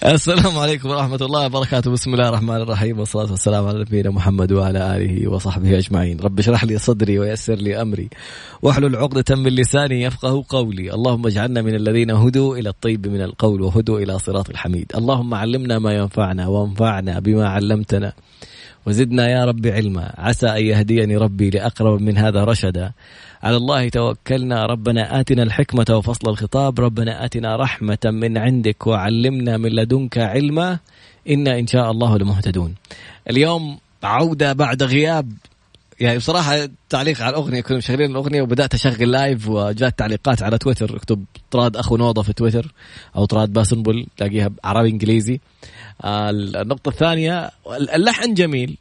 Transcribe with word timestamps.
السلام 0.00 0.58
عليكم 0.58 0.88
ورحمة 0.88 1.16
الله 1.22 1.46
وبركاته. 1.46 1.90
بسم 1.90 2.14
الله 2.14 2.28
الرحمن 2.28 2.56
الرحيم. 2.56 2.98
والصلاة 2.98 3.30
والسلام 3.30 3.66
على 3.66 3.80
نبينا 3.80 4.10
محمد 4.10 4.52
وعلى 4.52 4.96
آله 4.96 5.30
وصحبه 5.30 5.78
أجمعين. 5.78 6.20
رب 6.20 6.38
اشرح 6.38 6.64
لي 6.64 6.78
صدري 6.78 7.18
ويسر 7.18 7.54
لي 7.54 7.82
أمري. 7.82 8.08
واحلل 8.62 8.96
عقدة 8.96 9.36
من 9.36 9.52
لساني 9.54 10.02
يفقه 10.02 10.44
قولي. 10.48 10.94
اللهم 10.94 11.26
اجعلنا 11.26 11.62
من 11.62 11.74
الذين 11.74 12.10
هدوا 12.10 12.56
إلى 12.56 12.68
الطيب 12.68 13.06
من 13.06 13.22
القول 13.22 13.62
وهدوا 13.62 13.98
إلى 13.98 14.18
صراط 14.18 14.50
الحميد. 14.50 14.92
اللهم 14.94 15.34
علمنا 15.34 15.78
ما 15.78 15.92
ينفعنا 15.92 16.46
وانفعنا 16.46 17.18
بما 17.18 17.48
علمتنا. 17.48 18.12
وزدنا 18.86 19.30
يا 19.30 19.44
رب 19.44 19.66
علما. 19.66 20.14
عسى 20.18 20.46
أن 20.46 20.64
يهديني 20.66 21.16
ربي 21.16 21.50
لأقرب 21.50 22.00
من 22.00 22.18
هذا 22.18 22.44
رشدا. 22.44 22.92
على 23.42 23.56
الله 23.56 23.88
توكلنا. 23.88 24.66
ربنا 24.66 25.20
آتنا 25.20 25.42
الحكمة 25.42 25.86
وفصل 25.90 26.30
الخطاب. 26.30 26.80
ربنا 26.80 27.24
آتنا 27.24 27.56
رحمة 27.56 27.98
من 28.04 28.38
عندك 28.38 28.86
وعلمنا 28.86 29.56
من 29.56 29.70
لدنك 29.70 30.18
علما. 30.18 30.78
إنا 31.28 31.58
إن 31.58 31.66
شاء 31.66 31.90
الله 31.90 32.18
لمهتدون. 32.18 32.74
اليوم 33.30 33.78
عودة 34.02 34.52
بعد 34.52 34.82
غياب 34.82 35.32
يعني 36.02 36.18
بصراحة 36.18 36.68
تعليق 36.88 37.20
على 37.22 37.30
الأغنية 37.30 37.60
كنا 37.60 37.76
مشغلين 37.76 38.10
الأغنية 38.10 38.42
وبدأت 38.42 38.74
أشغل 38.74 39.10
live 39.10 39.48
وجات 39.48 39.98
تعليقات 39.98 40.42
على 40.42 40.58
تويتر. 40.58 40.96
اكتب 40.96 41.24
طراد 41.50 41.76
أخو 41.76 41.96
نوضة 41.96 42.22
في 42.22 42.32
تويتر 42.32 42.72
أو 43.16 43.24
طراد 43.24 43.52
باسنبل 43.52 44.06
تلاقيها 44.16 44.50
عربي 44.64 44.88
إنجليزي. 44.88 45.40
النقطة 46.04 46.88
الثانية 46.88 47.50
اللحن 47.94 48.34
جميل 48.34 48.76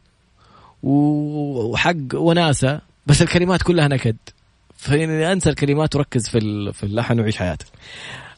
وحق 0.83 1.95
وناسة 2.13 2.81
بس 3.07 3.21
الكلمات 3.21 3.61
كلها 3.61 3.87
نكد. 3.87 4.17
فإني 4.77 5.31
أنسى 5.31 5.49
الكلمات 5.49 5.95
وركز 5.95 6.29
في 6.29 6.71
في 6.73 6.83
اللحن 6.83 7.19
وعيش 7.19 7.37
حياتك. 7.37 7.65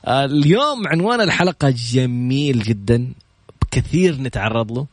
اليوم 0.07 0.87
عنوان 0.87 1.21
الحلقة 1.21 1.73
جميل 1.77 2.59
جدا 2.59 3.11
كثير 3.71 4.21
نتعرض 4.21 4.71
له. 4.71 4.85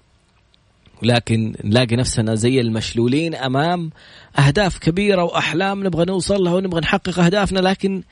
ولكن 1.02 1.54
نلاقي 1.64 1.96
نفسنا 1.96 2.34
زي 2.34 2.60
المشلولين 2.60 3.34
أمام 3.34 3.90
أهداف 4.38 4.78
كبيرة 4.78 5.24
وأحلام 5.24 5.86
نبغى 5.86 6.04
نوصل 6.04 6.44
لها 6.44 6.54
ونبغى 6.54 6.80
نحقق 6.80 7.18
أهدافنا 7.18 7.60
لكن 7.60 8.02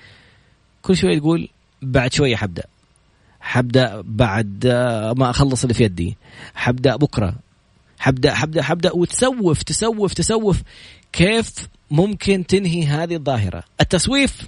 كل 0.83 0.97
شوي 0.97 1.21
تقول 1.21 1.49
بعد 1.83 2.13
شوية 2.13 2.37
حبدأ. 2.37 2.65
حبدأ 3.41 4.03
بعد 4.05 4.67
ما 5.17 5.31
أخلص 5.31 5.63
اللي 5.63 5.75
في 5.75 5.85
يدي. 5.85 6.17
حبدأ 6.55 6.97
بكرة. 6.97 7.35
حبدأ 7.99 8.35
حبدأ 8.35 8.63
حبدأ 8.63 8.93
وتسوف 8.93 9.63
تسوف 9.63 10.13
تسوف. 10.13 10.63
كيف 11.13 11.69
ممكن 11.91 12.47
تنهي 12.47 12.85
هذه 12.87 13.15
الظاهرة؟ 13.15 13.65
التسويف 13.81 14.43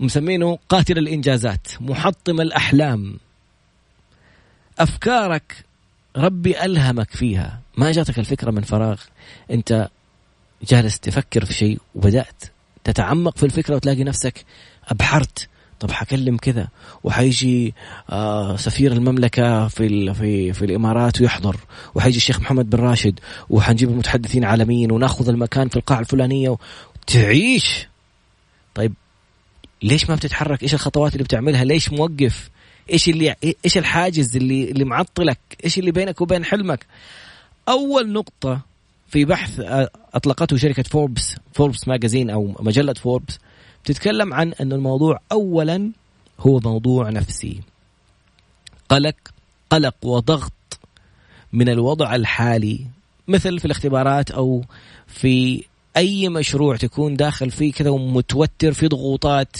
مسمينه 0.00 0.58
قاتل 0.68 0.98
الإنجازات 0.98 1.66
محطم 1.80 2.40
الأحلام. 2.40 3.18
أفكارك 4.78 5.67
ربي 6.18 6.64
ألهمك 6.64 7.10
فيها. 7.10 7.60
ما 7.76 7.92
جاتك 7.92 8.18
الفكرة 8.18 8.50
من 8.50 8.62
فراغ. 8.62 9.00
أنت 9.50 9.88
جالس 10.62 11.00
تفكر 11.00 11.44
في 11.44 11.54
شيء 11.54 11.78
وبدأت 11.94 12.44
تتعمق 12.84 13.36
في 13.36 13.46
الفكرة 13.46 13.74
وتلاقي 13.74 14.04
نفسك 14.04 14.44
أبحرت. 14.88 15.48
طب 15.80 15.90
حكلم 15.90 16.36
كذا. 16.36 16.68
وحيجي 17.04 17.74
آه 18.10 18.56
سفير 18.56 18.92
المملكة 18.92 19.68
في 19.68 20.14
في 20.14 20.52
في 20.52 20.64
الإمارات 20.64 21.20
ويحضر. 21.20 21.56
وحيجي 21.94 22.16
الشيخ 22.16 22.40
محمد 22.40 22.70
بن 22.70 22.78
راشد. 22.78 23.20
وحنجيب 23.50 23.88
المتحدثين 23.88 24.44
عالميين. 24.44 24.92
وناخذ 24.92 25.28
المكان 25.28 25.68
في 25.68 25.76
القاعة 25.76 26.00
الفلانية. 26.00 26.56
وتعيش. 27.02 27.88
طيب 28.74 28.94
ليش 29.82 30.10
ما 30.10 30.14
بتتحرك؟ 30.16 30.62
إيش 30.62 30.74
الخطوات 30.74 31.12
اللي 31.12 31.24
بتعملها؟ 31.24 31.64
ليش 31.64 31.92
موقف؟ 31.92 32.50
إيش 32.92 33.08
اللي 33.08 33.34
إيش 33.64 33.78
الحاجز 33.78 34.36
اللي 34.36 34.70
اللي 34.70 34.84
معطلك؟ 34.84 35.38
إيش 35.64 35.78
اللي 35.78 35.90
بينك 35.90 36.20
وبين 36.20 36.44
حلمك؟ 36.44 36.86
أول 37.68 38.12
نقطة 38.12 38.60
في 39.08 39.24
بحث 39.24 39.60
أطلقته 40.14 40.56
شركة 40.56 40.82
فوربس 40.82 41.36
فوربس 41.52 41.88
ماجازين 41.88 42.30
أو 42.30 42.54
مجلة 42.60 42.92
فوربس 42.92 43.38
تتكلم 43.84 44.34
عن 44.34 44.52
أن 44.52 44.72
الموضوع 44.72 45.20
أولا 45.32 45.90
هو 46.40 46.60
موضوع 46.60 47.10
نفسي 47.10 47.60
قلق 48.88 49.16
قلق 49.70 49.94
وضغط 50.02 50.52
من 51.52 51.68
الوضع 51.68 52.14
الحالي 52.14 52.86
مثل 53.28 53.58
في 53.58 53.64
الاختبارات 53.64 54.30
أو 54.30 54.64
في 55.06 55.64
أي 55.98 56.28
مشروع 56.28 56.76
تكون 56.76 57.14
داخل 57.14 57.50
فيه 57.50 57.72
كذا 57.72 57.90
ومتوتر 57.90 58.72
في 58.72 58.88
ضغوطات 58.88 59.56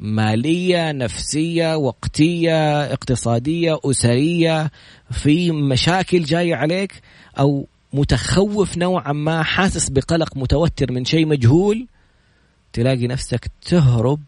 مالية 0.00 0.92
نفسية 0.92 1.76
وقتية 1.76 2.82
اقتصادية 2.82 3.78
أسرية 3.84 4.70
في 5.10 5.50
مشاكل 5.50 6.22
جاية 6.22 6.54
عليك 6.54 7.02
أو 7.38 7.66
متخوف 7.92 8.78
نوعا 8.78 9.12
ما 9.12 9.42
حاسس 9.42 9.88
بقلق 9.88 10.36
متوتر 10.36 10.92
من 10.92 11.04
شيء 11.04 11.26
مجهول 11.26 11.86
تلاقي 12.72 13.06
نفسك 13.06 13.50
تهرب 13.62 14.20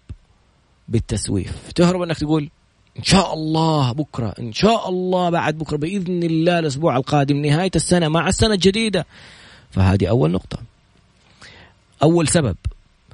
بالتسويف. 0.88 1.72
تهرب 1.72 2.02
إنك 2.02 2.18
تقول 2.18 2.50
إن 2.98 3.02
شاء 3.02 3.34
الله 3.34 3.92
بكرة 3.92 4.34
إن 4.38 4.52
شاء 4.52 4.88
الله 4.88 5.30
بعد 5.30 5.58
بكرة 5.58 5.76
بإذن 5.76 6.22
الله 6.22 6.58
الأسبوع 6.58 6.96
القادم 6.96 7.36
نهاية 7.36 7.70
السنة 7.76 8.08
مع 8.08 8.28
السنة 8.28 8.54
الجديدة. 8.54 9.06
فهذه 9.70 10.06
أول 10.06 10.30
نقطة. 10.30 10.71
أول 12.02 12.28
سبب 12.28 12.56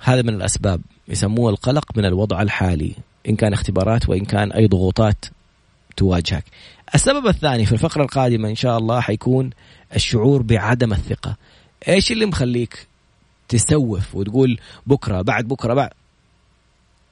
هذا 0.00 0.22
من 0.22 0.34
الأسباب 0.34 0.80
يسموه 1.08 1.50
القلق 1.50 1.84
من 1.96 2.04
الوضع 2.04 2.42
الحالي 2.42 2.92
إن 3.28 3.36
كان 3.36 3.52
اختبارات 3.52 4.08
وإن 4.08 4.24
كان 4.24 4.52
أي 4.52 4.66
ضغوطات 4.66 5.24
تواجهك. 5.96 6.44
السبب 6.94 7.26
الثاني 7.26 7.66
في 7.66 7.72
الفقرة 7.72 8.02
القادمة 8.02 8.48
إن 8.48 8.54
شاء 8.54 8.78
الله 8.78 9.00
حيكون 9.00 9.50
الشعور 9.96 10.42
بعدم 10.42 10.92
الثقة. 10.92 11.36
إيش 11.88 12.12
اللي 12.12 12.26
مخليك 12.26 12.86
تسوف 13.48 14.14
وتقول 14.14 14.60
بكرة 14.86 15.22
بعد 15.22 15.48
بكرة 15.48 15.74
بعد؟ 15.74 15.90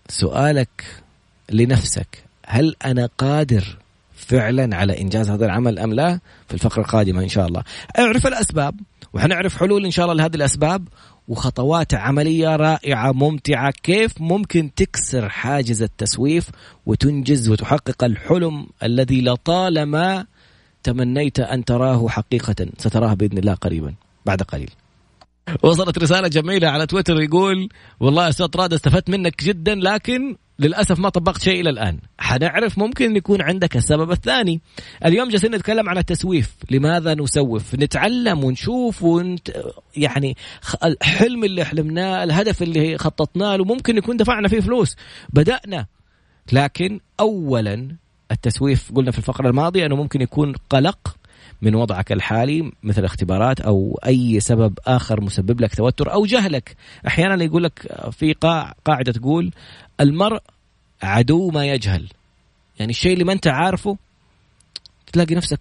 سؤالك 0.08 1.02
لنفسك 1.52 2.24
هل 2.46 2.76
أنا 2.84 3.08
قادر 3.18 3.76
فعلا 4.14 4.76
على 4.76 5.00
إنجاز 5.00 5.30
هذا 5.30 5.44
العمل 5.44 5.78
أم 5.78 5.94
لا؟ 5.94 6.20
في 6.48 6.54
الفقرة 6.54 6.82
القادمة 6.82 7.22
إن 7.22 7.28
شاء 7.28 7.46
الله. 7.46 7.62
أعرف 7.98 8.26
الأسباب 8.26 8.80
وحنعرف 9.12 9.56
حلول 9.56 9.84
إن 9.84 9.90
شاء 9.90 10.04
الله 10.04 10.14
لهذه 10.16 10.36
الأسباب 10.36 10.88
وخطوات 11.28 11.94
عملية 11.94 12.56
رائعة 12.56 13.12
ممتعة. 13.12 13.70
كيف 13.70 14.20
ممكن 14.20 14.74
تكسر 14.74 15.28
حاجز 15.28 15.82
التسويف 15.82 16.50
وتنجز 16.86 17.48
وتحقق 17.48 18.04
الحلم 18.04 18.66
الذي 18.82 19.20
لطالما 19.20 20.26
تمنيت 20.82 21.40
أن 21.40 21.64
تراه 21.64 22.08
حقيقة؟ 22.08 22.66
ستراه 22.78 23.14
بإذن 23.14 23.38
الله 23.38 23.54
قريبا 23.54 23.94
بعد 24.26 24.42
قليل. 24.42 24.70
وصلت 25.62 25.98
رسالة 25.98 26.28
جميلة 26.28 26.68
على 26.68 26.86
تويتر 26.86 27.20
يقول 27.20 27.68
والله 28.00 28.28
أستاذ 28.28 28.46
راد 28.56 28.72
استفدت 28.72 29.10
منك 29.10 29.44
جدا 29.44 29.74
لكن 29.74 30.36
للأسف 30.58 30.98
ما 30.98 31.08
طبقت 31.08 31.42
شيء 31.42 31.60
إلى 31.60 31.70
الآن. 31.70 31.98
حنعرف 32.18 32.78
ممكن 32.78 33.16
يكون 33.16 33.42
عندك 33.42 33.76
السبب 33.76 34.10
الثاني. 34.10 34.60
اليوم 35.04 35.28
جالسين 35.28 35.54
نتكلم 35.54 35.88
عن 35.88 35.98
التسويف. 35.98 36.56
لماذا 36.70 37.14
نسوف؟ 37.14 37.74
نتعلم 37.74 38.44
ونشوف 38.44 39.02
ونت... 39.02 39.50
يعني 39.96 40.36
الحلم 40.84 41.44
اللي 41.44 41.64
حلمناه 41.64 42.24
الهدف 42.24 42.62
اللي 42.62 42.98
خططناه 42.98 43.56
له 43.56 43.64
ممكن 43.64 43.96
يكون 43.96 44.16
دفعنا 44.16 44.48
فيه 44.48 44.60
فلوس. 44.60 44.96
بدأنا. 45.28 45.86
لكن 46.52 47.00
أولا 47.20 47.96
التسويف 48.30 48.92
قلنا 48.94 49.10
في 49.10 49.18
الفقرة 49.18 49.48
الماضية 49.48 49.86
أنه 49.86 49.96
ممكن 49.96 50.20
يكون 50.20 50.54
قلق 50.70 51.16
من 51.62 51.74
وضعك 51.74 52.12
الحالي 52.12 52.72
مثل 52.82 53.04
اختبارات 53.04 53.60
أو 53.60 54.00
أي 54.06 54.40
سبب 54.40 54.78
آخر 54.86 55.20
مسبب 55.20 55.60
لك 55.60 55.74
توتر 55.74 56.12
أو 56.12 56.26
جهلك. 56.26 56.76
أحيانا 57.06 57.44
يقول 57.44 57.64
لك 57.64 58.08
في 58.12 58.32
قاعدة 58.84 59.12
تقول 59.12 59.52
المرء 60.00 60.42
عدو 61.02 61.50
ما 61.50 61.66
يجهل. 61.66 62.08
يعني 62.78 62.90
الشيء 62.90 63.12
اللي 63.12 63.24
ما 63.24 63.32
انت 63.32 63.46
عارفه 63.46 63.96
تلاقي 65.12 65.34
نفسك 65.34 65.60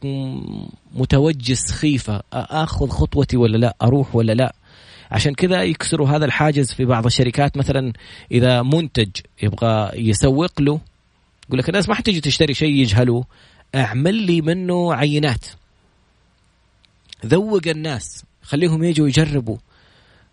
متوجس 0.94 1.71
خيفة. 1.71 2.24
آخذ 2.33 2.89
خطوتي 2.89 3.38
ولا 3.38 3.57
لا؟ 3.57 3.75
أروح 3.81 4.15
ولا 4.15 4.33
لا؟ 4.33 4.56
عشان 5.12 5.33
كذا 5.33 5.63
يكسروا 5.63 6.09
هذا 6.09 6.25
الحاجز 6.25 6.71
في 6.71 6.86
بعض 6.86 7.06
الشركات. 7.06 7.57
مثلا 7.57 7.94
إذا 8.31 8.62
منتج 8.62 9.09
يبغى 9.44 9.92
يسوق 9.94 10.62
له 10.62 10.80
يقول 11.48 11.59
لك 11.59 11.69
الناس 11.69 11.89
ما 11.89 11.95
حتجي 11.95 12.21
تشتري 12.21 12.54
شيء 12.54 12.74
يجهله. 12.74 13.24
أعمل 13.75 14.13
لي 14.13 14.42
منه 14.42 14.94
عينات. 14.94 15.45
ذوق 17.25 17.68
الناس. 17.68 18.24
خليهم 18.42 18.83
يجوا 18.83 19.07
يجربوا 19.07 19.57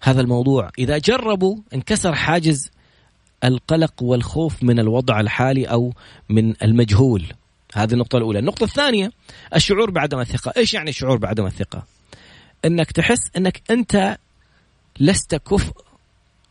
هذا 0.01 0.21
الموضوع. 0.21 0.71
إذا 0.79 0.99
جربوا 0.99 1.57
انكسر 1.75 2.15
حاجز 2.15 2.71
القلق 3.45 4.03
والخوف 4.03 4.63
من 4.63 4.79
الوضع 4.79 5.21
الحالي 5.21 5.65
أو 5.65 5.93
من 6.29 6.55
المجهول. 6.63 7.25
هذه 7.75 7.93
النقطة 7.93 8.17
الأولى. 8.17 8.39
النقطة 8.39 8.65
الثانية 8.65 9.13
الشعور 9.55 9.91
بعدم 9.91 10.21
الثقة. 10.21 10.53
إيش 10.57 10.75
يعني 10.75 10.91
الشعور 10.91 11.17
بعدم 11.17 11.47
الثقة؟ 11.47 11.87
أنك 12.65 12.93
تحس 12.93 13.31
أنك 13.37 13.63
أنت 13.71 14.19
لست 15.01 15.35
كفء 15.35 15.73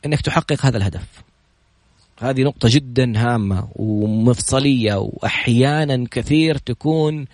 أنك 0.05 0.21
تحقق 0.21 0.65
هذا 0.65 0.77
الهدف. 0.77 1.03
هذه 2.19 2.41
نقطة 2.41 2.69
جدا 2.71 3.13
هامة 3.17 3.67
ومفصلية 3.75 4.95
وأحيانا 4.95 6.05
كثير 6.11 6.57
تكون 6.57 7.25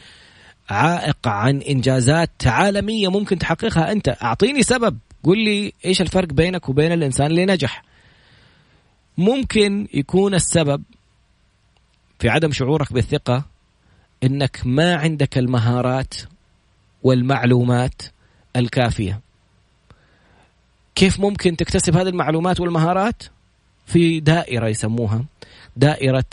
عائق 0.70 1.28
عن 1.28 1.62
إنجازات 1.62 2.32
عالمية 2.46 3.08
ممكن 3.08 3.40
تحققها 3.40 3.92
أنت. 3.92 4.18
أعطيني 4.24 4.64
سبب. 4.64 4.98
قل 5.24 5.38
لي 5.38 5.74
إيش 5.86 6.02
الفرق 6.02 6.34
بينك 6.34 6.70
وبين 6.70 6.92
الإنسان 6.92 7.28
اللي 7.28 7.46
نجح. 7.46 7.84
ممكن 9.18 9.88
يكون 9.94 10.34
السبب 10.34 10.84
في 12.20 12.30
عدم 12.30 12.52
شعورك 12.52 12.94
بالثقة 12.94 13.46
إنك 14.24 14.62
ما 14.66 14.96
عندك 14.96 15.38
المهارات 15.38 16.14
والمعلومات 17.04 18.02
الكافية. 18.56 19.20
كيف 20.96 21.20
ممكن 21.20 21.58
تكتسب 21.58 21.98
هذه 21.98 22.08
المعلومات 22.10 22.60
والمهارات؟ 22.60 23.24
في 23.86 24.20
دائرة 24.20 24.68
يسموها 24.68 25.26
دائرة 25.78 26.26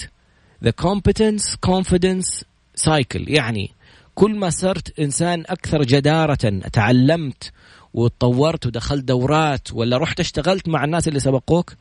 the 0.64 0.72
competence 0.82 1.56
confidence 1.66 2.44
cycle 2.76 3.25
يعني 3.28 3.70
كل 4.14 4.38
ما 4.38 4.50
صرت 4.50 4.98
إنسان 5.00 5.44
أكثر 5.46 5.82
جدارة 5.82 6.60
تعلمت 6.72 7.52
وتطورت 7.94 8.66
ودخلت 8.66 9.04
دورات 9.04 9.72
ولا 9.72 9.98
رحت 9.98 10.20
اشتغلت 10.20 10.69
مع 10.69 10.84
الناس 10.84 11.08
اللي 11.08 11.20
سبقوك 11.20 11.75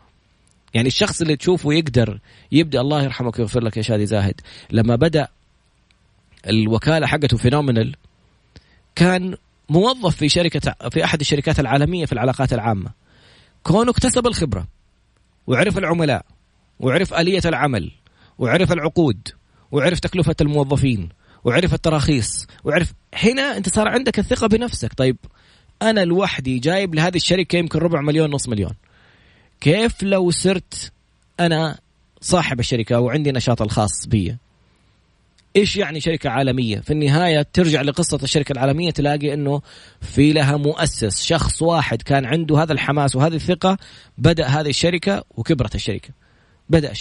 يعني 0.74 0.88
الشخص 0.88 1.22
اللي 1.22 1.36
تشوفه 1.36 1.74
يقدر 1.74 2.20
يبدأ 2.52 2.82
الله 2.82 3.04
يرحمك 3.04 3.40
ويغفر 3.40 3.64
لك 3.64 3.78
يا 3.78 3.82
شادي 3.82 4.06
زاهد. 4.06 4.42
لما 4.72 4.96
بدأ 4.96 5.28
الوكالة 6.48 7.08
حقته 7.08 7.38
فينومينال 7.38 7.96
كان 8.96 9.36
موظف 9.70 10.16
في 10.16 10.30
شركة 10.30 10.76
في 10.90 11.04
أحد 11.04 11.20
الشركات 11.20 11.60
العالمية 11.60 12.06
في 12.06 12.14
العلاقات 12.14 12.54
العامة. 12.54 12.92
كونه 13.64 13.92
اكتسب 13.92 14.28
الخبرة 14.28 14.68
وعرف 15.48 15.78
العملاء 15.78 16.26
وعرف 16.80 17.14
آلية 17.14 17.42
العمل 17.46 17.92
وعرف 18.40 18.72
العقود 18.72 19.28
وعرف 19.72 20.00
تكلفة 20.00 20.36
الموظفين 20.42 21.10
وعرف 21.44 21.74
التراخيص 21.74 22.48
وعرف 22.64 22.94
هنا 23.14 23.58
أنت 23.58 23.70
صار 23.70 23.88
عندك 23.88 24.20
الثقة 24.20 24.48
بنفسك. 24.48 24.94
طيب 24.94 25.18
أنا 25.82 26.06
لوحدي 26.06 26.60
جايب 26.60 26.96
لهذه 26.96 27.16
الشركة 27.16 27.58
يمكن 27.58 27.80
ربع 27.80 28.02
مليون 28.02 28.30
نص 28.30 28.50
مليون. 28.50 28.74
كيف 29.64 30.04
لو 30.04 30.32
صرت 30.32 30.92
أنا 31.40 31.80
صاحب 32.22 32.60
الشركة 32.60 33.00
وعندي 33.00 33.32
نشاط 33.32 33.62
الخاص 33.62 34.08
بي؟ 34.08 34.38
إيش 35.56 35.78
يعني 35.78 36.00
شركة 36.00 36.30
عالمية؟ 36.30 36.80
في 36.80 36.94
النهاية 36.94 37.42
ترجع 37.54 37.82
لقصة 37.82 38.20
الشركة 38.24 38.52
العالمية 38.52 38.92
تلاقي 38.92 39.34
إنه 39.34 39.62
في 40.02 40.34
لها 40.34 40.58
مؤسس 40.58 41.24
شخص 41.24 41.62
واحد 41.62 42.02
كان 42.02 42.26
عنده 42.26 42.64
هذا 42.64 42.74
الحماس 42.74 43.16
وهذه 43.16 43.36
الثقة 43.36 43.78
بدأ 44.18 44.46
هذه 44.48 44.70
الشركة 44.70 45.24
وكبرت 45.32 45.76
الشركة. 45.76 46.10
بدأ 46.70 46.94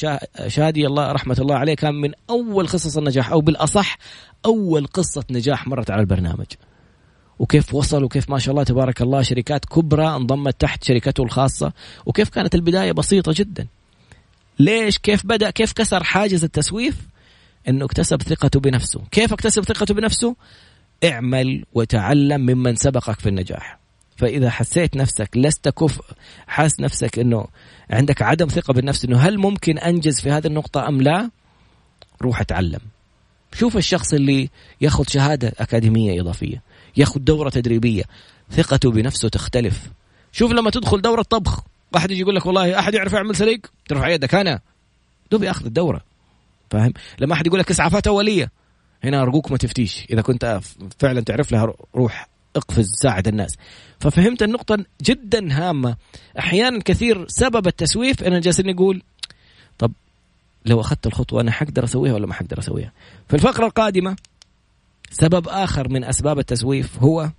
شادي 0.48 0.86
الله 0.86 1.12
رحمة 1.12 1.36
الله 1.38 1.54
عليه 1.54 1.74
كان 1.74 1.94
من 1.94 2.12
أول 2.30 2.66
قصص 2.66 2.96
النجاح 2.96 3.30
أو 3.32 3.40
بالأصح 3.40 3.98
أول 4.46 4.86
قصة 4.86 5.24
نجاح 5.30 5.66
مرت 5.66 5.90
على 5.90 6.00
البرنامج. 6.00 6.46
وكيف 7.42 7.74
وصل 7.74 8.04
وكيف 8.04 8.30
ما 8.30 8.38
شاء 8.38 8.52
الله 8.52 8.64
تبارك 8.64 9.02
الله 9.02 9.22
شركات 9.22 9.64
كبرى 9.64 10.16
انضمت 10.16 10.60
تحت 10.60 10.84
شركته 10.84 11.22
الخاصة 11.22 11.72
وكيف 12.06 12.28
كانت 12.28 12.54
البداية 12.54 12.92
بسيطة 12.92 13.34
جدا. 13.36 13.66
ليش؟ 14.58 14.98
كيف 14.98 15.26
بدأ؟ 15.26 15.50
كيف 15.50 15.72
كسر 15.72 16.04
حاجز 16.04 16.44
التسويف؟ 16.44 16.96
إنه 17.68 17.84
اكتسب 17.84 18.22
ثقته 18.22 18.60
بنفسه. 18.60 19.00
كيف 19.10 19.32
اكتسب 19.32 19.64
ثقته 19.64 19.94
بنفسه؟ 19.94 20.36
اعمل 21.04 21.64
وتعلم 21.74 22.40
ممن 22.40 22.76
سبقك 22.76 23.20
في 23.20 23.28
النجاح. 23.28 23.78
فإذا 24.16 24.50
حسيت 24.50 24.96
نفسك 24.96 25.30
لست 25.36 25.68
كفء 25.68 26.04
حاس 26.46 26.80
نفسك 26.80 27.18
إنه 27.18 27.46
عندك 27.90 28.22
عدم 28.22 28.46
ثقة 28.48 28.74
بالنفس 28.74 29.04
إنه 29.04 29.18
هل 29.18 29.38
ممكن 29.38 29.78
أنجز 29.78 30.20
في 30.20 30.30
هذه 30.30 30.46
النقطة 30.46 30.88
أم 30.88 31.02
لا؟ 31.02 31.30
روح 32.22 32.40
اتعلم. 32.40 32.80
شوف 33.54 33.76
الشخص 33.76 34.14
اللي 34.14 34.50
ياخذ 34.80 35.04
شهادة 35.08 35.52
أكاديمية 35.58 36.20
إضافية. 36.20 36.71
ياخذ 36.96 37.20
دورة 37.20 37.50
تدريبية. 37.50 38.04
ثقته 38.50 38.90
بنفسه 38.90 39.28
تختلف. 39.28 39.90
شوف 40.32 40.52
لما 40.52 40.70
تدخل 40.70 41.00
دورة 41.02 41.22
طبخ. 41.22 41.60
واحد 41.92 42.10
يجي 42.10 42.20
يقول 42.20 42.36
لك 42.36 42.46
والله 42.46 42.78
أحد 42.78 42.94
يعرف 42.94 43.12
يعمل 43.12 43.36
سليق؟ 43.36 43.60
ترفع 43.88 44.08
يدك 44.08 44.34
أنا. 44.34 44.60
دوبي 45.30 45.50
اخذ 45.50 45.66
الدورة. 45.66 46.00
فاهم؟ 46.70 46.92
لما 47.18 47.34
أحد 47.34 47.46
يقول 47.46 47.60
لك 47.60 47.70
اسعافات 47.70 48.06
اوليه 48.06 48.50
هنا 49.04 49.22
أرجوك 49.22 49.50
ما 49.50 49.56
تفتيش. 49.56 50.06
إذا 50.10 50.20
كنت 50.20 50.60
فعلا 50.98 51.20
تعرف 51.20 51.52
لها 51.52 51.74
روح 51.94 52.28
اقفز 52.56 52.94
ساعد 53.02 53.28
الناس. 53.28 53.56
ففهمت 54.00 54.42
النقطة 54.42 54.84
جدا 55.02 55.52
هامة. 55.52 55.96
أحيانا 56.38 56.80
كثير 56.84 57.28
سبب 57.28 57.66
التسويف 57.66 58.22
أنا 58.22 58.40
جالسين 58.40 58.66
نقول 58.66 59.02
طب 59.78 59.92
لو 60.66 60.80
أخذت 60.80 61.06
الخطوة 61.06 61.40
أنا 61.40 61.50
حقدر 61.50 61.84
أسويها 61.84 62.14
ولا 62.14 62.26
ما 62.26 62.34
حقدر 62.34 62.58
أسويها؟ 62.58 62.92
في 63.28 63.34
الفقرة 63.34 63.66
القادمة 63.66 64.16
سبب 65.12 65.48
آخر 65.48 65.88
من 65.88 66.04
أسباب 66.04 66.38
التسويف 66.38 66.98
هو 67.02 67.30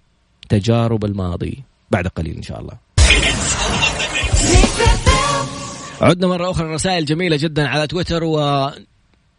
تجارب 0.49 1.05
الماضي. 1.05 1.63
بعد 1.91 2.07
قليل 2.07 2.35
إن 2.35 2.41
شاء 2.41 2.61
الله. 2.61 2.73
عدنا 6.01 6.27
مرة 6.27 6.51
أخرى. 6.51 6.73
رسائل 6.73 7.05
جميلة 7.05 7.37
جدا 7.37 7.67
على 7.67 7.87
تويتر 7.87 8.23
و 8.23 8.69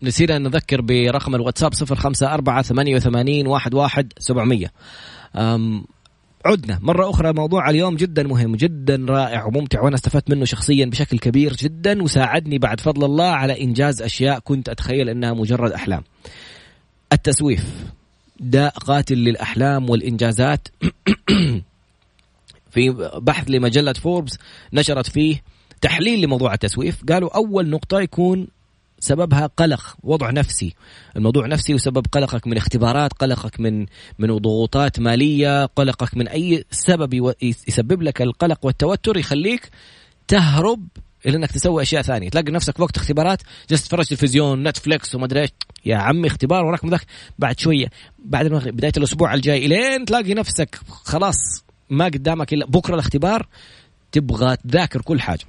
نسينا 0.02 0.38
نذكر 0.38 0.80
برقم 0.80 1.34
الواتساب 1.34 1.74
صفر 1.74 1.94
خمسة 1.94 2.34
أربعة 2.34 2.62
ثمانية 2.62 2.96
وثمانين 2.96 3.46
واحد 3.46 3.74
واحد 3.74 4.12
سبعمية. 4.18 4.72
عدنا 6.46 6.78
مرة 6.82 7.10
أخرى. 7.10 7.32
موضوع 7.32 7.70
اليوم 7.70 7.96
جدا 7.96 8.22
مهم 8.22 8.56
جدا 8.56 9.06
رائع 9.08 9.44
وممتع 9.44 9.82
وأنا 9.82 9.94
استفدت 9.94 10.30
منه 10.30 10.44
شخصيا 10.44 10.86
بشكل 10.86 11.18
كبير 11.18 11.52
جدا 11.52 12.02
وساعدني 12.02 12.58
بعد 12.58 12.80
فضل 12.80 13.04
الله 13.04 13.28
على 13.28 13.62
إنجاز 13.62 14.02
أشياء 14.02 14.38
كنت 14.38 14.68
أتخيل 14.68 15.08
أنها 15.08 15.32
مجرد 15.32 15.72
أحلام. 15.72 16.02
التسويف. 17.12 17.64
داء 18.40 18.70
قاتل 18.70 19.14
للأحلام 19.14 19.90
والإنجازات. 19.90 20.68
في 22.70 22.90
بحث 23.16 23.50
لمجلة 23.50 23.92
فوربس 23.92 24.38
نشرت 24.72 25.06
فيه 25.06 25.42
تحليل 25.80 26.20
لموضوع 26.20 26.54
التسويف. 26.54 27.04
قالوا 27.04 27.36
أول 27.36 27.68
نقطة 27.68 28.00
يكون 28.00 28.46
سببها 29.00 29.46
قلق 29.46 29.96
وضع 30.02 30.30
نفسي. 30.30 30.74
الموضوع 31.16 31.46
نفسي 31.46 31.74
وسبب 31.74 32.06
قلقك 32.12 32.46
من 32.46 32.56
اختبارات 32.56 33.12
قلقك 33.12 33.60
من 33.60 33.86
من 34.18 34.36
ضغوطات 34.38 35.00
مالية 35.00 35.66
قلقك 35.66 36.16
من 36.16 36.28
أي 36.28 36.64
سبب 36.70 37.34
يسبب 37.42 38.02
لك 38.02 38.22
القلق 38.22 38.66
والتوتر 38.66 39.16
يخليك 39.16 39.70
تهرب 40.28 40.88
إلى 41.26 41.36
إنك 41.36 41.52
تسوي 41.52 41.82
أشياء 41.82 42.02
ثانية. 42.02 42.30
تلاقي 42.30 42.52
نفسك 42.52 42.80
وقت 42.80 42.96
اختبارات 42.96 43.42
جالس 43.70 43.84
تتفرج 43.84 44.06
تلفزيون 44.06 44.68
نتفلكس 44.68 45.14
وما 45.14 45.24
ادري 45.24 45.40
إيش. 45.40 45.50
يا 45.84 45.96
عمي 45.96 46.26
اختبار 46.26 46.64
وراك 46.64 46.84
ذاك. 46.84 47.06
بعد 47.38 47.58
شوية 47.58 47.86
بعد 48.18 48.46
المغرب 48.46 48.76
بداية 48.76 48.92
الأسبوع 48.96 49.34
الجاي 49.34 49.66
إلين 49.66 50.04
تلاقي 50.04 50.34
نفسك 50.34 50.80
خلاص 50.86 51.64
ما 51.90 52.04
قدامك 52.04 52.52
إلا 52.52 52.66
بكرة 52.66 52.94
الاختبار 52.94 53.46
تبغى 54.12 54.56
تذاكر 54.56 55.02
كل 55.02 55.20
حاجة. 55.20 55.44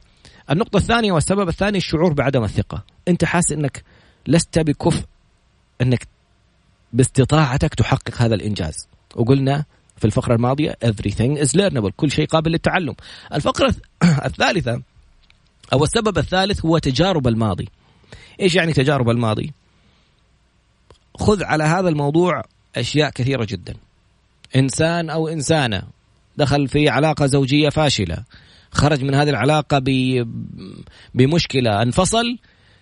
النقطة 0.51 0.77
الثانية 0.77 1.11
والسبب 1.11 1.49
الثاني 1.49 1.77
الشعور 1.77 2.13
بعدم 2.13 2.43
الثقة. 2.43 2.83
أنت 3.07 3.25
حاسس 3.25 3.51
أنك 3.51 3.83
لست 4.27 4.59
بكفء 4.59 5.03
أنك 5.81 6.07
باستطاعتك 6.93 7.75
تحقق 7.75 8.21
هذا 8.21 8.35
الإنجاز. 8.35 8.87
وقلنا 9.15 9.65
في 9.97 10.05
الفقرة 10.05 10.35
الماضية 10.35 10.77
everything 10.85 11.37
is 11.37 11.49
learnable 11.49 11.91
كل 11.97 12.11
شيء 12.11 12.25
قابل 12.27 12.51
للتعلم. 12.51 12.95
الفقرة 13.33 13.75
الثالثة 14.25 14.81
أو 15.73 15.83
السبب 15.83 16.17
الثالث 16.17 16.65
هو 16.65 16.77
تجارب 16.77 17.27
الماضي. 17.27 17.69
إيش 18.41 18.55
يعني 18.55 18.73
تجارب 18.73 19.09
الماضي؟ 19.09 19.53
خذ 21.19 21.43
على 21.43 21.63
هذا 21.63 21.89
الموضوع 21.89 22.41
أشياء 22.75 23.09
كثيرة 23.09 23.45
جدا. 23.45 23.75
إنسان 24.55 25.09
أو 25.09 25.27
إنسانة 25.27 25.83
دخل 26.37 26.67
في 26.67 26.89
علاقة 26.89 27.25
زوجية 27.25 27.69
فاشلة 27.69 28.23
خرج 28.71 29.03
من 29.03 29.15
هذه 29.15 29.29
العلاقة 29.29 29.81
بمشكلة 31.15 31.81
انفصل 31.81 32.37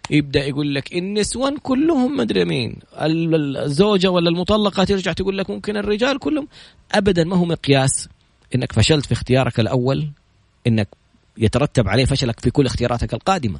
يبدأ 0.09 0.45
يقول 0.45 0.75
لك 0.75 0.95
النسوان 0.95 1.57
كلهم 1.57 2.17
مدري 2.17 2.45
مين 2.45 2.75
الزوجة 3.01 4.11
ولا 4.11 4.29
المطلقة 4.29 4.83
ترجع 4.83 5.13
تقول 5.13 5.37
لك 5.37 5.49
ممكن 5.49 5.77
الرجال 5.77 6.19
كلهم. 6.19 6.47
ابدا 6.91 7.23
ما 7.23 7.35
هو 7.35 7.45
مقياس 7.45 8.09
إنك 8.55 8.71
فشلت 8.71 9.05
في 9.05 9.11
اختيارك 9.11 9.59
الأول 9.59 10.09
إنك 10.67 10.87
يترتب 11.37 11.87
عليه 11.87 12.05
فشلك 12.05 12.39
في 12.39 12.51
كل 12.51 12.65
اختياراتك 12.65 13.13
القادمة. 13.13 13.59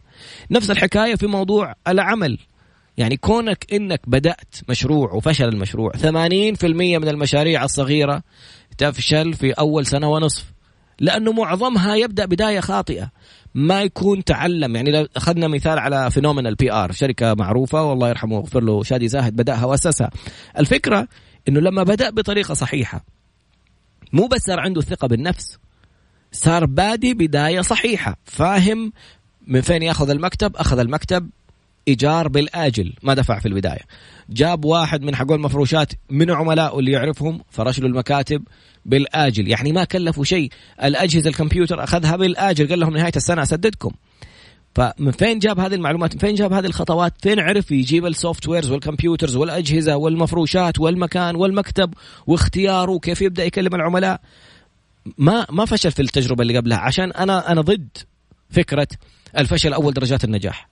نفس 0.52 0.72
الحكاية 0.72 1.16
في 1.16 1.28
موضوع 1.28 1.76
العمل. 1.88 2.38
يعني 2.98 3.18
كونك 3.18 3.66
إنك 3.74 4.02
بدأت 4.08 4.56
مشروع 4.70 5.12
وفشل 5.12 5.48
المشروع 5.48 5.92
80% 5.92 6.64
من 6.64 7.08
المشاريع 7.08 7.64
الصغيرة 7.64 8.24
تفشل 8.78 9.34
في 9.34 9.52
أول 9.52 9.86
سنة 9.86 10.12
ونصف 10.12 10.54
لأنه 11.00 11.32
معظمها 11.32 11.96
يبدأ 11.96 12.26
بداية 12.26 12.60
خاطئة. 12.60 13.10
ما 13.56 13.82
يكون 13.82 14.24
تعلم. 14.24 14.76
يعني 14.76 14.92
لو 14.92 15.08
أخذنا 15.16 15.48
مثال 15.48 15.80
على 15.80 16.12
Phenomenal 16.12 16.56
PR 16.56 16.92
شركة 16.92 17.34
معروفة 17.34 17.84
والله 17.84 18.10
يرحمه 18.10 18.36
ويغفر 18.36 18.64
له 18.64 18.84
شادي 18.84 19.08
زاهد 19.08 19.36
بداها 19.36 19.66
واسسها 19.66 20.10
الفكرة 20.60 21.08
إنه 21.48 21.60
لما 21.60 21.84
بدأ 21.84 22.10
بطريقة 22.10 22.54
صحيحة 22.54 23.06
مو 24.14 24.28
بس 24.28 24.42
صار 24.42 24.60
عنده 24.60 24.82
الثقه 24.82 25.08
بالنفس 25.08 25.58
صار 26.34 26.66
بادي 26.66 27.14
بداية 27.14 27.62
صحيحة. 27.62 28.16
فاهم 28.26 28.94
من 29.48 29.62
فين 29.62 29.84
ياخذ 29.84 30.10
المكتب؟ 30.10 30.56
أخذ 30.56 30.80
المكتب 30.80 31.30
إيجار 31.88 32.28
بالآجل. 32.28 32.94
ما 33.04 33.14
دفع 33.14 33.40
في 33.40 33.48
البداية. 33.48 33.82
جاب 34.30 34.66
واحد 34.66 35.02
من 35.02 35.16
حقون 35.16 35.36
المفروشات 35.36 35.94
من 36.10 36.32
عملائه 36.32 36.80
اللي 36.80 36.92
يعرفهم 36.92 37.42
فرش 37.50 37.80
له 37.80 37.88
المكاتب 37.88 38.44
بالآجل. 38.86 39.48
يعني 39.48 39.72
ما 39.72 39.84
كلفوا 39.84 40.24
شيء. 40.24 40.50
الأجهزة 40.84 41.30
الكمبيوتر 41.30 41.84
أخذها 41.84 42.16
بالآجل. 42.16 42.70
قال 42.70 42.80
لهم 42.80 42.98
نهاية 42.98 43.14
السنة 43.16 43.42
أسددكم. 43.42 43.92
فمن 44.76 45.12
فين 45.12 45.40
جاب 45.40 45.60
هذه 45.60 45.76
المعلومات؟ 45.76 46.14
من 46.14 46.20
فين 46.20 46.36
جاب 46.36 46.54
هذه 46.54 46.66
الخطوات؟ 46.66 47.14
فين 47.22 47.40
عرف 47.40 47.72
يجيب 47.72 48.06
ال 48.06 48.10
softwares 48.10 48.48
وال 48.48 48.72
computers 48.72 49.36
والأجهزة 49.36 49.96
والمفروشات 49.96 50.80
والمكان 50.80 51.36
والمكتب 51.36 51.94
واختياره؟ 52.28 52.92
وكيف 52.92 53.22
يبدأ 53.22 53.44
يكلم 53.44 53.76
العملاء؟ 53.76 54.22
ما 55.18 55.48
ما 55.50 55.66
فشل 55.66 55.92
في 55.92 56.02
التجربة 56.02 56.42
اللي 56.42 56.58
قبلها 56.58 56.78
عشان 56.78 57.12
أنا 57.12 57.52
أنا 57.52 57.62
ضد 57.62 57.98
فكرة 58.50 58.88
الفشل 59.38 59.74
أول 59.74 59.94
درجات 59.94 60.24
النجاح. 60.24 60.70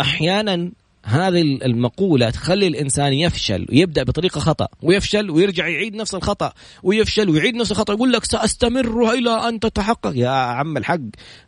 أحيانا 0.00 0.72
هذه 1.04 1.40
المقولة 1.42 2.30
تخلي 2.30 2.66
الإنسان 2.66 3.12
يفشل 3.12 3.66
ويبدأ 3.70 4.02
بطريقة 4.02 4.40
خطأ 4.40 4.68
ويفشل 4.82 5.30
ويرجع 5.30 5.68
يعيد 5.68 5.94
نفس 5.94 6.14
الخطأ 6.14 6.52
ويفشل 6.82 7.30
ويعيد 7.30 7.54
نفس 7.54 7.72
الخطأ 7.72 7.92
يقول 7.92 8.12
لك 8.12 8.24
سأستمر 8.24 9.10
إلى 9.12 9.48
أن 9.48 9.60
تتحقق. 9.60 10.12
يا 10.14 10.28
عم 10.28 10.76
الحق 10.76 11.00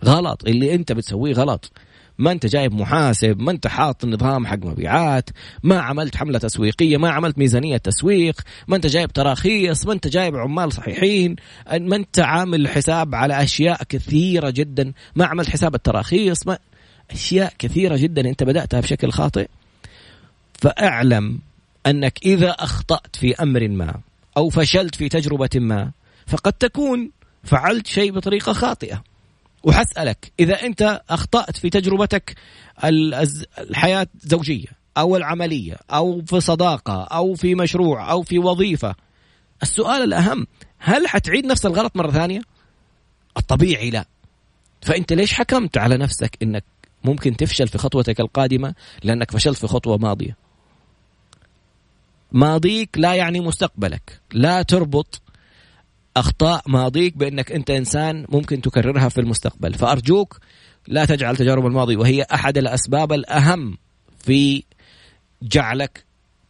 غلط. 0.04 0.44
اللي 0.46 0.74
أنت 0.74 0.92
بتسويه 0.92 1.32
غلط. 1.32 1.72
ما 2.18 2.32
انت 2.32 2.46
جايب 2.46 2.74
محاسب 2.74 3.40
ما 3.40 3.50
انت 3.50 3.66
حاط 3.66 4.04
نظام 4.04 4.46
حق 4.46 4.58
مبيعات 4.64 5.30
ما 5.62 5.80
عملت 5.80 6.16
حملة 6.16 6.38
تسويقية 6.38 6.96
ما 6.96 7.10
عملت 7.10 7.38
ميزانية 7.38 7.76
تسويق 7.76 8.40
ما 8.68 8.76
انت 8.76 8.86
جايب 8.86 9.12
تراخيص 9.12 9.86
ما 9.86 9.92
انت 9.92 10.08
جايب 10.08 10.36
عمال 10.36 10.72
صحيحين 10.72 11.36
ما 11.72 11.96
انت 11.96 12.18
عامل 12.18 12.68
حساب 12.68 13.14
على 13.14 13.42
أشياء 13.42 13.82
كثيرة 13.88 14.50
جدا 14.50 14.92
ما 15.16 15.26
عملت 15.26 15.50
حساب 15.50 15.74
التراخيص 15.74 16.46
ما 16.46 16.58
أشياء 17.10 17.52
كثيرة 17.58 17.96
جدا 17.96 18.28
انت 18.28 18.42
بدأتها 18.42 18.80
بشكل 18.80 19.12
خاطئ. 19.12 19.48
فأعلم 20.58 21.38
أنك 21.86 22.18
إذا 22.26 22.50
أخطأت 22.50 23.16
في 23.16 23.34
أمر 23.34 23.68
ما 23.68 24.00
أو 24.36 24.50
فشلت 24.50 24.94
في 24.94 25.08
تجربة 25.08 25.50
ما 25.54 25.90
فقد 26.26 26.52
تكون 26.52 27.10
فعلت 27.44 27.86
شيء 27.86 28.12
بطريقة 28.12 28.52
خاطئة. 28.52 29.04
وحسألك 29.64 30.32
إذا 30.40 30.62
أنت 30.62 31.02
أخطأت 31.10 31.56
في 31.56 31.70
تجربتك 31.70 32.34
الحياة 33.58 34.06
الزوجية 34.24 34.66
أو 34.98 35.16
العملية 35.16 35.76
أو 35.90 36.22
في 36.22 36.40
صداقة 36.40 37.04
أو 37.04 37.34
في 37.34 37.54
مشروع 37.54 38.10
أو 38.10 38.22
في 38.22 38.38
وظيفة 38.38 38.94
السؤال 39.62 40.02
الأهم 40.02 40.46
هل 40.78 41.08
حتعيد 41.08 41.46
نفس 41.46 41.66
الغلط 41.66 41.96
مرة 41.96 42.10
ثانية؟ 42.10 42.40
الطبيعي 43.36 43.90
لا. 43.90 44.04
فأنت 44.82 45.12
ليش 45.12 45.34
حكمت 45.34 45.78
على 45.78 45.96
نفسك 45.96 46.38
أنك 46.42 46.64
ممكن 47.04 47.36
تفشل 47.36 47.68
في 47.68 47.78
خطوتك 47.78 48.20
القادمة؟ 48.20 48.74
لأنك 49.02 49.30
فشلت 49.30 49.58
في 49.58 49.66
خطوة 49.66 49.98
ماضية. 49.98 50.36
ماضيك 52.32 52.90
لا 52.96 53.14
يعني 53.14 53.40
مستقبلك 53.40 54.20
لا 54.32 54.62
تربط 54.62 55.22
أخطاء 56.16 56.62
ماضيك 56.66 57.16
بأنك 57.16 57.52
أنت 57.52 57.70
إنسان 57.70 58.26
ممكن 58.28 58.60
تكررها 58.60 59.08
في 59.08 59.20
المستقبل. 59.20 59.74
فأرجوك 59.74 60.38
لا 60.88 61.04
تجعل 61.04 61.36
تجارب 61.36 61.66
الماضي 61.66 61.96
وهي 61.96 62.22
أحد 62.22 62.58
الأسباب 62.58 63.12
الأهم 63.12 63.78
في 64.18 64.64
جعلك 65.42 66.04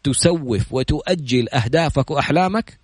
تسوف 0.04 0.72
وتؤجل 0.72 1.48
أهدافك 1.48 2.10
وأحلامك. 2.10 2.78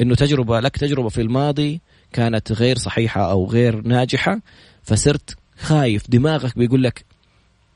إنه 0.00 0.14
تجربة 0.14 0.60
لك 0.60 0.76
تجربة 0.76 1.08
في 1.08 1.20
الماضي 1.20 1.80
كانت 2.12 2.52
غير 2.52 2.78
صحيحة 2.78 3.30
أو 3.30 3.46
غير 3.46 3.80
ناجحة 3.82 4.40
فصرت 4.82 5.36
خايف. 5.58 6.10
دماغك 6.10 6.58
بيقول 6.58 6.82
لك 6.82 7.04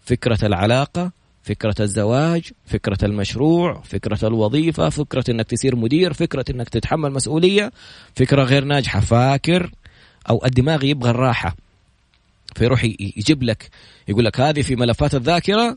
فكرة 0.02 0.46
العلاقة 0.46 1.19
فكرة 1.42 1.74
الزواج 1.80 2.50
فكرة 2.66 2.98
المشروع 3.04 3.80
فكرة 3.80 4.26
الوظيفة 4.26 4.88
فكرة 4.88 5.24
إنك 5.28 5.46
تصير 5.46 5.76
مدير 5.76 6.12
فكرة 6.12 6.44
إنك 6.50 6.68
تتحمل 6.68 7.12
مسؤولية 7.12 7.72
فكرة 8.14 8.42
غير 8.42 8.64
ناجحة 8.64 9.00
فاكر؟ 9.00 9.70
أو 10.28 10.44
الدماغ 10.44 10.84
يبغى 10.84 11.10
الراحة. 11.10 11.56
فيروح 12.56 12.84
يجيب 12.84 13.42
لك 13.42 13.70
يقول 14.08 14.24
لك 14.24 14.40
هذه 14.40 14.62
في 14.62 14.76
ملفات 14.76 15.14
الذاكرة 15.14 15.76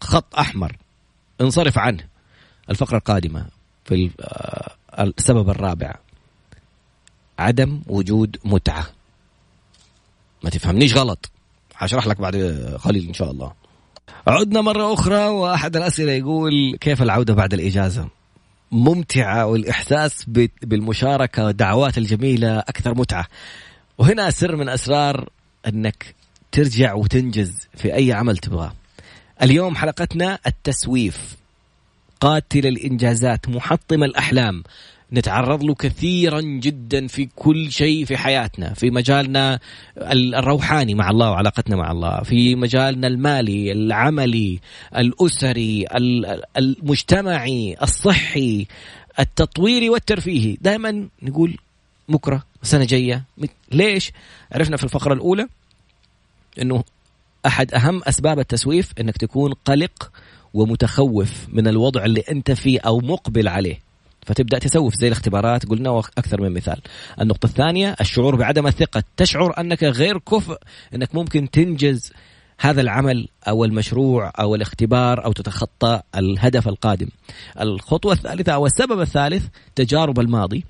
خط 0.00 0.34
أحمر. 0.38 0.76
انصرف 1.40 1.78
عنه. 1.78 2.04
الفقرة 2.70 2.96
القادمة 2.98 3.46
في 3.84 4.10
آه، 4.20 4.74
السبب 4.98 5.50
الرابع. 5.50 5.94
عدم 7.38 7.82
وجود 7.86 8.36
متعة. 8.44 8.86
ما 10.44 10.50
تفهمنيش 10.50 10.96
غلط. 10.96 11.30
هشرح 11.76 12.06
لك 12.06 12.20
بعد 12.20 12.36
قليل 12.84 13.08
إن 13.08 13.14
شاء 13.14 13.30
الله. 13.30 13.52
عدنا 14.26 14.60
مرة 14.60 14.92
أخرى 14.92 15.28
وأحد 15.28 15.76
الأسئلة 15.76 16.12
يقول 16.12 16.76
كيف 16.80 17.02
العودة 17.02 17.34
بعد 17.34 17.54
الإجازة؟ 17.54 18.08
ممتعة 18.72 19.46
والإحساس 19.46 20.24
بالمشاركة 20.62 21.44
والدعوات 21.44 21.98
الجميلة 21.98 22.58
أكثر 22.58 22.94
متعة. 22.94 23.26
وهنا 23.98 24.30
سر 24.30 24.56
من 24.56 24.68
أسرار 24.68 25.28
أنك 25.66 26.14
ترجع 26.52 26.94
وتنجز 26.94 27.68
في 27.76 27.94
أي 27.94 28.12
عمل 28.12 28.36
تبغاه. 28.36 28.72
اليوم 29.42 29.76
حلقتنا 29.76 30.38
التسويف. 30.46 31.36
قاتل 32.20 32.66
الإنجازات 32.66 33.48
محطم 33.48 34.04
الأحلام. 34.04 34.62
نتعرض 35.12 35.64
له 35.64 35.74
كثيرا 35.74 36.40
جدا 36.40 37.06
في 37.06 37.28
كل 37.36 37.72
شيء 37.72 38.04
في 38.04 38.16
حياتنا 38.16 38.74
في 38.74 38.90
مجالنا 38.90 39.58
الروحاني 40.12 40.94
مع 40.94 41.10
الله 41.10 41.30
وعلاقتنا 41.30 41.76
مع 41.76 41.90
الله 41.90 42.22
في 42.22 42.54
مجالنا 42.54 43.06
المالي 43.06 43.72
العملي 43.72 44.60
الأسري 44.96 45.86
المجتمعي 46.56 47.76
الصحي 47.82 48.66
التطويري 49.18 49.88
والترفيهي. 49.90 50.56
دائما 50.60 51.08
نقول 51.22 51.56
بكرة 52.08 52.42
سنة 52.62 52.84
جاية. 52.84 53.24
ليش؟ 53.72 54.12
عرفنا 54.52 54.76
في 54.76 54.84
الفقرة 54.84 55.14
الأولى 55.14 55.48
أنه 56.62 56.84
أحد 57.46 57.74
أهم 57.74 58.02
أسباب 58.02 58.38
التسويف 58.38 58.92
أنك 59.00 59.16
تكون 59.16 59.52
قلق 59.52 60.12
ومتخوف 60.54 61.46
من 61.48 61.68
الوضع 61.68 62.04
اللي 62.04 62.22
أنت 62.30 62.52
فيه 62.52 62.80
أو 62.80 62.98
مقبل 62.98 63.48
عليه. 63.48 63.85
فتبدأ 64.26 64.58
تسوف 64.58 64.94
زي 64.94 65.06
الاختبارات 65.06 65.66
قلنا 65.66 65.98
أكثر 65.98 66.40
من 66.40 66.52
مثال. 66.52 66.80
النقطة 67.20 67.46
الثانية 67.46 67.96
الشعور 68.00 68.36
بعدم 68.36 68.66
الثقة، 68.66 69.02
تشعر 69.16 69.60
أنك 69.60 69.84
غير 69.84 70.18
كفء 70.18 70.58
أنك 70.94 71.14
ممكن 71.14 71.50
تنجز 71.50 72.12
هذا 72.60 72.80
العمل 72.80 73.28
أو 73.48 73.64
المشروع 73.64 74.32
أو 74.40 74.54
الاختبار 74.54 75.24
أو 75.24 75.32
تتخطى 75.32 76.00
الهدف 76.16 76.68
القادم. 76.68 77.08
الخطوة 77.60 78.12
الثالثة 78.12 78.52
أو 78.52 78.66
السبب 78.66 79.00
الثالث 79.00 79.46
تجارب 79.74 80.20
الماضي 80.20 80.64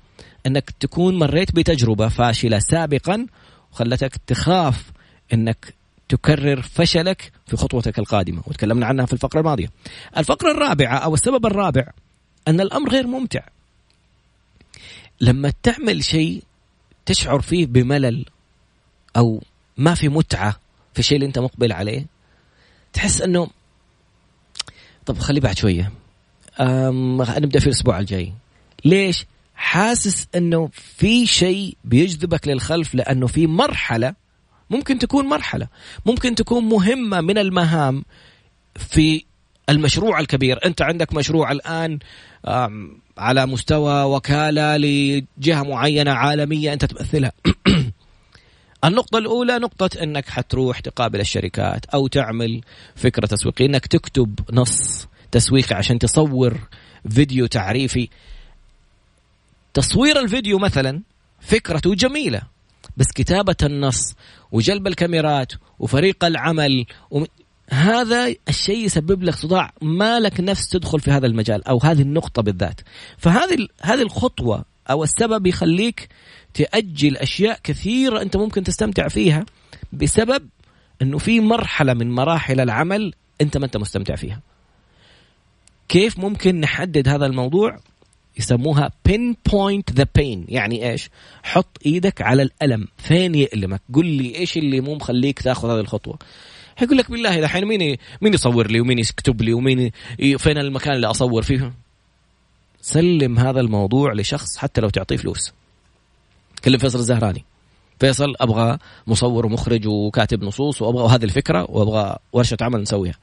أنك 0.45 0.69
تكون 0.79 1.19
مريت 1.19 1.55
بتجربة 1.55 2.07
فاشلة 2.07 2.59
سابقا 2.59 3.27
وخلتك 3.71 4.17
تخاف 4.27 4.91
أنك 5.33 5.73
تكرر 6.09 6.61
فشلك 6.61 7.31
في 7.45 7.57
خطوتك 7.57 7.99
القادمة 7.99 8.41
وتكلمنا 8.47 8.85
عنها 8.85 9.05
في 9.05 9.13
الفقرة 9.13 9.39
الماضية. 9.39 9.67
الفقرة 10.17 10.51
الرابعة 10.51 10.97
أو 10.97 11.13
السبب 11.13 11.45
الرابع 11.45 11.87
أن 12.47 12.61
الأمر 12.61 12.89
غير 12.89 13.07
ممتع. 13.07 13.41
لما 15.21 15.53
تعمل 15.63 16.03
شيء 16.03 16.43
تشعر 17.05 17.41
فيه 17.41 17.65
بملل 17.65 18.25
أو 19.17 19.43
ما 19.77 19.93
في 19.95 20.09
متعة 20.09 20.59
في 20.93 20.99
الشيء 20.99 21.15
اللي 21.15 21.27
أنت 21.27 21.39
مقبل 21.39 21.71
عليه 21.71 22.05
تحس 22.93 23.21
أنه 23.21 23.49
طب 25.05 25.17
خلي 25.17 25.39
بعد 25.39 25.57
شوية. 25.57 25.91
نبدأ 27.39 27.59
في 27.59 27.67
الأسبوع 27.67 27.99
الجاي. 27.99 28.33
ليش؟ 28.85 29.25
حاسس 29.55 30.27
أنه 30.35 30.69
في 30.73 31.25
شيء 31.25 31.77
بيجذبك 31.83 32.47
للخلف 32.47 32.95
لأنه 32.95 33.27
في 33.27 33.47
مرحلة 33.47 34.15
ممكن 34.69 34.99
تكون 34.99 35.25
مرحلة 35.25 35.67
ممكن 36.05 36.35
تكون 36.35 36.63
مهمة 36.63 37.21
من 37.21 37.37
المهام 37.37 38.05
في 38.75 39.23
المشروع 39.69 40.19
الكبير. 40.19 40.59
أنت 40.65 40.81
عندك 40.81 41.13
مشروع 41.13 41.51
الآن 41.51 41.99
على 43.17 43.45
مستوى 43.45 44.03
وكالة 44.03 44.77
لجهة 44.77 45.63
معينة 45.63 46.11
عالمية 46.11 46.73
أنت 46.73 46.85
تمثلها. 46.85 47.31
النقطة 48.85 49.17
الأولى 49.17 49.59
نقطة 49.59 50.03
أنك 50.03 50.29
حتروح 50.29 50.79
تقابل 50.79 51.19
الشركات 51.19 51.85
أو 51.85 52.07
تعمل 52.07 52.61
فكرة 52.95 53.25
تسويقية 53.25 53.65
أنك 53.65 53.85
تكتب 53.85 54.39
نص 54.53 55.07
تسويقي 55.31 55.75
عشان 55.75 55.99
تصور 55.99 56.57
فيديو 57.09 57.45
تعريفي. 57.45 58.09
تصوير 59.73 60.19
الفيديو 60.19 60.59
مثلا 60.59 61.01
فكرته 61.39 61.95
جميلة 61.95 62.41
بس 62.97 63.05
كتابة 63.15 63.55
النص 63.63 64.15
وجلب 64.51 64.87
الكاميرات 64.87 65.53
وفريق 65.79 66.25
العمل 66.25 66.85
هذا 67.69 68.35
الشيء 68.49 68.85
يسبب 68.85 69.23
لك 69.23 69.35
صداع 69.35 69.73
ما 69.81 70.19
لك 70.19 70.39
نفس 70.39 70.69
تدخل 70.69 70.99
في 70.99 71.11
هذا 71.11 71.27
المجال 71.27 71.67
أو 71.67 71.79
هذه 71.83 72.01
النقطة 72.01 72.41
بالذات. 72.41 72.81
فهذه 73.17 73.67
هذه 73.81 74.01
الخطوة 74.01 74.65
أو 74.89 75.03
السبب 75.03 75.47
يخليك 75.47 76.09
تأجل 76.53 77.17
أشياء 77.17 77.59
كثيرة 77.63 78.21
أنت 78.21 78.37
ممكن 78.37 78.63
تستمتع 78.63 79.07
فيها 79.07 79.45
بسبب 79.93 80.49
إنه 81.01 81.17
في 81.17 81.39
مرحلة 81.39 81.93
من 81.93 82.11
مراحل 82.11 82.59
العمل 82.59 83.13
أنت 83.41 83.57
ما 83.57 83.65
أنت 83.65 83.77
مستمتع 83.77 84.15
فيها. 84.15 84.41
كيف 85.89 86.19
ممكن 86.19 86.59
نحدد 86.59 87.07
هذا 87.07 87.25
الموضوع؟ 87.25 87.79
يسموها 88.37 88.91
pinpoint 89.05 89.91
the 89.91 90.07
pain 90.15 90.45
يعني 90.49 90.89
إيش؟ 90.89 91.09
حط 91.43 91.77
إيدك 91.85 92.21
على 92.21 92.41
الألم. 92.41 92.87
فين 92.97 93.35
يألمك؟ 93.35 93.81
قل 93.93 94.05
لي 94.05 94.35
إيش 94.35 94.57
اللي 94.57 94.81
مو 94.81 94.95
مخليك 94.95 95.41
تاخذ 95.41 95.69
هذه 95.69 95.79
الخطوة؟ 95.79 96.19
حيقول 96.77 96.97
لك 96.97 97.11
بالله 97.11 97.39
الحين 97.39 97.65
مين 97.65 97.97
مين 98.21 98.33
يصور 98.33 98.71
لي 98.71 98.79
ومين 98.79 98.99
يكتب 98.99 99.41
لي 99.41 99.53
ومين 99.53 99.91
فين 100.37 100.57
المكان 100.57 100.95
اللي 100.95 101.07
أصور 101.07 101.41
فيه؟ 101.41 101.73
سلم 102.81 103.39
هذا 103.39 103.59
الموضوع 103.59 104.13
لشخص 104.13 104.57
حتى 104.57 104.81
لو 104.81 104.89
تعطيه 104.89 105.17
فلوس. 105.17 105.53
كلم 106.65 106.77
فيصل 106.77 106.99
الزهراني. 106.99 107.45
فيصل 107.99 108.35
أبغى 108.39 108.77
مصور 109.07 109.45
ومخرج 109.45 109.87
وكاتب 109.87 110.43
نصوص 110.43 110.81
وأبغى 110.81 111.15
هذه 111.15 111.23
الفكرة 111.23 111.71
وأبغى 111.71 112.15
ورشة 112.33 112.57
عمل 112.61 112.81
نسويها. 112.81 113.15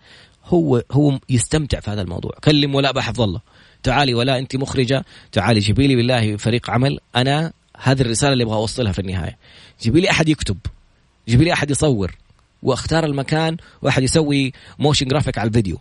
هو 0.44 0.82
هو 0.92 1.18
يستمتع 1.28 1.80
في 1.80 1.90
هذا 1.90 2.02
الموضوع. 2.02 2.32
كلم 2.44 2.74
ولاء 2.74 2.92
بحفظ 2.92 3.20
الله 3.20 3.40
تعالي 3.82 4.14
ولا 4.14 4.38
أنت 4.38 4.56
مخرجة. 4.56 5.04
تعالي 5.32 5.60
جيبي 5.60 5.86
لي 5.86 5.96
بالله 5.96 6.36
فريق 6.36 6.70
عمل. 6.70 6.98
أنا 7.16 7.52
هذه 7.82 8.00
الرسالة 8.00 8.32
اللي 8.32 8.44
أبغى 8.44 8.56
أوصلها 8.56 8.92
في 8.92 8.98
النهاية. 8.98 9.38
جيبي 9.82 10.00
لي 10.00 10.10
أحد 10.10 10.28
يكتب. 10.28 10.58
جيبي 11.28 11.44
لي 11.44 11.52
أحد 11.52 11.70
يصور. 11.70 12.14
واختار 12.64 13.04
المكان 13.04 13.56
واحد 13.82 14.02
يسوي 14.02 14.52
motion 14.78 15.08
graphic 15.08 15.38
على 15.38 15.48
الفيديو. 15.48 15.78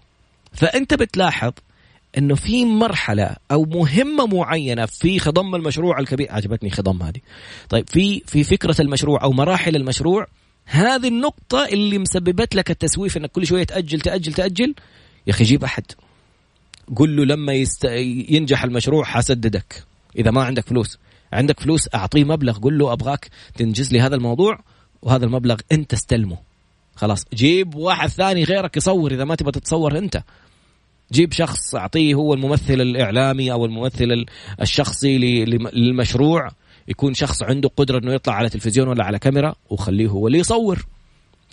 فأنت 0.53 0.93
بتلاحظ 0.93 1.51
إنه 2.17 2.35
في 2.35 2.65
مرحلة 2.65 3.35
أو 3.51 3.65
مهمة 3.65 4.25
معينة 4.25 4.85
في 4.85 5.19
خضم 5.19 5.55
المشروع 5.55 5.99
الكبير. 5.99 6.31
عجبتني 6.31 6.69
خضم 6.69 7.03
هذه. 7.03 7.19
طيب 7.69 7.89
في 7.89 8.21
في 8.25 8.43
فكرة 8.43 8.81
المشروع 8.81 9.23
أو 9.23 9.31
مراحل 9.31 9.75
المشروع. 9.75 10.27
هذه 10.65 11.07
النقطة 11.07 11.65
اللي 11.65 11.97
مسببت 11.97 12.55
لك 12.55 12.71
التسويف 12.71 13.17
إنك 13.17 13.31
كل 13.31 13.47
شوية 13.47 13.63
تأجل 13.63 14.01
تأجل 14.01 14.33
تأجل. 14.33 14.75
يا 15.27 15.33
أخي 15.33 15.43
جيب 15.43 15.63
أحد. 15.63 15.83
قل 16.95 17.15
له 17.15 17.25
لما 17.25 17.53
يست... 17.53 17.85
ينجح 18.29 18.63
المشروع 18.63 19.03
حسددك. 19.03 19.83
إذا 20.15 20.31
ما 20.31 20.43
عندك 20.43 20.67
فلوس. 20.67 20.97
عندك 21.33 21.59
فلوس 21.59 21.89
أعطيه 21.95 22.23
مبلغ. 22.23 22.57
قل 22.57 22.77
له 22.77 22.93
أبغاك 22.93 23.29
تنجز 23.55 23.93
لي 23.93 24.01
هذا 24.01 24.15
الموضوع 24.15 24.59
وهذا 25.01 25.25
المبلغ 25.25 25.59
أنت 25.71 25.93
استلمه. 25.93 26.52
خلاص. 26.95 27.25
جيب 27.33 27.75
واحد 27.75 28.09
ثاني 28.09 28.43
غيرك 28.43 28.77
يصور 28.77 29.11
إذا 29.11 29.23
ما 29.23 29.35
تبغى 29.35 29.51
تتصور 29.51 29.97
أنت. 29.97 30.23
جيب 31.11 31.33
شخص 31.33 31.75
أعطيه 31.75 32.15
هو 32.15 32.33
الممثل 32.33 32.81
الإعلامي 32.81 33.51
أو 33.51 33.65
الممثل 33.65 34.25
الشخصي 34.61 35.45
للمشروع 35.45 36.49
يكون 36.87 37.13
شخص 37.13 37.43
عنده 37.43 37.69
قدرة 37.77 37.99
إنه 37.99 38.13
يطلع 38.13 38.33
على 38.33 38.49
تلفزيون 38.49 38.87
ولا 38.87 39.03
على 39.03 39.19
كاميرا 39.19 39.55
وخليه 39.69 40.07
هو 40.07 40.27
اللي 40.27 40.39
يصور. 40.39 40.85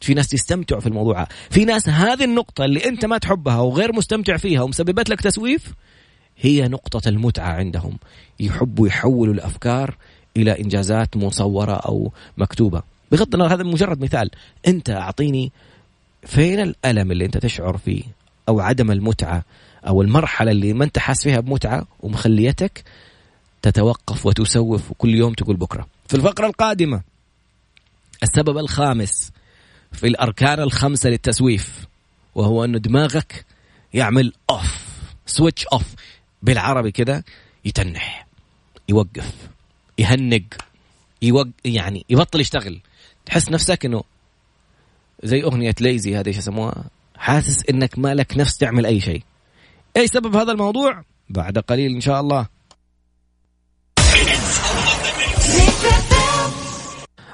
في 0.01 0.15
ناس 0.15 0.35
يستمتعوا 0.35 0.81
في 0.81 0.87
الموضوع. 0.87 1.27
في 1.51 1.65
ناس 1.65 1.89
هذه 1.89 2.25
النقطة 2.25 2.65
اللي 2.65 2.85
أنت 2.85 3.05
ما 3.05 3.19
تحبها 3.19 3.61
وغير 3.61 3.93
مستمتع 3.97 4.37
فيها 4.37 4.63
ومسببت 4.63 5.11
لك 5.11 5.21
تسويف 5.21 5.73
هي 6.39 6.69
نقطة 6.69 7.09
المتعة 7.09 7.53
عندهم. 7.53 7.99
يحبوا 8.41 8.89
يحولوا 8.89 9.35
الأفكار 9.35 9.97
إلى 10.37 10.61
إنجازات 10.61 11.17
مصورة 11.17 11.73
أو 11.73 12.13
مكتوبة. 12.39 12.83
بغض 13.13 13.35
النظر 13.35 13.55
هذا 13.55 13.63
مجرد 13.63 14.01
مثال. 14.01 14.31
أنت 14.67 14.91
أعطيني 14.91 15.53
فين 16.27 16.61
الألم 16.61 17.13
اللي 17.13 17.25
أنت 17.25 17.39
تشعر 17.39 17.77
فيه 17.77 18.03
أو 18.49 18.61
عدم 18.61 18.91
المتعة 18.91 19.45
أو 19.87 20.03
المرحلة 20.03 20.51
اللي 20.51 20.73
ما 20.73 20.85
أنت 20.85 20.99
حاس 20.99 21.23
فيها 21.23 21.41
بمتعة 21.41 21.87
ومخليتك 22.01 22.85
تتوقف 23.63 24.27
وتسوف 24.27 24.91
وكل 24.91 25.15
يوم 25.15 25.33
تقول 25.33 25.57
بكرة. 25.57 25.87
في 26.09 26.15
الفقرة 26.17 26.47
القادمة 26.47 27.03
السبب 28.23 28.59
الخامس 28.59 29.33
في 29.93 30.07
الأركان 30.07 30.61
الخمسة 30.61 31.11
للتسويف 31.11 31.87
وهو 32.35 32.65
انه 32.65 32.79
دماغك 32.79 33.45
يعمل 33.95 34.33
off 34.51 34.87
switch 35.27 35.67
off 35.67 35.95
بالعربي 36.43 36.91
كده 36.91 37.25
يتنح 37.65 38.27
يوقف 38.89 39.33
يهنق 39.99 40.43
يوق 41.23 41.47
يعني 41.65 42.05
يبطل 42.11 42.41
يشتغل. 42.41 42.81
تحس 43.27 43.51
نفسك 43.51 43.85
إنه 43.85 44.03
زي 45.23 45.43
أغنية 45.43 45.75
lazy 45.81 46.17
هذه 46.17 46.29
إيش 46.29 46.37
يسموها؟ 46.37 46.85
حاسس 47.17 47.71
إنك 47.71 47.99
مالك 47.99 48.37
نفس 48.37 48.57
تعمل 48.57 48.87
أي 48.87 49.01
شيء. 49.01 49.23
إيش 49.97 50.07
سبب 50.07 50.37
هذا 50.37 50.53
الموضوع؟ 50.53 51.05
بعد 51.29 51.59
قليل 51.59 51.95
إن 51.95 52.01
شاء 52.01 52.21
الله. 52.21 52.47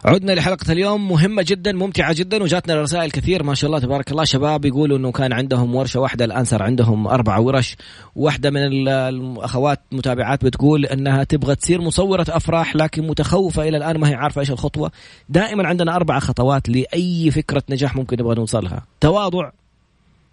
عدنا 0.04 0.32
لحلقة 0.32 0.72
اليوم 0.72 1.08
مهمة 1.08 1.44
جدا 1.46 1.72
ممتعة 1.72 2.12
جدا 2.12 2.42
وجاتنا 2.42 2.82
رسائل 2.82 3.10
كثير 3.10 3.42
ما 3.42 3.54
شاء 3.54 3.68
الله 3.68 3.80
تبارك 3.80 4.10
الله. 4.10 4.24
شباب 4.24 4.64
يقولوا 4.64 4.98
إنه 4.98 5.12
كان 5.12 5.32
عندهم 5.32 5.74
ورشة 5.74 6.00
واحدة 6.00 6.24
الآن 6.24 6.44
صار 6.44 6.62
عندهم 6.62 7.06
أربع 7.08 7.38
ورش. 7.38 7.76
واحدة 8.16 8.50
من 8.50 8.60
الأخوات 8.60 9.80
متابعات 9.92 10.44
بتقول 10.44 10.86
إنها 10.86 11.24
تبغى 11.24 11.54
تصير 11.54 11.80
مصورة 11.80 12.26
أفراح 12.28 12.76
لكن 12.76 13.06
متخوفة 13.06 13.68
إلى 13.68 13.76
الآن 13.76 13.98
ما 13.98 14.08
هي 14.08 14.14
عارفة 14.14 14.40
إيش 14.40 14.50
الخطوة. 14.50 14.92
دائما 15.28 15.68
عندنا 15.68 15.96
أربع 15.96 16.18
خطوات 16.18 16.68
لأي 16.68 17.30
فكرة 17.30 17.62
نجاح 17.70 17.96
ممكن 17.96 18.16
نبغى 18.20 18.34
نوصلها. 18.34 18.82
تواضع 19.00 19.50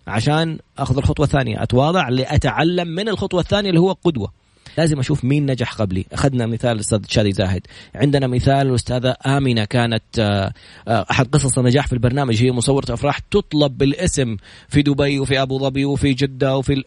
عشان 0.08 0.60
أخذ 0.78 0.98
الخطوة 0.98 1.26
الثانية. 1.26 1.64
أتواضع 1.64 2.10
لأتعلم 2.10 2.88
من 2.88 3.10
الخطوة 3.10 3.40
الثانية 3.40 3.70
اللي 3.70 3.80
هو 3.80 3.92
قدوة. 3.92 4.43
لازم 4.78 5.00
أشوف 5.00 5.26
مين 5.26 5.52
نجح 5.52 5.74
قبلي. 5.74 6.06
أخذنا 6.14 6.46
مثال 6.46 6.72
الاستاذ 6.72 7.00
شادي 7.08 7.32
زاهد. 7.32 7.68
عندنا 7.96 8.28
مثال 8.28 8.68
الاستاذه 8.68 9.16
امنه 9.26 9.66
كانت 9.66 10.04
آه، 10.20 10.54
آه، 10.88 11.06
أحد 11.12 11.28
قصص 11.28 11.58
النجاح 11.58 11.88
في 11.88 11.94
البرنامج. 11.94 12.44
هي 12.44 12.52
مصورة 12.52 12.86
أفراح 12.90 13.20
تطلب 13.20 13.78
بالاسم 13.78 14.38
في 14.70 14.82
دبي 14.82 15.20
وفي 15.20 15.42
أبو 15.42 15.60
ظبي 15.60 15.86
وفي 15.86 16.14
جدة 16.14 16.58
وفي 16.58 16.84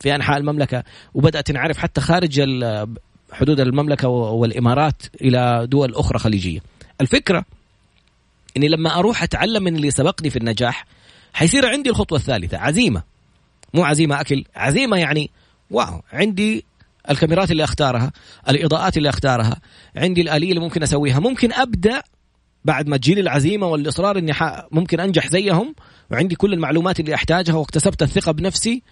في 0.00 0.14
أنحاء 0.14 0.38
المملكة. 0.38 0.84
وبدأت 1.14 1.46
تنعرف 1.46 1.78
حتى 1.78 2.00
خارج 2.00 2.40
حدود 3.32 3.60
المملكة 3.60 4.08
والإمارات 4.08 5.02
إلى 5.20 5.66
دول 5.70 5.94
أخرى 5.94 6.18
خليجية. 6.18 6.60
الفكرة 7.00 7.44
إني 8.56 8.68
لما 8.68 8.98
أروح 8.98 9.22
أتعلم 9.22 9.64
من 9.64 9.76
اللي 9.76 9.90
سبقني 9.90 10.30
في 10.30 10.36
النجاح 10.36 10.86
حيصير 11.32 11.66
عندي 11.66 11.90
الخطوة 11.90 12.18
الثالثة 12.18 12.58
عزيمة. 12.58 13.02
مو 13.74 13.84
عزيمة 13.84 14.20
أكل 14.20 14.44
عزيمة 14.56 14.96
يعني 14.96 15.30
واو 15.70 16.02
عندي 16.12 16.64
الكاميرات 17.10 17.50
اللي 17.50 17.64
أختارها 17.64 18.12
الإضاءات 18.48 18.96
اللي 18.96 19.08
أختارها 19.08 19.60
عندي 19.96 20.20
الاليه 20.20 20.48
اللي 20.48 20.60
ممكن 20.60 20.82
أسويها 20.82 21.20
ممكن 21.20 21.52
أبدأ 21.52 22.02
بعد 22.64 22.88
ما 22.88 22.96
تجيني 22.96 23.20
العزيمة 23.20 23.66
والإصرار 23.66 24.18
إني 24.18 24.32
ممكن 24.72 25.00
أنجح 25.00 25.28
زيهم 25.28 25.74
وعندي 26.10 26.34
كل 26.34 26.52
المعلومات 26.52 27.00
اللي 27.00 27.14
أحتاجها 27.14 27.54
واكتسبت 27.54 28.02
الثقة 28.02 28.32
بنفسي 28.32 28.82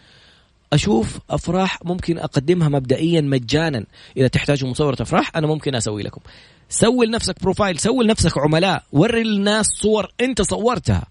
أشوف 0.72 1.18
أفراح 1.30 1.78
ممكن 1.84 2.18
أقدمها 2.18 2.68
مبدئيا 2.68 3.20
مجانا 3.20 3.84
إذا 4.16 4.28
تحتاجوا 4.28 4.70
مصورة 4.70 4.96
أفراح 5.00 5.36
أنا 5.36 5.46
ممكن 5.46 5.74
أسوي 5.74 6.02
لكم. 6.02 6.20
سوي 6.68 7.06
لنفسك 7.06 7.42
profile 7.42 7.78
سوي 7.78 8.04
لنفسك 8.04 8.38
عملاء 8.38 8.82
وري 8.92 9.22
الناس 9.22 9.66
صور 9.66 10.12
أنت 10.20 10.42
صورتها. 10.42 11.06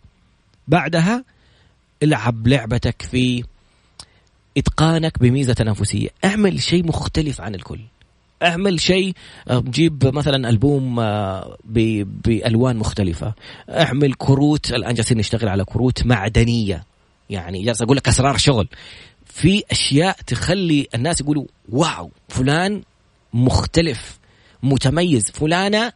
بعدها 0.67 1.23
العب 2.03 2.47
لعبتك 2.47 3.01
في 3.01 3.43
إتقانك 4.57 5.19
بميزة 5.19 5.53
تنافسية. 5.53 6.09
اعمل 6.25 6.61
شيء 6.61 6.85
مختلف 6.85 7.41
عن 7.41 7.55
الكل. 7.55 7.79
اعمل 8.43 8.79
شيء 8.79 9.13
آه، 9.47 9.63
جيب 9.67 10.15
مثلا 10.15 10.49
ألبوم 10.49 10.99
آه، 10.99 11.57
بألوان 11.65 12.77
مختلفة. 12.77 13.33
اعمل 13.69 14.13
كروت. 14.13 14.71
الآن 14.71 14.93
جالسين 14.93 15.17
نشتغل 15.17 15.49
على 15.49 15.65
كروت 15.65 16.05
معدنية. 16.05 16.83
يعني 17.29 17.63
جالس 17.63 17.81
أقول 17.81 17.97
لك 17.97 18.07
أسرار 18.07 18.37
شغل. 18.37 18.67
في 19.25 19.63
أشياء 19.71 20.17
تخلي 20.27 20.87
الناس 20.95 21.21
يقولوا 21.21 21.45
wow 21.69 22.11
فلان 22.29 22.83
مختلف 23.33 24.19
متميز. 24.63 25.31
فلانة 25.31 25.93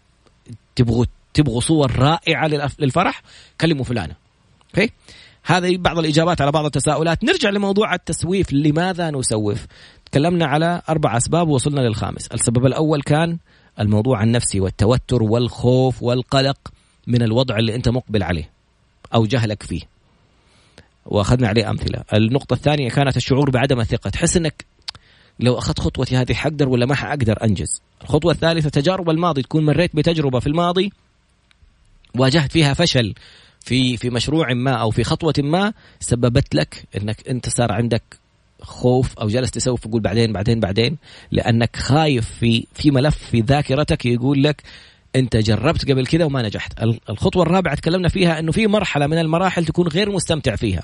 تبغوا 0.76 1.06
تبغوا 1.34 1.62
صور 1.62 1.96
رائعة 1.96 2.48
للفرح 2.80 3.22
كلموا 3.62 3.84
فلانة. 3.84 4.15
okay؟ 4.76 4.91
هذه 5.45 5.77
بعض 5.77 5.99
الإجابات 5.99 6.41
على 6.41 6.51
بعض 6.51 6.65
التساؤلات. 6.65 7.23
نرجع 7.23 7.49
لموضوع 7.49 7.93
التسويف 7.95 8.53
لماذا 8.53 9.12
نسوف؟ 9.12 9.65
تكلمنا 10.05 10.45
على 10.45 10.81
أربع 10.89 11.17
أسباب 11.17 11.47
ووصلنا 11.47 11.81
للخامس. 11.81 12.27
السبب 12.27 12.65
الأول 12.65 13.01
كان 13.01 13.38
الموضوع 13.79 14.23
النفسي 14.23 14.60
والتوتر 14.60 15.23
والخوف 15.23 16.03
والقلق 16.03 16.58
من 17.08 17.21
الوضع 17.21 17.58
اللي 17.58 17.75
أنت 17.75 17.89
مقبل 17.89 18.23
عليه 18.23 18.49
أو 19.13 19.25
جهلك 19.25 19.63
فيه. 19.63 19.81
وأخذنا 21.05 21.47
عليه 21.47 21.69
أمثلة. 21.69 22.03
النقطة 22.13 22.53
الثانية 22.53 22.89
كانت 22.89 23.17
الشعور 23.17 23.49
بعدم 23.49 23.79
الثقة. 23.79 24.10
تحس 24.10 24.38
إنك 24.38 24.65
لو 25.39 25.58
أخذت 25.58 25.79
خطوتي 25.79 26.15
هذه 26.15 26.34
حقدر 26.34 26.69
ولا 26.69 26.86
ما 26.86 26.95
حاقدر 26.95 27.43
أنجز. 27.43 27.81
الخطوة 28.01 28.31
الثالثة 28.31 28.69
تجارب 28.69 29.10
الماضي. 29.10 29.41
تكون 29.41 29.65
مريت 29.65 29.95
بتجربة 29.95 30.39
في 30.39 30.47
الماضي 30.47 30.91
واجهت 32.15 32.51
فيها 32.51 32.73
فشل. 32.73 33.13
في 33.65 33.97
في 33.97 34.10
مشروع 34.10 34.54
ما 34.54 34.71
أو 34.71 34.91
في 34.91 35.04
خطوة 35.04 35.34
ما 35.38 35.73
سببت 35.99 36.56
لك 36.56 36.84
إنك 36.97 37.30
أنت 37.30 37.49
صار 37.49 37.71
عندك 37.71 38.04
خوف 38.62 39.19
أو 39.19 39.28
جالس 39.28 39.51
تسوي 39.51 39.78
تقول 39.78 40.01
بعدين 40.01 40.34
بعدين 40.34 40.60
بعدين. 40.60 40.97
لأنك 41.32 41.75
خايف 41.75 42.30
في 42.39 42.67
في 42.73 42.91
ملف 42.91 43.17
في 43.17 43.41
ذاكرتك 43.41 44.06
يقول 44.06 44.43
لك 44.43 44.63
أنت 45.15 45.38
جربت 45.38 45.91
قبل 45.91 46.08
كذا 46.08 46.25
وما 46.25 46.41
نجحت. 46.41 46.73
الخطوة 47.10 47.43
الرابعة 47.43 47.75
تكلمنا 47.75 48.10
فيها 48.10 48.39
إنه 48.39 48.51
في 48.51 48.67
مرحلة 48.67 49.08
من 49.08 49.17
المراحل 49.17 49.65
تكون 49.65 49.88
غير 49.88 50.12
مستمتع 50.12 50.56
فيها. 50.56 50.84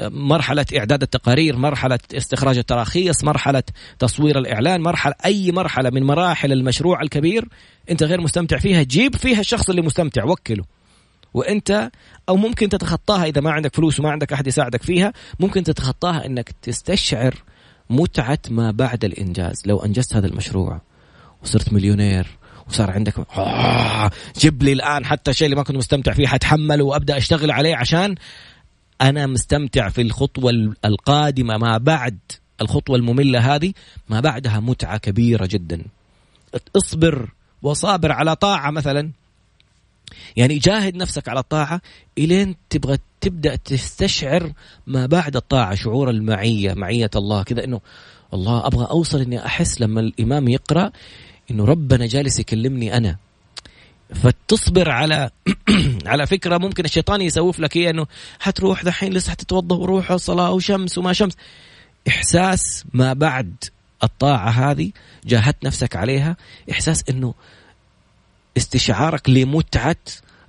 مرحلة 0.00 0.66
إعداد 0.76 1.02
التقارير 1.02 1.56
مرحلة 1.56 1.98
استخراج 2.14 2.58
التراخيص 2.58 3.24
مرحلة 3.24 3.62
تصوير 3.98 4.38
الإعلان 4.38 4.80
مرحلة 4.80 5.14
أي 5.24 5.52
مرحلة 5.52 5.90
من 5.90 6.02
مراحل 6.02 6.52
المشروع 6.52 7.02
الكبير 7.02 7.48
أنت 7.90 8.02
غير 8.02 8.20
مستمتع 8.20 8.58
فيها. 8.58 8.82
جيب 8.82 9.16
فيها 9.16 9.40
الشخص 9.40 9.70
اللي 9.70 9.82
مستمتع 9.82 10.24
وكله. 10.24 10.64
وأنت 11.34 11.90
أو 12.28 12.36
ممكن 12.36 12.68
تتخطاها 12.68 13.24
إذا 13.24 13.40
ما 13.40 13.50
عندك 13.50 13.76
فلوس 13.76 14.00
وما 14.00 14.10
عندك 14.10 14.32
أحد 14.32 14.46
يساعدك 14.46 14.82
فيها 14.82 15.12
ممكن 15.40 15.64
تتخطاها 15.64 16.26
إنك 16.26 16.50
تستشعر 16.62 17.34
متعة 17.90 18.38
ما 18.50 18.70
بعد 18.70 19.04
الإنجاز. 19.04 19.62
لو 19.66 19.78
أنجزت 19.78 20.16
هذا 20.16 20.26
المشروع 20.26 20.80
وصرت 21.42 21.72
مليونير 21.72 22.26
وصار 22.68 22.90
عندك 22.90 23.14
آه 23.36 24.10
جيب 24.38 24.62
لي 24.62 24.72
الآن 24.72 25.04
حتى 25.04 25.30
الشيء 25.30 25.44
اللي 25.44 25.56
ما 25.56 25.62
كنت 25.62 25.76
مستمتع 25.76 26.12
فيه 26.12 26.26
حتحمله 26.26 26.84
وأبدأ 26.84 27.16
أشتغل 27.16 27.50
عليه 27.50 27.76
عشان 27.76 28.14
أنا 29.00 29.26
مستمتع 29.26 29.88
في 29.88 30.02
الخطوة 30.02 30.74
القادمة. 30.84 31.58
ما 31.58 31.78
بعد 31.78 32.18
الخطوة 32.60 32.96
المملة 32.96 33.54
هذه 33.54 33.72
ما 34.08 34.20
بعدها 34.20 34.60
متعة 34.60 34.98
كبيرة 34.98 35.46
جدا. 35.46 35.84
اصبر 36.76 37.28
وصابر 37.62 38.12
على 38.12 38.36
طاعة 38.36 38.70
مثلا. 38.70 39.10
يعني 40.36 40.58
جاهد 40.58 40.96
نفسك 40.96 41.28
على 41.28 41.40
الطاعة 41.40 41.80
إلين 42.18 42.56
تبغى 42.70 42.98
تبدأ 43.20 43.56
تستشعر 43.56 44.52
ما 44.86 45.06
بعد 45.06 45.36
الطاعة 45.36 45.74
شعور 45.74 46.10
المعية 46.10 46.74
معية 46.74 47.10
الله 47.16 47.42
كذا 47.42 47.64
إنه 47.64 47.80
الله 48.34 48.66
أبغى 48.66 48.86
أوصل 48.90 49.20
إني 49.20 49.46
أحس 49.46 49.80
لما 49.80 50.00
الإمام 50.00 50.48
يقرأ 50.48 50.90
إنه 51.50 51.64
ربنا 51.64 52.06
جالس 52.06 52.38
يكلمني 52.38 52.96
أنا. 52.96 53.16
فتصبر 54.14 54.90
على 54.90 55.30
على 56.06 56.26
فكرة 56.26 56.58
ممكن 56.58 56.84
الشيطان 56.84 57.20
يسوف 57.20 57.60
لك 57.60 57.76
هي 57.76 57.90
إنه 57.90 58.06
حتروح 58.40 58.84
دحين 58.84 59.12
لسه 59.12 59.30
حتتوضا 59.30 59.76
وروح 59.76 60.10
الصلاه 60.10 60.52
وشمس 60.52 60.98
وما 60.98 61.12
شمس. 61.12 61.36
إحساس 62.08 62.84
ما 62.92 63.12
بعد 63.12 63.54
الطاعة 64.04 64.50
هذه 64.50 64.90
جاهدت 65.24 65.64
نفسك 65.64 65.96
عليها 65.96 66.36
إحساس 66.70 67.04
إنه 67.10 67.34
استشعارك 68.56 69.30
لمتعة 69.30 69.96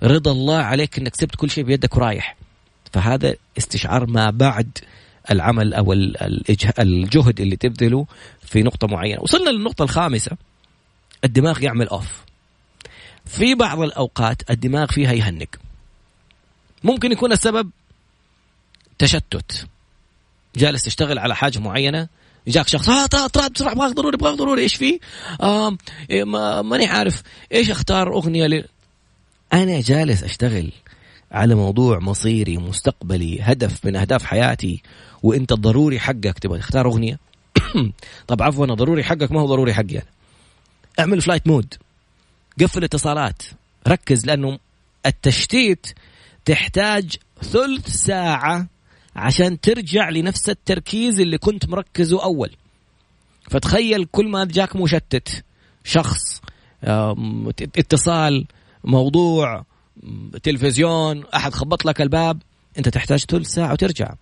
رضا 0.02 0.32
الله 0.32 0.56
عليك 0.56 0.98
إنك 0.98 1.16
سبت 1.16 1.36
كل 1.36 1.50
شيء 1.50 1.64
بيدك 1.64 1.96
ورايح. 1.96 2.36
فهذا 2.92 3.36
استشعار 3.58 4.06
ما 4.06 4.30
بعد 4.30 4.78
العمل 5.30 5.74
أو 5.74 5.92
الجهد 6.78 7.40
اللي 7.40 7.56
تبذله 7.56 8.06
في 8.40 8.62
نقطة 8.62 8.86
معينة. 8.86 9.20
وصلنا 9.20 9.50
للنقطة 9.50 9.82
الخامسة. 9.82 10.36
الدماغ 11.24 11.62
يعمل 11.62 11.88
اوف 11.88 12.24
في 13.24 13.54
بعض 13.54 13.80
الأوقات 13.80 14.50
الدماغ 14.50 14.86
فيها 14.86 15.12
يهنج. 15.12 15.46
ممكن 16.84 17.12
يكون 17.12 17.32
السبب 17.32 17.70
تشتت. 18.98 19.66
جالس 20.56 20.84
تشتغل 20.84 21.18
على 21.18 21.36
حاجة 21.36 21.58
معينة 21.58 22.08
جاك 22.48 22.68
شخص 22.68 22.88
آه 22.88 23.06
طلع 23.06 23.48
بسرعة 23.48 23.72
أبغاك 23.72 23.92
ضروري 23.92 24.16
أبغاك 24.16 24.34
ضروري. 24.34 24.62
إيش 24.62 24.74
في؟ 24.74 25.00
آه 25.40 25.76
ما 26.10 26.62
ماني 26.62 26.86
عارف. 26.86 27.22
إيش 27.52 27.70
أختار 27.70 28.12
أغنية 28.12 28.46
ل... 28.46 28.64
أنا 29.52 29.80
جالس 29.80 30.22
أشتغل 30.22 30.72
على 31.32 31.54
موضوع 31.54 31.98
مصيري 31.98 32.56
مستقبلي 32.56 33.38
هدف 33.42 33.84
من 33.84 33.96
أهداف 33.96 34.24
حياتي 34.24 34.82
وإنت 35.22 35.52
الضروري 35.52 36.00
حقك. 36.00 36.38
تبغى 36.38 36.58
تختار 36.58 36.86
أغنية؟ 36.86 37.18
طب 38.28 38.42
عفوا 38.42 38.66
ضروري 38.66 39.04
حقك 39.04 39.32
ما 39.32 39.40
هو 39.40 39.46
ضروري 39.46 39.74
حقي 39.74 39.94
يعني. 39.94 40.08
اعمل 40.98 41.20
flight 41.20 41.46
mode 41.46 41.74
قفل 42.60 42.84
اتصالات. 42.84 43.42
ركز 43.88 44.26
لأنه 44.26 44.58
التشتيت 45.06 45.86
تحتاج 46.44 47.16
ثلث 47.42 47.88
ساعة 47.88 48.66
عشان 49.16 49.60
ترجع 49.60 50.08
لنفس 50.10 50.50
التركيز 50.50 51.20
اللي 51.20 51.38
كنت 51.38 51.68
مركزه 51.68 52.24
أول. 52.24 52.50
فتخيل 53.50 54.04
كل 54.04 54.28
ما 54.28 54.44
جاك 54.44 54.76
مشتت. 54.76 55.44
شخص 55.84 56.42
اتصال 57.60 58.46
موضوع 58.84 59.64
تلفزيون 60.42 61.24
أحد 61.34 61.52
خبط 61.54 61.84
لك 61.84 62.00
الباب 62.00 62.42
أنت 62.78 62.88
تحتاج 62.88 63.24
ثلث 63.24 63.48
ساعه 63.48 63.72
وترجع. 63.72 64.14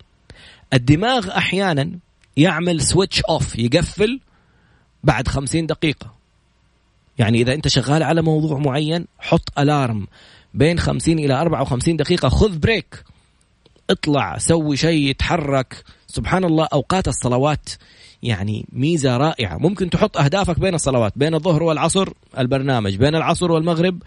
الدماغ 0.73 1.37
أحيانا 1.37 1.91
يعمل 2.37 2.81
switch 2.81 3.21
off 3.29 3.59
يقفل 3.59 4.19
بعد 5.03 5.27
خمسين 5.27 5.65
دقيقة. 5.65 6.13
يعني 7.17 7.41
إذا 7.41 7.53
أنت 7.53 7.67
شغال 7.67 8.03
على 8.03 8.21
موضوع 8.21 8.57
معين 8.57 9.05
حط 9.19 9.59
alarm 9.59 10.07
بين 10.53 10.79
50 10.79 11.19
إلى 11.19 11.33
54 11.33 11.97
دقيقة 11.97 12.29
خذ 12.29 12.57
break 12.57 13.03
اطلع 13.89 14.37
سوي 14.37 14.77
شيء 14.77 15.09
يتحرك. 15.09 15.83
سبحان 16.07 16.43
الله 16.43 16.67
أوقات 16.73 17.07
الصلوات 17.07 17.69
يعني 18.23 18.65
ميزة 18.71 19.17
رائعة. 19.17 19.57
ممكن 19.57 19.89
تحط 19.89 20.17
أهدافك 20.17 20.59
بين 20.59 20.75
الصلوات 20.75 21.13
بين 21.15 21.33
الظهر 21.33 21.63
والعصر 21.63 22.09
البرنامج 22.37 22.95
بين 22.95 23.15
العصر 23.15 23.51
والمغرب 23.51 24.03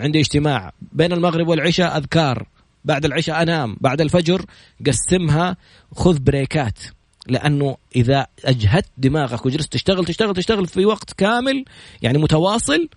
عندي 0.00 0.20
اجتماع. 0.20 0.72
بين 0.92 1.12
المغرب 1.12 1.48
والعشاء 1.48 1.96
أذكار. 1.98 2.46
بعد 2.84 3.04
العشاء 3.04 3.42
أنام. 3.42 3.76
بعد 3.80 4.00
الفجر 4.00 4.44
قسمها 4.86 5.56
خذ 5.94 6.18
بريكات. 6.18 6.78
لأنه 7.26 7.76
إذا 7.96 8.26
أجهدت 8.44 8.90
دماغك 8.98 9.46
وجلست 9.46 9.72
تشتغل 9.72 10.04
تشتغل 10.04 10.34
تشتغل 10.34 10.66
في 10.66 10.86
وقت 10.86 11.12
كامل 11.12 11.64
يعني 12.02 12.18
متواصل 12.18 12.88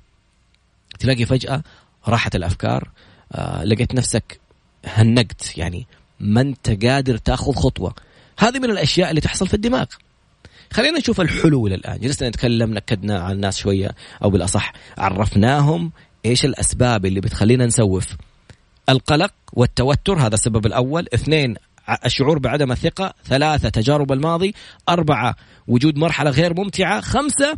تلاقي 1.00 1.26
فجأة 1.26 1.64
راحت 2.08 2.36
الأفكار. 2.36 2.90
آه 3.32 3.64
لقيت 3.64 3.96
نفسك 3.96 4.40
هنقت 4.86 5.58
يعني 5.58 5.88
ما 6.20 6.42
انت 6.42 6.86
قادر 6.86 7.18
تاخذ 7.18 7.54
خطوة. 7.54 7.96
هذه 8.40 8.60
من 8.60 8.70
الأشياء 8.72 9.10
اللي 9.10 9.22
تحصل 9.22 9.48
في 9.48 9.54
الدماغ. 9.54 9.86
خلينا 10.74 11.00
نشوف 11.00 11.22
الحلول 11.22 11.74
الآن. 11.74 12.00
جلسنا 12.00 12.30
نتكلم 12.30 12.74
نكدنا 12.74 13.20
على 13.20 13.34
الناس 13.34 13.58
شوية 13.58 13.92
أو 14.24 14.30
بالأصح 14.30 14.74
عرفناهم 14.98 15.92
إيش 16.26 16.46
الأسباب 16.46 17.06
اللي 17.06 17.22
بتخلينا 17.22 17.66
نسوف. 17.66 18.08
القلق 18.90 19.34
والتوتر 19.54 20.20
هذا 20.20 20.34
السبب 20.34 20.66
الأول. 20.66 21.08
اثنين 21.14 21.56
الشعور 22.06 22.40
بعدم 22.40 22.72
الثقة. 22.72 23.14
ثلاثة 23.26 23.70
تجارب 23.70 24.12
الماضي. 24.12 24.54
أربعة 24.90 25.36
وجود 25.68 25.98
مرحلة 25.98 26.30
غير 26.30 26.54
ممتعة. 26.54 27.02
خمسة 27.02 27.58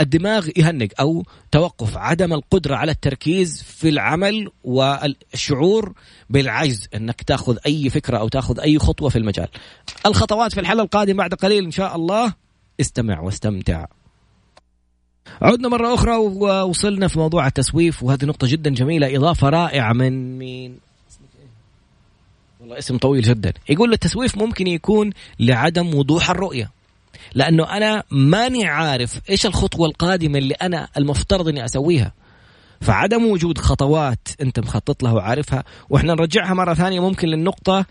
الدماغ 0.00 0.48
يهنج 0.56 0.92
أو 1.00 1.24
توقف 1.52 1.96
عدم 1.96 2.32
القدرة 2.32 2.76
على 2.76 2.92
التركيز 2.92 3.62
في 3.62 3.88
العمل 3.88 4.48
والشعور 4.64 5.92
بالعجز 6.30 6.88
إنك 6.94 7.22
تأخذ 7.22 7.56
أي 7.66 7.90
فكرة 7.90 8.18
أو 8.18 8.28
تأخذ 8.28 8.60
أي 8.60 8.78
خطوة 8.78 9.08
في 9.08 9.18
المجال. 9.18 9.48
الخطوات 10.06 10.52
في 10.52 10.60
الحلقة 10.60 10.82
القادمه 10.82 11.16
بعد 11.16 11.34
قليل 11.34 11.64
إن 11.64 11.70
شاء 11.70 11.96
الله 11.96 12.34
استمع 12.80 13.20
واستمتع. 13.20 13.86
عدنا 15.42 15.68
مرة 15.68 15.94
أخرى 15.94 16.16
ووصلنا 16.16 17.08
في 17.08 17.18
موضوع 17.18 17.46
التسويف 17.46 18.02
وهذه 18.02 18.24
نقطة 18.24 18.46
جدا 18.46 18.70
جميلة 18.70 19.16
إضافة 19.16 19.48
رائعة 19.48 19.92
من 19.92 20.38
مين؟ 20.38 20.78
والله 22.60 22.78
اسم 22.78 22.98
طويل 22.98 23.22
جدا 23.22 23.52
يقول 23.68 23.92
التسويف 23.92 24.38
ممكن 24.38 24.66
يكون 24.66 25.10
لعدم 25.40 25.94
وضوح 25.94 26.30
الرؤية 26.30 26.70
لأنه 27.36 27.76
أنا 27.76 28.02
ماني 28.10 28.66
عارف 28.66 29.20
إيش 29.30 29.46
الخطوة 29.46 29.86
القادمة 29.86 30.38
اللي 30.38 30.54
أنا 30.54 30.88
المفترض 30.96 31.48
إني 31.48 31.64
أسويها. 31.64 32.12
فعدم 32.80 33.24
وجود 33.26 33.58
خطوات 33.58 34.28
أنت 34.40 34.60
مخطط 34.60 35.02
لها 35.02 35.12
وعارفها 35.12 35.64
وإحنا 35.90 36.14
نرجعها 36.14 36.54
مرة 36.54 36.74
ثانية 36.74 37.00
ممكن 37.00 37.28
للنقطة 37.28 37.86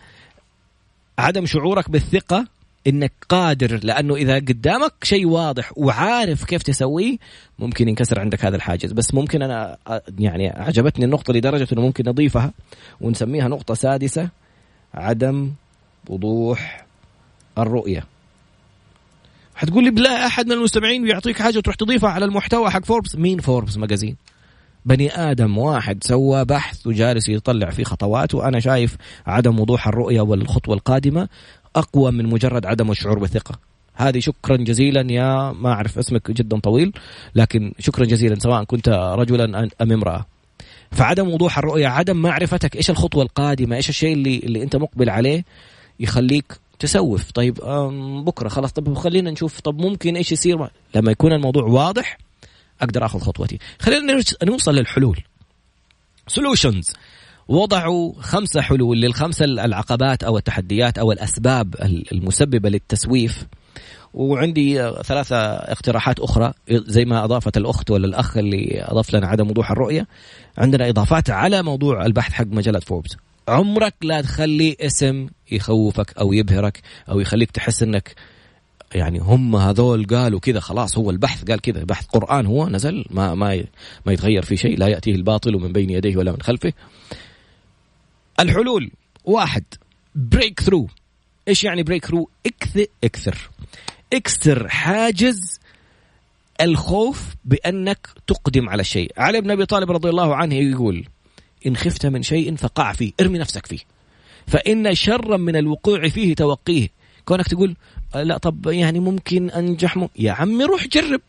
عدم 1.19 1.45
شعورك 1.45 1.89
بالثقة 1.89 2.47
إنك 2.88 3.12
قادر 3.29 3.79
لأنه 3.84 4.15
إذا 4.15 4.36
قدامك 4.36 4.93
شيء 5.03 5.27
واضح 5.27 5.71
وعارف 5.77 6.43
كيف 6.43 6.63
تسويه 6.63 7.17
ممكن 7.60 7.89
ينكسر 7.89 8.19
عندك 8.19 8.45
هذا 8.45 8.55
الحاجز. 8.55 8.91
بس 8.91 9.13
ممكن 9.13 9.41
أنا 9.41 9.77
يعني 10.19 10.49
عجبتني 10.49 11.05
النقطة 11.05 11.34
لدرجه 11.34 11.67
إنه 11.73 11.81
ممكن 11.81 12.10
نضيفها 12.10 12.53
ونسميها 13.01 13.47
نقطة 13.47 13.73
سادسة 13.73 14.29
عدم 14.93 15.51
وضوح 16.10 16.86
الرؤية. 17.58 18.14
حتقول 19.56 19.84
لي 19.84 19.89
بلا 19.89 20.26
أحد 20.26 20.46
من 20.46 20.52
المستمعين 20.52 21.04
بيعطيك 21.04 21.41
حاجة 21.41 21.58
وتروح 21.58 21.76
تضيفها 21.76 22.10
على 22.10 22.26
المحتوى 22.26 22.70
حق 22.70 22.86
فوربس 22.86 23.15
مين 23.15 23.39
فوربس 23.39 23.78
ماجازين 23.78 24.15
بني 24.86 25.32
آدم 25.32 25.58
واحد 25.58 26.04
سوى 26.04 26.46
بحث 26.46 26.88
وجالس 26.88 27.30
يطلع 27.30 27.70
فيه 27.70 27.84
خطوات 27.84 28.36
وأنا 28.36 28.60
شايف 28.60 28.96
عدم 29.28 29.60
وضوح 29.60 29.88
الرؤية 29.88 30.22
والخطوة 30.22 30.76
القادمة 30.76 31.28
أقوى 31.76 32.12
من 32.12 32.26
مجرد 32.26 32.65
عدم 32.65 32.91
الشعور 32.91 33.20
بالثقة. 33.20 33.60
هذه 33.94 34.20
شكرا 34.20 34.58
جزيلا 34.58 35.12
يا 35.12 35.52
ما 35.52 35.72
أعرف 35.72 35.98
اسمك 35.98 36.32
جدا 36.32 36.60
طويل 36.60 36.94
لكن 37.36 37.74
شكرا 37.80 38.06
جزيلا 38.06 38.39
سواء 38.39 38.63
كنت 38.63 38.89
رجلا 38.89 39.70
أم 39.82 39.91
امرأة. 39.91 40.26
فعدم 40.91 41.28
وضوح 41.30 41.58
الرؤية 41.58 41.88
عدم 41.88 42.18
معرفتك 42.18 42.76
إيش 42.76 42.89
الخطوة 42.89 43.24
القادمة 43.24 43.76
إيش 43.76 43.89
الشيء 43.89 44.13
اللي 44.13 44.38
اللي 44.38 44.63
أنت 44.63 44.76
مقبل 44.76 45.10
عليه 45.10 45.46
يخليك 46.00 46.60
تسوف. 46.79 47.31
طيب 47.31 47.53
بكرة 48.25 48.49
خلاص. 48.49 48.71
طب 48.71 48.93
خلينا 48.93 49.31
نشوف. 49.31 49.59
طب 49.59 49.81
ممكن 49.81 50.15
إيش 50.15 50.31
يصير 50.31 50.67
لما 50.95 51.11
يكون 51.11 51.33
الموضوع 51.33 51.63
واضح 51.63 52.17
أقدر 52.81 53.05
آخذ 53.05 53.19
خطوتي. 53.19 53.59
خلينا 53.79 54.23
نوصل 54.43 54.75
للحلول. 54.75 55.19
solutions 56.28 56.93
وضعوا 57.47 58.13
خمسة 58.19 58.61
حلول 58.61 59.01
للخمسة 59.01 59.45
العقبات 59.45 60.23
أو 60.23 60.38
التحديات 60.38 60.97
أو 60.97 61.11
الأسباب 61.11 61.75
المسببة 62.11 62.69
للتسويف. 62.69 63.45
وعندي 64.13 64.91
ثلاثة 65.03 65.38
اقتراحات 65.47 66.19
أخرى 66.19 66.53
زي 66.71 67.05
ما 67.05 67.23
أضافت 67.23 67.57
الأخت 67.57 67.91
ولا 67.91 68.07
الأخ 68.07 68.38
اللي 68.38 68.85
أضاف 68.88 69.15
لنا 69.15 69.27
عدم 69.27 69.49
وضوح 69.49 69.71
الرؤية. 69.71 70.07
عندنا 70.57 70.89
إضافات 70.89 71.29
على 71.29 71.63
موضوع 71.63 72.05
البحث 72.05 72.31
حق 72.31 72.45
مجلة 72.45 72.79
فوربس 72.79 73.17
عمرك 73.47 73.93
لا 74.01 74.21
تخلي 74.21 74.77
اسم 74.79 75.27
يخوفك 75.51 76.17
أو 76.17 76.34
يبهرك 76.34 76.81
أو 77.10 77.19
يخليك 77.19 77.51
تحس 77.51 77.84
أنك 77.84 78.15
يعني 78.95 79.19
هم 79.19 79.55
هذول 79.55 80.05
قالوا 80.05 80.39
كذا 80.39 80.60
خلاص 80.60 80.97
هو 80.97 81.10
البحث 81.10 81.43
قال 81.43 81.62
كذا 81.62 81.84
بحث 81.84 82.05
قرآن 82.05 82.45
هو 82.45 82.69
نزل 82.69 83.05
ما 83.10 83.36
ما 83.36 83.63
ما 84.05 84.13
يتغير 84.13 84.41
في 84.41 84.58
شيء 84.58 84.77
لا 84.77 84.88
يأتيه 84.88 85.15
الباطل 85.15 85.53
من 85.53 85.73
بين 85.73 85.89
يديه 85.89 86.17
ولا 86.17 86.31
من 86.31 86.41
خلفه. 86.41 86.73
الحلول 88.39 88.91
واحد 89.25 89.63
breakthrough 90.15 90.88
إيش 91.47 91.63
يعني 91.63 91.84
breakthrough 91.84 92.86
اكسر. 93.04 93.49
اكسر 94.13 94.40
اكسر 94.40 94.67
حاجز 94.69 95.60
الخوف 96.62 97.36
بأنك 97.45 98.08
تقدم 98.27 98.69
على 98.69 98.81
الشيء 98.81 99.12
علي 99.17 99.41
بن 99.41 99.51
أبي 99.51 99.65
طالب 99.65 99.91
رضي 99.91 100.10
الله 100.10 100.36
عنه 100.36 100.55
يقول 100.55 101.05
إن 101.67 101.75
خفت 101.77 102.05
من 102.05 102.23
شيء 102.23 102.55
فقع 102.55 102.93
فيه 102.93 103.12
ارمي 103.21 103.39
نفسك 103.39 103.65
فيه. 103.65 103.94
فإن 104.47 104.95
شرا 104.95 105.38
من 105.38 105.55
الوقوع 105.55 106.10
فيه 106.10 106.36
توقيه. 106.36 106.88
كونك 107.25 107.47
تقول 107.47 107.75
لا 108.15 108.38
طب 108.38 108.67
يعني 108.67 108.99
ممكن 108.99 109.49
أنجح 109.49 109.97
م... 109.97 110.08
يا 110.19 110.31
عمي 110.31 110.63
روح 110.63 110.88
جرب. 110.88 111.21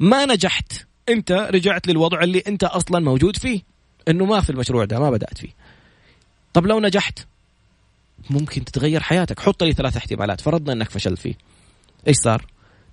ما 0.00 0.26
نجحت. 0.26 0.72
أنت 1.08 1.32
رجعت 1.32 1.86
للوضع 1.86 2.22
اللي 2.22 2.42
أنت 2.48 2.64
أصلا 2.64 3.00
موجود 3.00 3.36
فيه. 3.36 3.60
إنه 4.08 4.24
ما 4.24 4.40
في 4.40 4.50
المشروع 4.50 4.84
ده 4.84 5.00
ما 5.00 5.10
بدأت 5.10 5.38
فيه. 5.38 5.50
طب 6.52 6.66
لو 6.66 6.80
نجحت 6.80 7.18
ممكن 8.30 8.64
تتغير 8.64 9.00
حياتك. 9.00 9.40
حط 9.40 9.62
لي 9.62 9.72
ثلاث 9.72 9.96
احتمالات. 9.96 10.40
فرضنا 10.40 10.72
إنك 10.72 10.90
فشلت 10.90 11.18
فيه. 11.18 11.34
إيش 12.08 12.16
صار؟ 12.16 12.46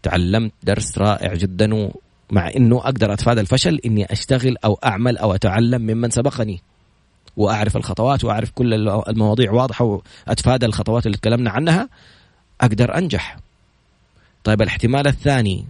تعلمت 0.04 0.52
درس 0.64 0.98
رائع 0.98 1.34
جدا 1.34 1.92
مع 2.32 2.50
إنه 2.56 2.78
أقدر 2.78 3.14
أتفادى 3.14 3.42
الفشل 3.42 3.80
إني 3.86 4.06
أشتغل 4.12 4.58
أو 4.66 4.80
أعمل 4.86 5.18
أو 5.18 5.36
أتعلم 5.36 5.82
ممن 5.82 6.10
سبقني. 6.10 6.62
وأعرف 7.40 7.78
الخطوات 7.78 8.24
وأعرف 8.24 8.52
كل 8.52 8.74
المواضيع 8.90 9.52
واضحة 9.52 10.02
وأتفادى 10.28 10.66
الخطوات 10.66 11.06
اللي 11.06 11.18
تكلمنا 11.18 11.50
عنها 11.50 11.90
أقدر 12.62 12.98
أنجح. 12.98 13.38
طيب 14.44 14.62
الاحتمال 14.62 15.08
الثاني 15.08 15.66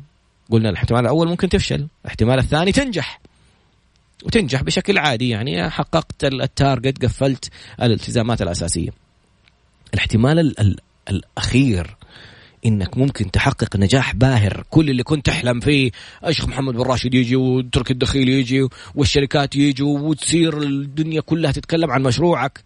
قلنا 0.50 0.70
الاحتمال 0.70 1.02
الأول 1.02 1.28
ممكن 1.28 1.50
تفشل 1.50 1.88
الاحتمال 2.06 2.40
الثاني 2.40 2.72
تنجح. 2.72 3.20
وتنجح 4.24 4.64
بشكل 4.64 4.98
عادي 4.98 5.30
يعني 5.30 5.70
حققت 5.70 6.24
التارجت 6.24 7.06
قفلت 7.06 7.50
الالتزامات 7.82 8.42
الأساسية. 8.42 8.90
الاحتمال 9.94 10.40
ال 10.40 10.60
ال 10.60 10.80
الأخير 11.10 11.96
إنك 12.66 12.98
ممكن 12.98 13.32
تحقق 13.32 13.76
نجاح 13.76 14.16
باهر. 14.16 14.64
كل 14.70 14.90
اللي 14.90 15.04
كنت 15.04 15.26
تحلم 15.26 15.60
فيه 15.60 15.92
الشيخ 16.28 16.48
محمد 16.48 16.74
بن 16.74 16.82
راشد 16.82 17.14
يجي 17.14 17.36
وترك 17.36 17.92
الدخيل 17.92 18.30
يجي 18.30 18.68
والشركات 18.96 19.56
يجوا 19.56 20.00
وتصير 20.00 20.62
الدنيا 20.64 21.22
كلها 21.22 21.52
تتكلم 21.52 21.92
عن 21.92 22.04
مشروعك. 22.04 22.64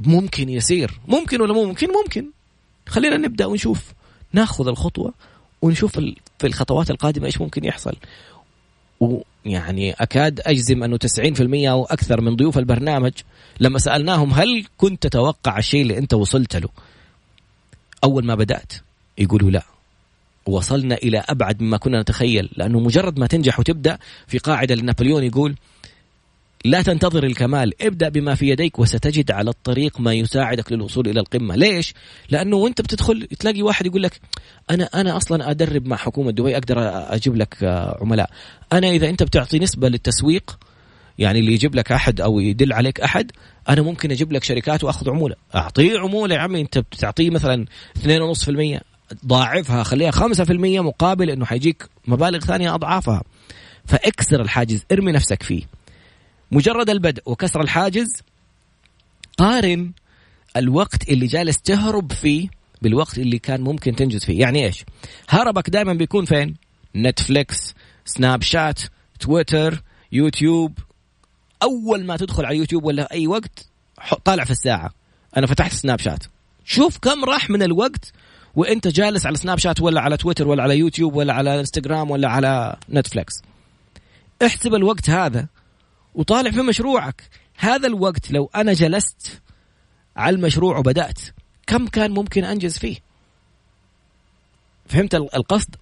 ممكن 0.00 0.48
يصير 0.48 1.00
ممكن 1.08 1.40
ولا 1.40 1.52
مو 1.52 1.64
ممكن؟ 1.64 1.88
ممكن. 2.04 2.26
خلينا 2.88 3.16
نبدأ 3.16 3.46
ونشوف. 3.46 3.92
ناخذ 4.32 4.68
الخطوة 4.68 5.14
ونشوف 5.62 5.98
في 6.38 6.46
الخطوات 6.46 6.90
القادمة 6.90 7.26
إيش 7.26 7.40
ممكن 7.40 7.64
يحصل. 7.64 7.96
ويعني 9.00 9.92
أكاد 9.92 10.40
أجزم 10.46 10.82
أنه 10.82 10.96
90% 10.96 11.70
أو 11.70 11.84
أكثر 11.84 12.20
من 12.20 12.36
ضيوف 12.36 12.58
البرنامج 12.58 13.12
لما 13.60 13.78
سألناهم 13.78 14.32
هل 14.32 14.66
كنت 14.76 15.02
تتوقع 15.02 15.58
الشيء 15.58 15.82
اللي 15.82 15.98
أنت 15.98 16.14
وصلت 16.14 16.56
له؟ 16.56 16.68
أول 18.04 18.24
ما 18.26 18.34
بدأت 18.34 18.72
يقولوا 19.18 19.50
لا. 19.50 19.62
وصلنا 20.46 20.94
إلى 20.94 21.24
أبعد 21.28 21.62
مما 21.62 21.76
كنا 21.76 22.00
نتخيل 22.00 22.48
لأنه 22.56 22.80
مجرد 22.80 23.18
ما 23.18 23.26
تنجح 23.26 23.60
وتبدأ 23.60 23.98
في 24.26 24.38
قاعدة 24.38 24.74
لنابليون 24.74 25.24
يقول 25.24 25.54
لا 26.64 26.82
تنتظر 26.82 27.24
الكمال 27.24 27.82
ابدأ 27.82 28.08
بما 28.08 28.34
في 28.34 28.48
يديك 28.48 28.78
وستجد 28.78 29.30
على 29.30 29.50
الطريق 29.50 30.00
ما 30.00 30.12
يساعدك 30.12 30.72
للوصول 30.72 31.08
إلى 31.08 31.20
القمة. 31.20 31.56
ليش؟ 31.56 31.94
لأنه 32.30 32.56
وأنت 32.56 32.80
بتدخل 32.80 33.26
تلاقي 33.38 33.62
واحد 33.62 33.86
يقول 33.86 34.02
لك 34.02 34.20
أنا 34.70 34.84
أنا 34.84 35.16
أصلا 35.16 35.50
أدرب 35.50 35.86
مع 35.86 35.96
حكومة 35.96 36.30
دبي 36.30 36.56
أقدر 36.56 36.76
أجيب 37.14 37.36
لك 37.36 37.56
عملاء. 38.00 38.30
أنا 38.72 38.90
إذا 38.90 39.08
أنت 39.08 39.22
بتعطي 39.22 39.58
نسبة 39.58 39.88
للتسويق 39.88 40.58
يعني 41.18 41.38
اللي 41.38 41.52
يجيب 41.52 41.74
لك 41.74 41.92
أحد 41.92 42.20
أو 42.20 42.40
يدل 42.40 42.72
عليك 42.72 43.00
أحد 43.00 43.32
أنا 43.68 43.82
ممكن 43.82 44.10
أجيب 44.10 44.32
لك 44.32 44.44
شركات 44.44 44.84
وأخذ 44.84 45.10
عمولة. 45.10 45.36
أعطيه 45.54 45.98
عمولة 45.98 46.34
يا 46.34 46.40
عمي 46.40 46.60
أنت 46.60 46.78
بتعطيه 46.78 47.30
مثلا 47.30 47.66
2.5% 47.98 48.80
ضاعفها 49.26 49.82
خليها 49.82 50.10
5% 50.10 50.50
مقابل 50.80 51.30
أنه 51.30 51.44
حيجيك 51.44 51.88
مبالغ 52.06 52.38
ثانية 52.38 52.74
أضعافها. 52.74 53.22
فاكسر 53.84 54.40
الحاجز 54.40 54.84
ارمي 54.92 55.12
نفسك 55.12 55.42
فيه. 55.42 55.62
مجرد 56.52 56.90
البدء 56.90 57.22
وكسر 57.26 57.60
الحاجز 57.60 58.22
قارن 59.38 59.92
الوقت 60.56 61.08
اللي 61.08 61.26
جالس 61.26 61.58
تهرب 61.58 62.12
فيه 62.12 62.48
بالوقت 62.82 63.18
اللي 63.18 63.38
كان 63.38 63.60
ممكن 63.60 63.96
تنجز 63.96 64.24
فيه. 64.24 64.40
يعني 64.40 64.66
إيش؟ 64.66 64.84
هربك 65.28 65.70
دائما 65.70 65.92
بيكون 65.92 66.24
فين؟ 66.24 66.54
نتفليكس 66.96 67.74
سناب 68.04 68.42
شات 68.42 68.80
تويتر 69.20 69.82
يوتيوب 70.12 70.78
أول 71.62 72.04
ما 72.04 72.16
تدخل 72.16 72.44
على 72.44 72.56
يوتيوب 72.56 72.84
ولا 72.84 73.12
أي 73.12 73.26
وقت 73.26 73.66
طالع 74.24 74.44
في 74.44 74.50
الساعة. 74.50 74.90
أنا 75.36 75.46
فتحت 75.46 75.72
سناب 75.72 75.98
شات. 75.98 76.24
شوف 76.64 76.98
كم 76.98 77.24
راح 77.24 77.50
من 77.50 77.62
الوقت 77.62 78.12
وإنت 78.54 78.88
جالس 78.88 79.26
على 79.26 79.36
سناب 79.36 79.58
شات 79.58 79.80
ولا 79.80 80.00
على 80.00 80.16
تويتر 80.16 80.48
ولا 80.48 80.62
على 80.62 80.78
يوتيوب 80.78 81.14
ولا 81.14 81.32
على 81.32 81.60
إنستغرام 81.60 82.10
ولا 82.10 82.28
على 82.28 82.76
نتفليكس. 82.90 83.42
احسب 84.46 84.74
الوقت 84.74 85.10
هذا 85.10 85.46
وطالع 86.14 86.50
في 86.50 86.62
مشروعك. 86.62 87.22
هذا 87.56 87.86
الوقت 87.86 88.30
لو 88.30 88.50
أنا 88.54 88.72
جلست 88.72 89.40
على 90.16 90.36
المشروع 90.36 90.78
وبدأت 90.78 91.20
كم 91.66 91.86
كان 91.86 92.10
ممكن 92.10 92.44
أنجز 92.44 92.78
فيه؟ 92.78 92.96
فهمت 94.86 95.14
القصد؟ 95.14 95.76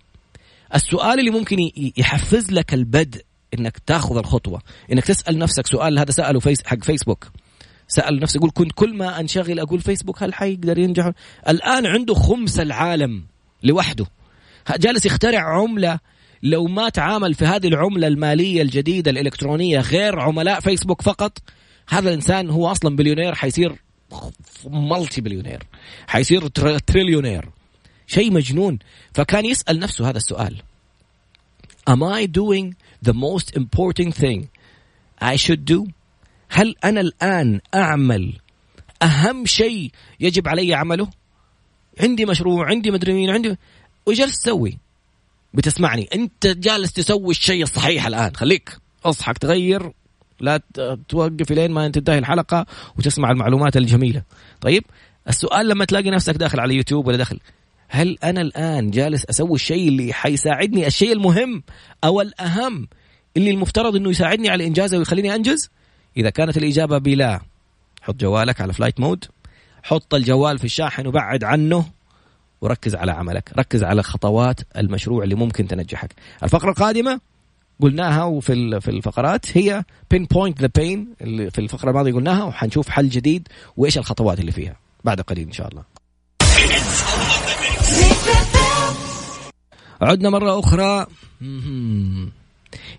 السؤال 0.74 1.20
اللي 1.20 1.30
ممكن 1.30 1.70
يحفز 1.96 2.50
لك 2.50 2.74
البدء 2.74 3.24
إنك 3.58 3.78
تاخذ 3.86 4.16
الخطوة. 4.16 4.62
إنك 4.92 5.04
تسأل 5.04 5.38
نفسك 5.38 5.66
سؤال 5.66 5.98
هذا 5.98 6.10
سأله 6.10 6.40
فيس 6.40 6.66
حق 6.66 6.84
فيسبوك. 6.84 7.28
سأل 7.88 8.20
نفسه 8.20 8.38
يقول 8.38 8.50
كنت 8.54 8.72
كل 8.72 8.96
ما 8.96 9.20
أنشغل 9.20 9.60
أقول 9.60 9.80
فيسبوك 9.80 10.22
هل 10.22 10.34
حيقدر 10.34 10.78
ينجح؟ 10.78 11.10
الآن 11.48 11.86
عنده 11.86 12.14
خمس 12.14 12.60
العالم 12.60 13.22
لوحده. 13.62 14.06
جالس 14.78 15.06
يخترع 15.06 15.60
عملة. 15.60 15.98
لو 16.42 16.64
ما 16.64 16.88
تعامل 16.88 17.34
في 17.34 17.44
هذه 17.44 17.68
العملة 17.68 18.06
المالية 18.06 18.62
الجديدة 18.62 19.10
الإلكترونية 19.10 19.78
غير 19.80 20.20
عملاء 20.20 20.60
فيسبوك 20.60 21.02
فقط 21.02 21.38
هذا 21.88 22.08
الإنسان 22.08 22.50
هو 22.50 22.70
أصلا 22.70 22.96
بليونير 22.96 23.34
حيصير 23.34 23.76
multi-billionaire 24.66 25.66
حيصير 26.06 26.46
تريليونير. 26.86 27.48
شيء 28.06 28.32
مجنون. 28.32 28.78
فكان 29.14 29.44
يسأل 29.44 29.78
نفسه 29.78 30.08
هذا 30.08 30.16
السؤال. 30.16 30.62
Am 31.90 32.02
I 32.02 32.26
doing 32.26 32.74
the 33.02 33.12
most 33.12 33.56
important 33.56 34.14
thing 34.14 34.48
I 35.20 35.36
should 35.36 35.64
do? 35.64 35.90
هل 36.48 36.74
أنا 36.84 37.00
الآن 37.00 37.60
أعمل 37.74 38.32
أهم 39.02 39.46
شيء 39.46 39.90
يجب 40.20 40.48
علي 40.48 40.74
عمله؟ 40.74 41.08
عندي 42.00 42.26
مشروع 42.26 42.66
عندي 42.66 42.90
مدري 42.90 43.12
مين 43.12 43.30
عندي 43.30 43.56
وجلس 44.06 44.40
تسوي؟ 44.40 44.78
بتسمعني 45.54 46.08
أنت 46.14 46.46
جالس 46.46 46.92
تسوي 46.92 47.30
الشيء 47.30 47.62
الصحيح 47.62 48.06
الآن. 48.06 48.36
خليك 48.36 48.78
اصحك 49.04 49.38
تغير 49.38 49.92
لا 50.40 50.60
توقف 51.08 51.52
لين 51.52 51.70
ما 51.70 51.88
تنتهي 51.88 52.18
الحلقة 52.18 52.66
وتسمع 52.98 53.30
المعلومات 53.30 53.76
الجميلة. 53.76 54.22
طيب 54.60 54.84
السؤال 55.28 55.68
لما 55.68 55.84
تلاقي 55.84 56.10
نفسك 56.10 56.34
داخل 56.34 56.60
على 56.60 56.74
يوتيوب 56.74 57.06
ولا 57.06 57.16
داخل 57.16 57.40
هل 57.92 58.18
أنا 58.24 58.40
الآن 58.40 58.90
جالس 58.90 59.24
أسوي 59.24 59.54
الشيء 59.54 59.88
اللي 59.88 60.12
حيساعدني 60.12 60.86
الشيء 60.86 61.12
المهم 61.12 61.62
أو 62.04 62.20
الأهم 62.20 62.88
اللي 63.36 63.50
المفترض 63.50 63.96
إنه 63.96 64.10
يساعدني 64.10 64.48
على 64.48 64.66
إنجازه 64.66 64.98
ويخليني 64.98 65.34
أنجز؟ 65.34 65.70
إذا 66.16 66.30
كانت 66.30 66.56
الإجابة 66.56 66.98
بلا 66.98 67.40
حط 68.02 68.14
جوالك 68.14 68.60
على 68.60 68.72
flight 68.72 69.00
mode 69.00 69.24
حط 69.82 70.14
الجوال 70.14 70.58
في 70.58 70.64
الشاحن 70.64 71.06
وبعد 71.06 71.44
عنه 71.44 71.84
وركز 72.60 72.94
على 72.94 73.12
عملك 73.12 73.52
ركز 73.58 73.84
على 73.84 74.02
خطوات 74.02 74.60
المشروع 74.76 75.24
اللي 75.24 75.34
ممكن 75.34 75.68
تنجحك. 75.68 76.14
الفقرة 76.42 76.70
القادمة 76.70 77.20
قلناها 77.80 78.24
وفي 78.24 78.80
في 78.80 78.88
الفقرات 78.90 79.56
هي 79.58 79.84
pinpoint 80.10 80.60
the 80.60 80.70
pain 80.74 81.14
اللي 81.20 81.50
في 81.50 81.58
الفقرة 81.58 81.90
الماضية 81.90 82.12
قلناها 82.12 82.44
وحنشوف 82.44 82.88
حل 82.88 83.08
جديد 83.08 83.48
وإيش 83.76 83.98
الخطوات 83.98 84.40
اللي 84.40 84.52
فيها 84.52 84.76
بعد 85.04 85.20
قليل 85.20 85.46
إن 85.46 85.52
شاء 85.52 85.68
الله. 85.68 85.99
عدنا 90.00 90.30
مرة 90.30 90.58
أخرى. 90.58 91.06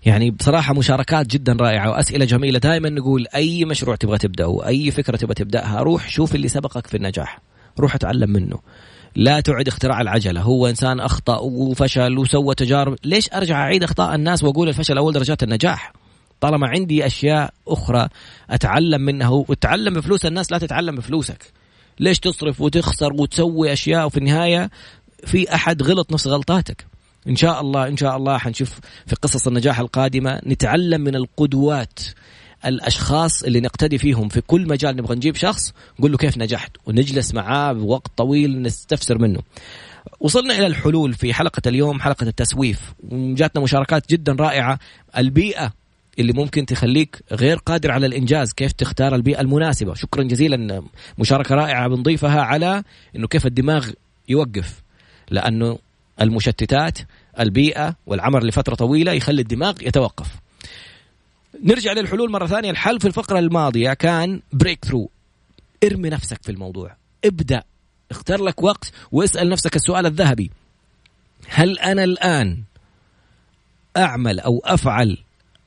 يعني 0.06 0.30
بصراحة 0.30 0.74
مشاركات 0.74 1.26
جدا 1.26 1.52
رائعة 1.52 1.90
وأسئلة 1.90 2.24
جميلة. 2.24 2.58
دائما 2.58 2.88
نقول 2.88 3.26
أي 3.34 3.64
مشروع 3.64 3.96
تبغى 3.96 4.18
تبدأه 4.18 4.66
أي 4.66 4.90
فكرة 4.90 5.16
تبغى 5.16 5.34
تبدأها 5.34 5.80
روح 5.80 6.08
شوف 6.08 6.34
اللي 6.34 6.48
سبقك 6.48 6.86
في 6.86 6.96
النجاح. 6.96 7.40
روح 7.80 7.94
اتعلم 7.94 8.30
منه. 8.30 8.58
لا 9.16 9.40
تعد 9.40 9.68
اختراع 9.68 10.00
العجلة. 10.00 10.40
هو 10.40 10.66
إنسان 10.66 11.00
أخطأ 11.00 11.38
وفشل 11.38 12.18
وسوى 12.18 12.54
تجارب. 12.54 12.96
ليش 13.04 13.32
أرجع 13.34 13.62
أعيد 13.62 13.82
أخطاء 13.82 14.14
الناس 14.14 14.44
وأقول 14.44 14.68
الفشل 14.68 14.98
أول 14.98 15.12
درجات 15.12 15.42
النجاح؟ 15.42 15.92
طالما 16.40 16.68
عندي 16.68 17.06
أشياء 17.06 17.54
أخرى 17.68 18.08
أتعلم 18.50 19.00
منها 19.00 19.28
وتعلم 19.28 19.94
بفلوس 19.94 20.26
الناس 20.26 20.52
لا 20.52 20.58
تتعلم 20.58 20.96
بفلوسك. 20.96 21.52
ليش 22.00 22.18
تصرف 22.18 22.60
وتخسر 22.60 23.12
وتسوي 23.12 23.72
أشياء 23.72 24.06
وفي 24.06 24.16
النهاية 24.16 24.70
في 25.24 25.54
أحد 25.54 25.82
غلط 25.82 26.12
نفس 26.12 26.26
غلطاتك؟ 26.26 26.91
إن 27.28 27.36
شاء 27.36 27.60
الله 27.60 27.88
إن 27.88 27.96
شاء 27.96 28.16
الله 28.16 28.38
حنشوف 28.38 28.80
في 29.06 29.16
قصص 29.16 29.46
النجاح 29.46 29.80
القادمة 29.80 30.40
نتعلم 30.46 31.00
من 31.00 31.16
القدوات 31.16 32.00
الأشخاص 32.66 33.42
اللي 33.42 33.60
نقتدي 33.60 33.98
فيهم 33.98 34.28
في 34.28 34.40
كل 34.40 34.68
مجال. 34.68 34.96
نبغى 34.96 35.16
نجيب 35.16 35.36
شخص 35.36 35.72
نقول 35.98 36.12
له 36.12 36.18
كيف 36.18 36.38
نجحت؟ 36.38 36.76
ونجلس 36.86 37.34
معاه 37.34 37.72
بوقت 37.72 38.10
طويل 38.16 38.62
نستفسر 38.62 39.18
منه. 39.18 39.40
وصلنا 40.20 40.58
إلى 40.58 40.66
الحلول 40.66 41.14
في 41.14 41.34
حلقة 41.34 41.62
اليوم 41.66 42.00
حلقة 42.00 42.28
التسويف. 42.28 42.80
وجاتنا 43.10 43.62
مشاركات 43.62 44.10
جدا 44.10 44.32
رائعة. 44.32 44.78
البيئة 45.18 45.72
اللي 46.18 46.32
ممكن 46.32 46.66
تخليك 46.66 47.22
غير 47.32 47.56
قادر 47.56 47.90
على 47.90 48.06
الإنجاز 48.06 48.52
كيف 48.52 48.72
تختار 48.72 49.14
البيئة 49.14 49.40
المناسبة. 49.40 49.94
شكرا 49.94 50.22
جزيلا. 50.22 50.82
مشاركة 51.18 51.54
رائعة 51.54 51.88
بنضيفها 51.88 52.40
على 52.40 52.82
إنه 53.16 53.26
كيف 53.26 53.46
الدماغ 53.46 53.90
يوقف. 54.28 54.82
لأنه 55.30 55.78
المشتتات 56.22 56.98
البيئة 57.40 57.96
والعمل 58.06 58.46
لفترة 58.46 58.74
طويلة 58.74 59.12
يخلي 59.12 59.42
الدماغ 59.42 59.74
يتوقف. 59.82 60.26
نرجع 61.64 61.92
للحلول 61.92 62.30
مرة 62.30 62.46
ثانية. 62.46 62.70
الحل 62.70 63.00
في 63.00 63.06
الفقرة 63.06 63.38
الماضية 63.38 63.92
كان 63.92 64.42
بريك 64.52 64.84
ثرو 64.84 65.10
ارمي 65.84 66.08
نفسك 66.08 66.42
في 66.42 66.52
الموضوع. 66.52 66.96
ابدأ. 67.24 67.62
اختار 68.10 68.42
لك 68.42 68.62
وقت 68.62 68.92
واسأل 69.12 69.48
نفسك 69.48 69.76
السؤال 69.76 70.06
الذهبي. 70.06 70.50
هل 71.48 71.78
أنا 71.78 72.04
الآن 72.04 72.62
أعمل 73.96 74.40
أو 74.40 74.62
أفعل 74.64 75.18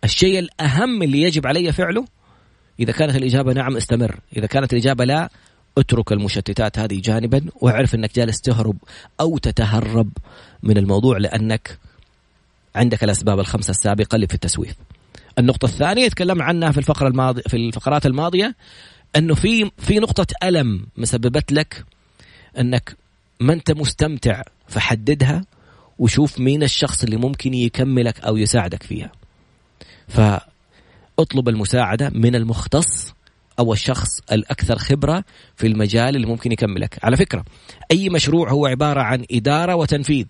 الشيء 0.04 0.39
الأهم 0.39 1.04
اللي 1.04 1.22
يجب 1.22 1.48
علي 1.48 1.72
فعله؟ 1.72 2.06
إذا 2.80 2.91
كانت 2.91 3.15
الإجابة 3.15 3.54
نعم 3.54 3.78
استمر. 3.78 4.20
إذا 4.38 4.48
كانت 4.48 4.74
الإجابة 4.74 5.06
لا 5.06 5.30
اترك 5.78 6.12
المشتتات 6.12 6.80
هذه 6.80 7.02
جانبا 7.02 7.46
واعرف 7.62 7.96
أنك 7.96 8.16
جالس 8.16 8.42
تهرب 8.42 8.78
أو 9.20 9.38
تتهرب 9.38 10.10
من 10.64 10.78
الموضوع 10.78 11.18
لأنك 11.18 11.78
عندك 12.76 13.04
الأسباب 13.04 13.40
الخمسة 13.40 13.72
السابقة 13.72 14.16
اللي 14.16 14.28
في 14.28 14.34
التسويف. 14.34 14.76
النقطة 15.40 15.66
الثانية 15.66 16.08
تكلم 16.08 16.42
عنها 16.42 16.72
في 16.72 16.78
الفقرة 16.78 17.08
الماضية 17.08 17.42
في 17.42 17.58
الفقرات 17.58 18.06
الماضية 18.06 18.56
أنه 19.16 19.36
في 19.36 19.72
في 19.78 20.00
نقطة 20.00 20.28
ألم 20.44 20.88
مسببت 20.98 21.52
لك 21.52 21.86
أنك 22.60 22.98
ما 23.40 23.54
أنت 23.54 23.72
مستمتع 23.72 24.42
فحددها 24.68 25.46
وشوف 26.00 26.40
مين 26.40 26.64
الشخص 26.64 27.04
اللي 27.04 27.18
ممكن 27.18 27.54
يكملك 27.54 28.20
أو 28.20 28.38
يساعدك 28.38 28.84
فيها. 28.84 29.12
فاطلب 30.08 31.50
المساعدة 31.50 32.10
من 32.10 32.36
المختص 32.36 33.14
أو 33.60 33.74
الشخص 33.74 34.20
الأكثر 34.32 34.78
خبرة 34.78 35.24
في 35.56 35.68
المجال 35.68 36.15
اللي 36.15 36.28
ممكن 36.28 36.52
يكملك. 36.52 37.00
على 37.04 37.18
فكرة 37.18 37.46
أي 37.91 38.10
مشروع 38.10 38.52
هو 38.52 38.65
عبارة 38.65 39.02
عن 39.02 39.26
إدارة 39.32 39.76
وتنفيذ. 39.76 40.26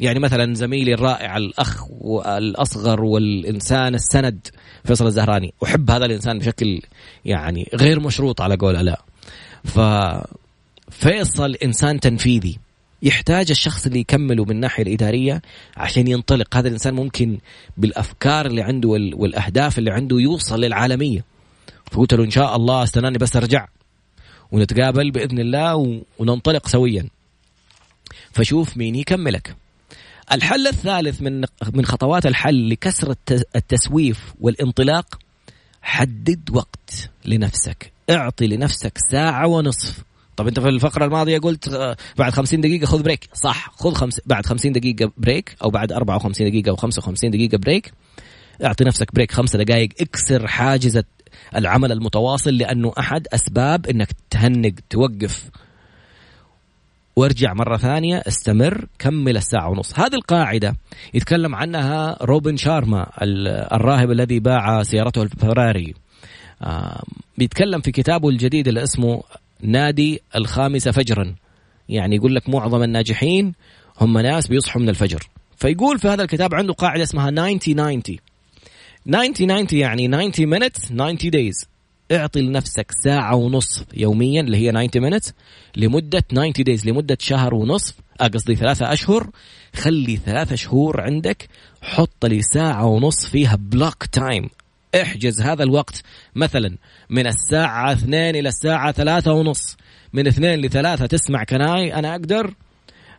يعني 0.00 0.18
مثلا 0.18 0.54
زميلي 0.54 0.94
الرائع 0.94 1.36
الأخ 1.36 1.84
والأصغر 1.90 3.04
والإنسان 3.04 3.94
السند 3.94 4.48
فيصل 4.84 5.06
الزهراني. 5.06 5.54
أحب 5.64 5.90
هذا 5.90 6.04
الإنسان 6.04 6.38
بشكل 6.38 6.80
يعني 7.24 7.70
غير 7.74 8.00
مشروط 8.00 8.40
على 8.40 8.56
قول 8.56 8.76
الاء 8.76 9.00
ف 9.64 9.80
فيصل 10.90 11.54
إنسان 11.54 12.00
تنفيذي. 12.00 12.58
يحتاج 13.02 13.50
الشخص 13.50 13.86
اللي 13.86 14.00
يكمله 14.00 14.44
من 14.44 14.50
الناحية 14.50 14.82
الإدارية 14.82 15.42
عشان 15.76 16.08
ينطلق. 16.08 16.56
هذا 16.56 16.68
الإنسان 16.68 16.94
ممكن 16.94 17.38
بالأفكار 17.76 18.46
اللي 18.46 18.62
عنده 18.62 18.88
والأهداف 18.88 19.78
اللي 19.78 19.90
عنده 19.90 20.16
يوصل 20.20 20.60
للعالمية. 20.60 21.33
فقلت 21.94 22.14
له 22.14 22.24
إن 22.24 22.30
شاء 22.30 22.56
الله. 22.56 22.82
أستناني 22.82 23.18
بس 23.18 23.36
أرجع 23.36 23.68
ونتقابل 24.52 25.10
بإذن 25.10 25.38
الله 25.38 26.02
وننطلق 26.18 26.68
سويا. 26.68 27.08
فشوف 28.32 28.76
مين 28.76 28.94
يكملك. 28.94 29.56
الحل 30.32 30.66
الثالث 30.66 31.22
من 31.22 31.44
من 31.72 31.86
خطوات 31.86 32.26
الحل 32.26 32.68
لكسر 32.70 33.14
التسويف 33.56 34.34
والانطلاق 34.40 35.18
حدد 35.82 36.50
وقت 36.52 37.10
لنفسك. 37.24 37.92
اعطي 38.10 38.46
لنفسك 38.46 38.98
ساعة 39.10 39.46
ونصف. 39.46 40.04
طب 40.36 40.46
أنت 40.46 40.60
في 40.60 40.68
الفقرة 40.68 41.04
الماضية 41.04 41.38
قلت 41.38 41.68
آه، 41.68 41.96
بعد 42.18 42.32
50 42.32 42.60
دقيقة 42.60 42.86
خذ 42.86 43.02
break 43.02 43.28
صح 43.34 43.72
خذ 43.76 43.94
خمس 43.94 44.20
بعد 44.26 44.46
50 44.46 44.72
دقيقة 44.72 45.12
break 45.16 45.56
أو 45.62 45.70
بعد 45.70 45.92
54 45.92 46.50
دقيقة 46.50 46.70
أو 46.70 46.76
55 46.76 47.30
دقيقة 47.30 47.58
break 47.58 47.92
اعطي 48.64 48.84
نفسك 48.84 49.14
break 49.14 49.32
خمسة 49.32 49.58
دقائق 49.58 49.88
اكسر 50.00 50.46
حاجز 50.46 51.02
العمل 51.56 51.92
المتواصل 51.92 52.50
لأنه 52.50 52.92
أحد 52.98 53.26
أسباب 53.32 53.86
إنك 53.86 54.08
تهنج 54.30 54.78
توقف. 54.90 55.50
وارجع 57.16 57.54
مرة 57.54 57.76
ثانية 57.76 58.22
استمر 58.28 58.86
كمل 58.98 59.36
الساعة 59.36 59.68
ونص. 59.68 59.98
هذه 59.98 60.14
القاعدة 60.14 60.76
يتكلم 61.14 61.54
عنها 61.54 62.16
روبن 62.22 62.56
شارما 62.56 63.10
الراهب 63.72 64.10
الذي 64.10 64.40
باع 64.40 64.82
سيارته 64.82 65.22
الفراري. 65.22 65.94
بيتكلم 67.38 67.80
في 67.80 67.92
كتابه 67.92 68.28
الجديد 68.28 68.68
اللي 68.68 68.82
اسمه 68.82 69.22
نادي 69.60 70.22
الخامسة 70.36 70.90
فجرا. 70.90 71.34
يعني 71.88 72.16
يقول 72.16 72.34
لك 72.34 72.48
معظم 72.48 72.82
الناجحين 72.82 73.54
هم 74.00 74.18
ناس 74.18 74.46
بيصحوا 74.46 74.82
من 74.82 74.88
الفجر. 74.88 75.28
فيقول 75.56 75.98
في 75.98 76.08
هذا 76.08 76.22
الكتاب 76.22 76.54
عنده 76.54 76.72
قاعدة 76.72 77.02
اسمها 77.02 77.30
90 77.30 77.58
90 77.58 78.02
90 79.06 79.32
90 79.34 79.66
يعني 79.72 80.08
90 80.08 80.58
minutes 80.58 80.88
90 80.88 81.16
days. 81.30 81.66
اعطي 82.12 82.40
لنفسك 82.40 82.92
ساعة 83.04 83.34
ونصف 83.36 83.84
يوميا 83.94 84.40
اللي 84.40 84.56
هي 84.56 84.88
90 84.88 85.10
minutes 85.10 85.32
لمدة 85.76 86.20
90 86.20 86.52
days 86.52 86.86
لمدة 86.86 87.16
شهر 87.20 87.54
ونصف 87.54 87.94
آه، 88.20 88.26
قصدي 88.26 88.54
ثلاثة 88.54 88.92
أشهر. 88.92 89.30
خلي 89.74 90.16
ثلاثة 90.16 90.56
شهور 90.56 91.00
عندك 91.00 91.48
حط 91.82 92.26
لي 92.26 92.42
ساعة 92.42 92.86
ونصف 92.86 93.30
فيها 93.30 93.56
block 93.56 94.06
time 94.06 94.48
احجز 94.94 95.40
هذا 95.40 95.62
الوقت 95.62 96.02
مثلا 96.34 96.76
من 97.10 97.26
الساعة 97.26 97.92
اثنين 97.92 98.36
إلى 98.36 98.48
الساعة 98.48 98.92
ثلاثة 98.92 99.32
ونص 99.32 99.76
من 100.12 100.26
اثنين 100.26 100.60
لثلاثة 100.60 101.06
تسمع 101.06 101.44
Can 101.44 101.82
I 101.82 101.94
أنا 101.94 102.10
أقدر. 102.10 102.54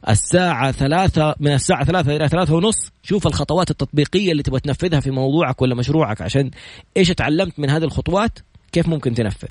الساعة 0.09 0.71
ثلاثة 0.71 1.35
من 1.39 1.53
الساعة 1.53 1.85
ثلاثة 1.85 2.15
إلى 2.15 2.29
ثلاثة 2.29 2.55
ونص. 2.55 2.91
شوف 3.03 3.27
الخطوات 3.27 3.71
التطبيقية 3.71 4.31
اللي 4.31 4.43
تبغى 4.43 4.59
تنفذها 4.59 4.99
في 4.99 5.11
موضوعك 5.11 5.61
ولا 5.61 5.75
مشروعك 5.75 6.21
عشان 6.21 6.51
إيش 6.97 7.07
تعلمت 7.09 7.59
من 7.59 7.69
هذه 7.69 7.83
الخطوات 7.83 8.39
كيف 8.71 8.87
ممكن 8.87 9.13
تنفذ. 9.13 9.47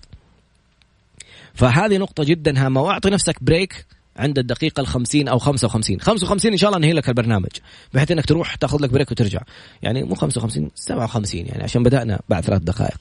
فهذه 1.54 1.98
نقطة 1.98 2.24
جدا 2.24 2.66
هامة. 2.66 2.80
وأعطي 2.80 3.10
نفسك 3.10 3.44
break 3.44 3.86
عند 4.16 4.38
الدقيقة 4.38 4.80
الخمسين 4.80 5.28
أو 5.28 5.38
خمسة 5.38 5.66
وخمسين. 5.66 6.00
خمسة 6.00 6.26
وخمسين 6.26 6.52
إن 6.52 6.58
شاء 6.58 6.70
الله 6.70 6.78
أنهي 6.78 6.92
لك 6.92 7.08
البرنامج 7.08 7.50
بحيث 7.94 8.10
أنك 8.10 8.26
تروح 8.26 8.54
تاخذ 8.54 8.82
لك 8.82 8.90
break 8.90 9.10
وترجع. 9.10 9.40
يعني 9.82 10.02
مو 10.02 10.14
خمسة 10.14 10.38
وخمسين 10.38 10.70
سبعة 10.74 11.04
وخمسين 11.04 11.46
يعني 11.46 11.62
عشان 11.62 11.82
بدأنا 11.82 12.20
بعد 12.28 12.44
ثلاث 12.44 12.62
دقائق. 12.62 13.00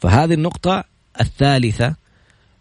فهذه 0.00 0.34
النقطة 0.34 0.84
الثالثة 1.20 1.96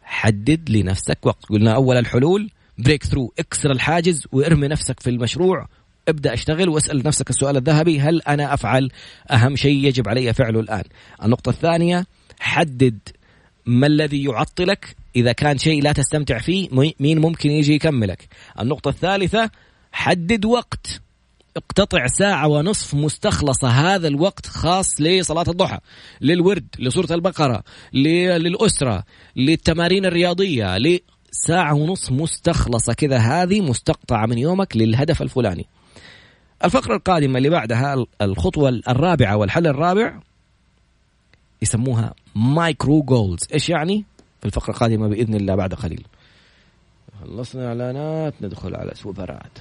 حدد 0.04 0.70
لنفسك 0.70 1.18
وقت. 1.24 1.46
قلنا 1.50 1.76
أول 1.76 1.98
الحلول 1.98 2.50
breakthrough 2.78 3.34
اكسر 3.40 3.72
الحاجز 3.72 4.28
وارمي 4.32 4.68
نفسك 4.68 5.00
في 5.00 5.10
المشروع. 5.10 5.68
ابدأ 6.08 6.34
اشتغل 6.34 6.70
واسأل 6.70 7.06
نفسك 7.06 7.30
السؤال 7.30 7.58
الذهبي 7.58 8.00
هل 8.00 8.22
أنا 8.22 8.54
أفعل؟ 8.54 8.92
أهم 9.32 9.56
شيء 9.56 9.86
يجب 9.86 10.10
علي 10.10 10.34
فعله 10.34 10.60
الآن. 10.60 10.84
النقطة 11.24 11.50
الثانية 11.50 12.06
حدد 12.40 13.00
ما 13.66 13.88
الذي 13.88 14.24
يعطلك. 14.24 14.96
إذا 15.16 15.32
كان 15.32 15.58
شيء 15.58 15.84
لا 15.84 15.92
تستمتع 15.92 16.40
فيه 16.40 16.70
مين 17.00 17.20
ممكن 17.20 17.52
يجي 17.52 17.74
يكملك؟ 17.74 18.28
النقطة 18.60 18.90
الثالثة 18.90 19.50
حدد 19.92 20.46
وقت. 20.46 21.02
اقتطع 21.58 22.08
ساعة 22.08 22.48
ونصف 22.48 22.96
مستخلصة 22.96 23.68
هذا 23.68 24.08
الوقت 24.08 24.46
خاص 24.46 25.02
لصلاة 25.02 25.46
الضحى 25.48 25.80
للورد 26.22 26.68
لسورة 26.80 27.14
البقرة 27.14 27.64
للأسرة 27.94 29.04
للتمارين 29.36 30.06
الرياضية 30.06 30.78
ساعة 31.36 31.74
ونص 31.74 32.12
مستخلصة 32.12 32.94
كذا 32.94 33.18
هذه 33.18 33.62
مستقطعة 33.62 34.26
من 34.26 34.38
يومك 34.38 34.78
للهدف 34.78 35.22
الفلاني. 35.22 35.66
الفقرة 36.64 36.96
القادمة 36.96 37.38
اللي 37.38 37.50
بعدها 37.50 38.06
الخطوة 38.22 38.70
الرابعة 38.70 39.38
والحل 39.38 39.68
الرابع 39.68 40.20
يسموها 41.62 42.14
micro 42.36 43.04
goals. 43.04 43.48
إيش 43.54 43.70
يعني؟ 43.70 44.06
في 44.40 44.46
الفقرة 44.46 44.70
القادمة 44.70 45.08
بإذن 45.08 45.36
الله 45.36 45.56
بعد 45.56 45.74
قليل. 45.74 46.06
خلصنا 47.22 47.68
إعلانات 47.68 48.34
ندخل 48.42 48.76
على 48.76 48.92
سوبرات. 48.96 49.58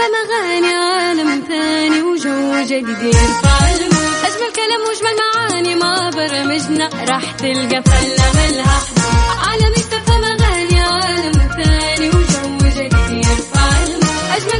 افهم 0.00 0.64
عالم 0.64 1.42
ثاني 1.48 2.02
وجو 2.02 2.62
جديد. 2.64 3.04
يرفع 3.04 3.58
أجمل 4.26 4.52
كلام 4.56 4.80
وأجمل 4.88 5.16
معاني. 5.20 5.74
مع 5.74 6.10
برمجنا 6.10 6.90
راح 7.08 7.30
تلقى 7.30 7.82
فلا 7.82 8.24
عالم 9.46 9.74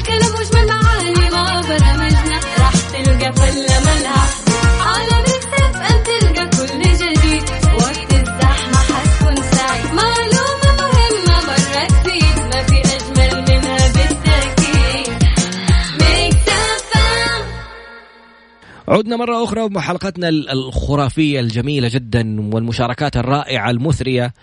كلام 0.06 0.40
معاني. 0.40 1.28
راح 2.58 2.72
تلقى 2.92 3.32
فله 3.32 3.80
ملها 3.80 4.27
عدنا 18.88 19.16
مرة 19.16 19.44
أخرى 19.44 19.68
بحلقتنا 19.68 20.28
الخرافية 20.28 21.40
الجميلة 21.40 21.88
جدا 21.88 22.54
والمشاركات 22.54 23.16
الرائعة 23.16 23.70
المثرية. 23.70 24.34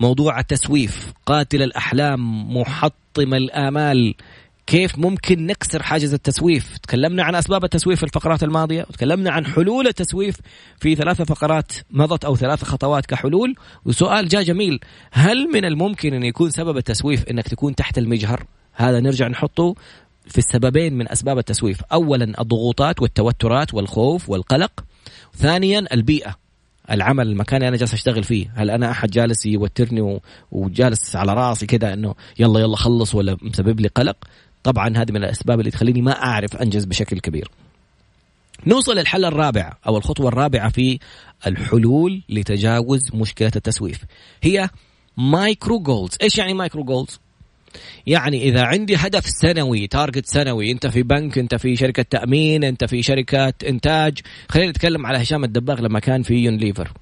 موضوع 0.00 0.40
التسويف 0.40 1.12
قاتل 1.26 1.62
الأحلام 1.62 2.52
محطم 2.56 3.34
الآمال. 3.34 4.14
كيف 4.66 4.98
ممكن 4.98 5.46
نكسر 5.46 5.82
حاجز 5.82 6.14
التسويف؟ 6.14 6.78
تكلمنا 6.78 7.22
عن 7.22 7.34
أسباب 7.34 7.64
التسويف 7.64 7.98
في 7.98 8.04
الفقرات 8.04 8.42
الماضية 8.42 8.86
وتكلمنا 8.90 9.30
عن 9.30 9.46
حلول 9.46 9.86
التسويف 9.86 10.36
في 10.80 10.94
ثلاثة 10.94 11.24
فقرات 11.24 11.72
مضت 11.90 12.24
أو 12.24 12.36
ثلاثة 12.36 12.66
خطوات 12.66 13.06
كحلول. 13.06 13.54
وسؤال 13.84 14.28
جاء 14.28 14.42
جميل 14.42 14.80
هل 15.12 15.48
من 15.52 15.64
الممكن 15.64 16.14
أن 16.14 16.22
يكون 16.22 16.50
سبب 16.50 16.76
التسويف 16.76 17.24
أنك 17.28 17.48
تكون 17.48 17.74
تحت 17.74 17.98
المجهر؟ 17.98 18.46
هذا 18.74 19.00
نرجع 19.00 19.28
نحطه. 19.28 19.74
في 20.28 20.38
السببين 20.38 20.94
من 20.94 21.12
أسباب 21.12 21.38
التسويف، 21.38 21.82
اولا 21.92 22.40
الضغوطات 22.40 23.02
والتوترات 23.02 23.74
والخوف 23.74 24.30
والقلق، 24.30 24.84
ثانيا 25.36 25.84
البيئة 25.92 26.36
العمل 26.90 27.28
المكان 27.28 27.56
اللي 27.56 27.68
أنا 27.68 27.76
جالس 27.76 27.94
أشتغل 27.94 28.24
فيه، 28.24 28.52
هل 28.54 28.70
أنا 28.70 28.90
أحد 28.90 29.10
جالس 29.10 29.46
يوترني 29.46 30.20
وجالس 30.52 31.16
على 31.16 31.34
رأسي 31.34 31.66
كذا 31.66 31.92
إنه 31.92 32.14
يلا 32.38 32.60
يلا 32.60 32.76
خلص 32.76 33.14
ولا 33.14 33.36
مسبب 33.42 33.80
لي 33.80 33.88
قلق؟ 33.88 34.16
طبعا 34.62 34.96
هذه 34.96 35.12
من 35.12 35.24
الأسباب 35.24 35.60
اللي 35.60 35.70
تخليني 35.70 36.02
ما 36.02 36.12
أعرف 36.12 36.56
أنجز 36.56 36.84
بشكل 36.84 37.20
كبير. 37.20 37.50
نوصل 38.66 38.98
للحل 38.98 39.24
الرابع 39.24 39.76
أو 39.86 39.96
الخطوة 39.96 40.28
الرابعة 40.28 40.68
في 40.68 40.98
الحلول 41.46 42.22
لتجاوز 42.28 43.14
مشكلة 43.14 43.52
التسويف 43.56 44.04
هي 44.42 44.68
micro 45.16 45.80
goals، 45.80 46.16
إيش 46.22 46.38
يعني 46.38 46.54
micro 46.54 46.84
goals؟ 46.84 47.20
يعني 48.06 48.42
إذا 48.42 48.62
عندي 48.62 48.96
هدف 48.96 49.26
سنوي 49.26 49.86
target 49.86 50.26
سنوي 50.26 50.70
أنت 50.70 50.86
في 50.86 51.02
بنك 51.02 51.38
أنت 51.38 51.54
في 51.54 51.76
شركة 51.76 52.02
تأمين 52.02 52.64
أنت 52.64 52.84
في 52.84 53.02
شركة 53.02 53.52
إنتاج 53.68 54.18
خلينا 54.48 54.70
نتكلم 54.70 55.06
على 55.06 55.22
هشام 55.22 55.44
الدباغ 55.44 55.80
لما 55.80 56.00
كان 56.00 56.22
في 56.22 56.34
يونيليفر 56.34 56.92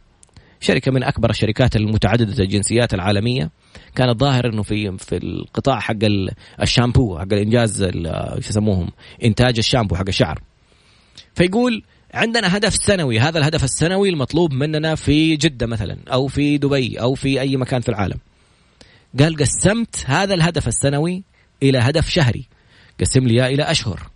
شركة 0.60 0.92
من 0.92 1.02
أكبر 1.02 1.30
الشركات 1.30 1.76
المتعددة 1.76 2.44
الجنسيات 2.44 2.94
العالمية. 2.94 3.50
كان 3.94 4.08
الظاهر 4.08 4.46
إنه 4.46 4.62
في 4.62 4.98
في 4.98 5.16
القطاع 5.16 5.80
حق 5.80 5.96
الشامبو 6.62 7.18
حق 7.18 7.32
الإنجاز 7.32 7.84
شو 7.84 8.48
يسموهم؟ 8.50 8.90
إنتاج 9.24 9.58
الشامبو 9.58 9.94
حق 9.94 10.08
الشعر. 10.08 10.42
فيقول 11.34 11.82
عندنا 12.14 12.56
هدف 12.56 12.74
سنوي 12.74 13.18
هذا 13.18 13.38
الهدف 13.38 13.64
السنوي 13.64 14.08
المطلوب 14.08 14.52
مننا 14.52 14.94
في 14.94 15.36
جدة 15.36 15.66
مثلا 15.66 15.96
أو 16.12 16.26
في 16.26 16.58
دبي 16.58 17.00
أو 17.00 17.14
في 17.14 17.40
أي 17.40 17.56
مكان 17.56 17.80
في 17.80 17.88
العالم. 17.88 18.18
قال 19.18 19.36
قسمت 19.36 20.04
هذا 20.06 20.34
الهدف 20.34 20.68
السنوي 20.68 21.24
إلى 21.62 21.78
هدف 21.78 22.08
شهري. 22.08 22.48
قسم 23.00 23.26
لي 23.26 23.46
إلى 23.46 23.62
أشهر. 23.62 24.10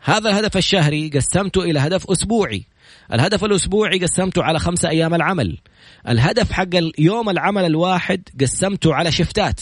هذا 0.00 0.30
الهدف 0.30 0.56
الشهري 0.56 1.08
قسمته 1.08 1.62
إلى 1.62 1.78
هدف 1.80 2.10
أسبوعي. 2.10 2.64
الهدف 3.12 3.44
الأسبوعي 3.44 3.98
قسمته 3.98 4.42
على 4.42 4.58
خمسة 4.58 4.88
أيام 4.88 5.14
العمل. 5.14 5.58
الهدف 6.08 6.52
حق 6.52 6.68
يوم 6.98 7.30
العمل 7.30 7.64
الواحد 7.64 8.22
قسمته 8.40 8.94
على 8.94 9.12
شفتات. 9.12 9.60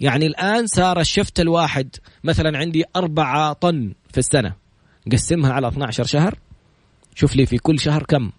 يعني 0.00 0.26
الآن 0.26 0.66
صار 0.66 1.00
الشفت 1.00 1.40
الواحد 1.40 1.96
مثلا 2.24 2.58
عندي 2.58 2.84
أربعة 2.96 3.52
طن 3.52 3.92
في 4.12 4.18
السنة. 4.18 4.54
قسمها 5.12 5.52
على 5.52 5.68
12 5.68 6.04
شهر. 6.04 6.38
شوف 7.14 7.36
لي 7.36 7.46
في 7.46 7.58
كل 7.58 7.80
شهر 7.80 8.02
كم. 8.02 8.30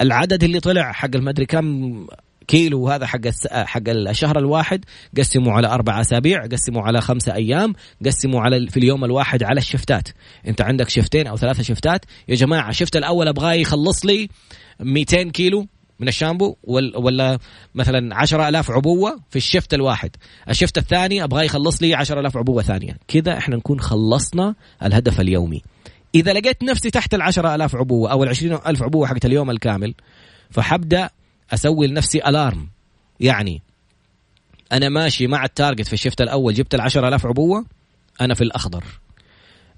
العدد 0.00 0.44
اللي 0.44 0.60
طلع 0.60 0.92
حق 0.92 1.10
المدري 1.14 1.46
كم 1.46 2.06
كيلو 2.48 2.88
هذا 2.88 3.06
حق 3.06 3.20
حق 3.52 3.88
الشهر 3.88 4.38
الواحد 4.38 4.84
قسموا 5.18 5.52
على 5.52 5.68
أربع 5.68 6.00
أسابيع 6.00 6.46
قسموا 6.46 6.82
على 6.82 7.00
خمسة 7.00 7.34
أيام 7.34 7.74
قسموا 8.06 8.40
على 8.40 8.66
في 8.70 8.76
اليوم 8.76 9.04
الواحد 9.04 9.42
على 9.42 9.58
الشفتات. 9.58 10.08
انت 10.48 10.60
عندك 10.60 10.88
شفتين 10.88 11.26
أو 11.26 11.36
ثلاثة 11.36 11.62
شفتات. 11.62 12.04
يا 12.28 12.34
جماعة 12.34 12.70
الشفت 12.70 12.96
الأول 12.96 13.28
أبغاه 13.28 13.52
يخلص 13.52 14.06
لي 14.06 14.28
200 14.80 15.22
كيلو 15.22 15.66
من 16.00 16.08
الشامبو 16.08 16.56
ولا 16.96 17.38
مثلا 17.74 18.16
10000 18.16 18.70
عبوة 18.70 19.20
في 19.30 19.36
الشفت 19.36 19.74
الواحد. 19.74 20.10
الشفت 20.48 20.78
الثاني 20.78 21.24
أبغاه 21.24 21.42
يخلص 21.42 21.82
لي 21.82 21.94
10000 21.94 22.36
عبوة 22.36 22.62
ثانية. 22.62 22.96
كذا 23.08 23.38
إحنا 23.38 23.56
نكون 23.56 23.80
خلصنا 23.80 24.54
الهدف 24.82 25.20
اليومي. 25.20 25.62
إذا 26.14 26.32
لقيت 26.32 26.62
نفسي 26.62 26.90
تحت 26.90 27.14
ال 27.14 27.22
10000 27.22 27.76
عبوة 27.76 28.12
أو 28.12 28.24
ال 28.24 28.28
20000 28.28 28.82
عبوة 28.82 29.06
حقت 29.06 29.24
اليوم 29.24 29.50
الكامل 29.50 29.94
فحبدأ 30.50 31.10
أسوي 31.52 31.86
لنفسي 31.86 32.18
alarm 32.18 32.68
يعني 33.20 33.62
أنا 34.72 34.88
ماشي 34.88 35.26
مع 35.26 35.44
ال 35.44 35.50
target 35.50 35.86
في 35.86 35.92
ال 35.92 35.97
shift 35.97 36.20
الأول 36.20 36.54
جبت 36.54 36.74
ال 36.74 36.80
ألاف 36.80 37.26
عبوة 37.26 37.64
أنا 38.20 38.34
في 38.34 38.44
الأخضر. 38.44 38.84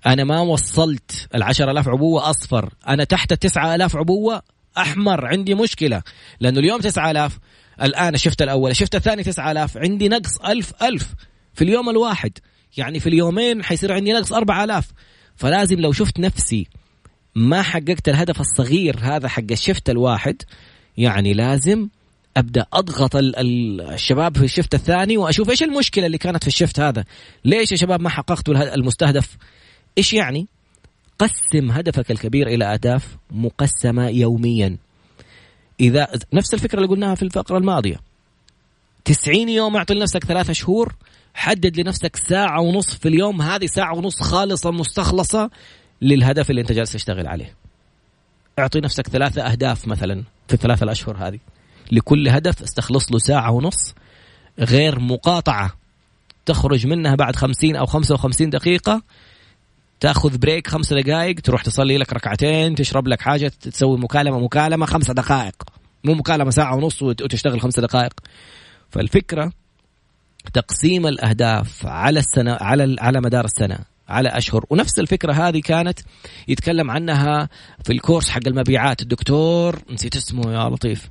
أنا 0.07 0.25
ما 0.25 0.41
وصلت 0.41 1.29
ال 1.35 1.43
ألاف 1.43 1.89
عبوة 1.89 2.31
أصفر. 2.31 2.75
أنا 2.89 3.05
تحت 3.05 3.33
التسعة 3.33 3.75
ألاف 3.75 3.97
عبوة 3.97 4.43
أحمر 4.79 5.27
عندي 5.27 5.55
مشكلة. 5.55 6.03
لأنه 6.41 6.59
اليوم 6.61 6.81
تسعة 6.81 7.11
ألاف 7.11 7.39
الآن 7.83 8.15
ال 8.15 8.20
shift 8.20 8.43
الأول 8.43 8.71
ال 8.71 8.75
shift 8.75 8.95
الثاني 8.95 9.23
تسعة 9.23 9.53
ألاف 9.53 9.77
عندي 9.77 10.09
نقص 10.09 10.39
ألف 10.39 10.73
ألف 10.83 11.15
في 11.55 11.65
اليوم 11.65 11.91
الواحد. 11.91 12.39
يعني 12.77 13.01
في 13.01 13.09
اليومين 13.09 13.65
حيصير 13.65 13.93
عندي 13.93 14.13
نقص 14.13 14.33
أربعة 14.33 14.65
ألاف. 14.65 14.93
فلازم 15.37 15.81
لو 15.81 15.93
شفت 15.93 16.21
نفسي 16.21 16.67
ما 17.35 17.63
حققت 17.63 18.09
الهدف 18.09 18.41
الصغير 18.41 18.97
هذا 19.01 19.29
حق 19.29 19.45
الشفت 19.51 19.91
الواحد 19.91 20.43
يعني 20.99 21.35
لازم 21.35 21.89
أبدأ 22.37 22.67
أضغط 22.73 23.11
الشباب 23.17 24.37
في 24.37 24.45
الشفت 24.45 24.75
الثاني 24.75 25.17
وأشوف 25.17 25.51
إيش 25.51 25.63
المشكلة 25.63 26.07
اللي 26.07 26.19
كانت 26.19 26.43
في 26.43 26.49
الشفت 26.49 26.81
هذا. 26.81 27.05
ليش 27.45 27.73
يا 27.73 27.77
شباب 27.77 28.01
ما 28.01 28.09
حققتوا 28.09 28.75
المستهدف؟ 28.75 29.37
إيش 29.99 30.13
يعني؟ 30.13 30.47
قسم 31.19 31.71
هدفك 31.71 32.11
الكبير 32.11 32.47
إلى 32.49 32.65
أهداف 32.65 33.17
مقسمة 33.31 34.09
يوميا. 34.09 34.77
إذا 35.81 36.09
نفس 36.33 36.55
الفكرة 36.55 36.79
اللي 36.79 36.89
قلناها 36.89 37.15
في 37.15 37.23
الفقرة 37.23 37.59
الماضية. 37.59 37.97
90 39.05 39.49
يوم 39.49 39.77
أعطي 39.77 39.95
لنفسك 39.95 40.25
ثلاثة 40.25 40.53
شهور 40.53 40.95
حدد 41.35 41.81
لنفسك 41.81 42.17
ساعة 42.17 42.61
ونصف 42.61 42.99
في 42.99 43.09
اليوم. 43.09 43.43
هذه 43.43 43.67
ساعة 43.67 43.95
ونصف 43.97 44.23
خالصة 44.23 44.71
مستخلصة 44.71 45.51
للهدف 46.03 46.51
اللي 46.51 46.61
أنت 46.61 46.73
جالس 46.73 46.93
تشتغل 46.93 47.27
عليه. 47.27 47.55
أعطي 48.59 48.81
نفسك 48.81 49.09
ثلاثة 49.09 49.43
أهداف 49.43 49.89
مثلا. 49.89 50.25
في 50.49 50.55
الثلاثة 50.55 50.85
الأشهر 50.85 51.17
هذه. 51.17 51.39
لكل 51.93 52.29
هدف 52.29 52.63
استخلص 52.63 53.13
له 53.13 53.19
ساعة 53.19 53.51
ونص 53.51 53.95
غير 54.59 55.01
مقاطعة. 55.01 55.73
تخرج 56.47 56.87
منها 56.87 57.15
بعد 57.15 57.37
خمسين 57.37 57.77
أو 57.77 57.87
خمسة 57.87 58.15
وخمسين 58.15 58.51
دقيقة 58.51 59.03
تأخذ 60.01 60.39
بريك 60.39 60.69
خمس 60.69 60.93
دقائق 60.93 61.41
تروح 61.41 61.63
تصلي 61.63 61.99
لك 61.99 62.13
ركعتين 62.13 62.75
تشرب 62.75 63.09
لك 63.09 63.21
حاجة 63.21 63.53
تسوي 63.61 63.99
مكالمة 63.99 64.39
مكالمة 64.39 64.87
خمسة 64.87 65.15
دقائق. 65.15 65.63
مو 66.05 66.15
مكالمة 66.15 66.51
ساعة 66.51 66.77
ونص 66.77 67.03
وتشتغل 67.03 67.61
خمسة 67.61 67.83
دقائق. 67.83 68.13
فالفكرة 68.91 69.53
تقسيم 70.53 71.07
الأهداف 71.07 71.87
على 71.87 72.21
السنة 72.21 72.55
على 72.61 72.97
على 73.01 73.21
مدار 73.21 73.45
السنة. 73.45 73.79
على 74.09 74.29
أشهر. 74.29 74.65
ونفس 74.71 74.99
الفكرة 74.99 75.33
هذه 75.33 75.61
كانت 75.61 75.99
يتكلم 76.49 76.91
عنها 76.91 77.49
في 77.85 77.93
الكورس 77.93 78.31
حق 78.31 78.47
المبيعات. 78.47 79.03
الدكتور 79.03 79.79
نسيت 79.91 80.17
اسمه 80.17 80.53
يا 80.53 80.69
لطيف. 80.69 81.11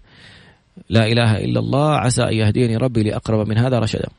لا 0.90 1.08
إله 1.08 1.38
إلا 1.38 1.60
الله 1.60 1.96
عسى 1.96 2.24
أن 2.24 2.34
يهديني 2.34 2.78
ربي 2.78 3.04
لأقرب 3.04 3.48
من 3.48 3.58
هذا 3.58 3.80
رشدا. 3.80 4.10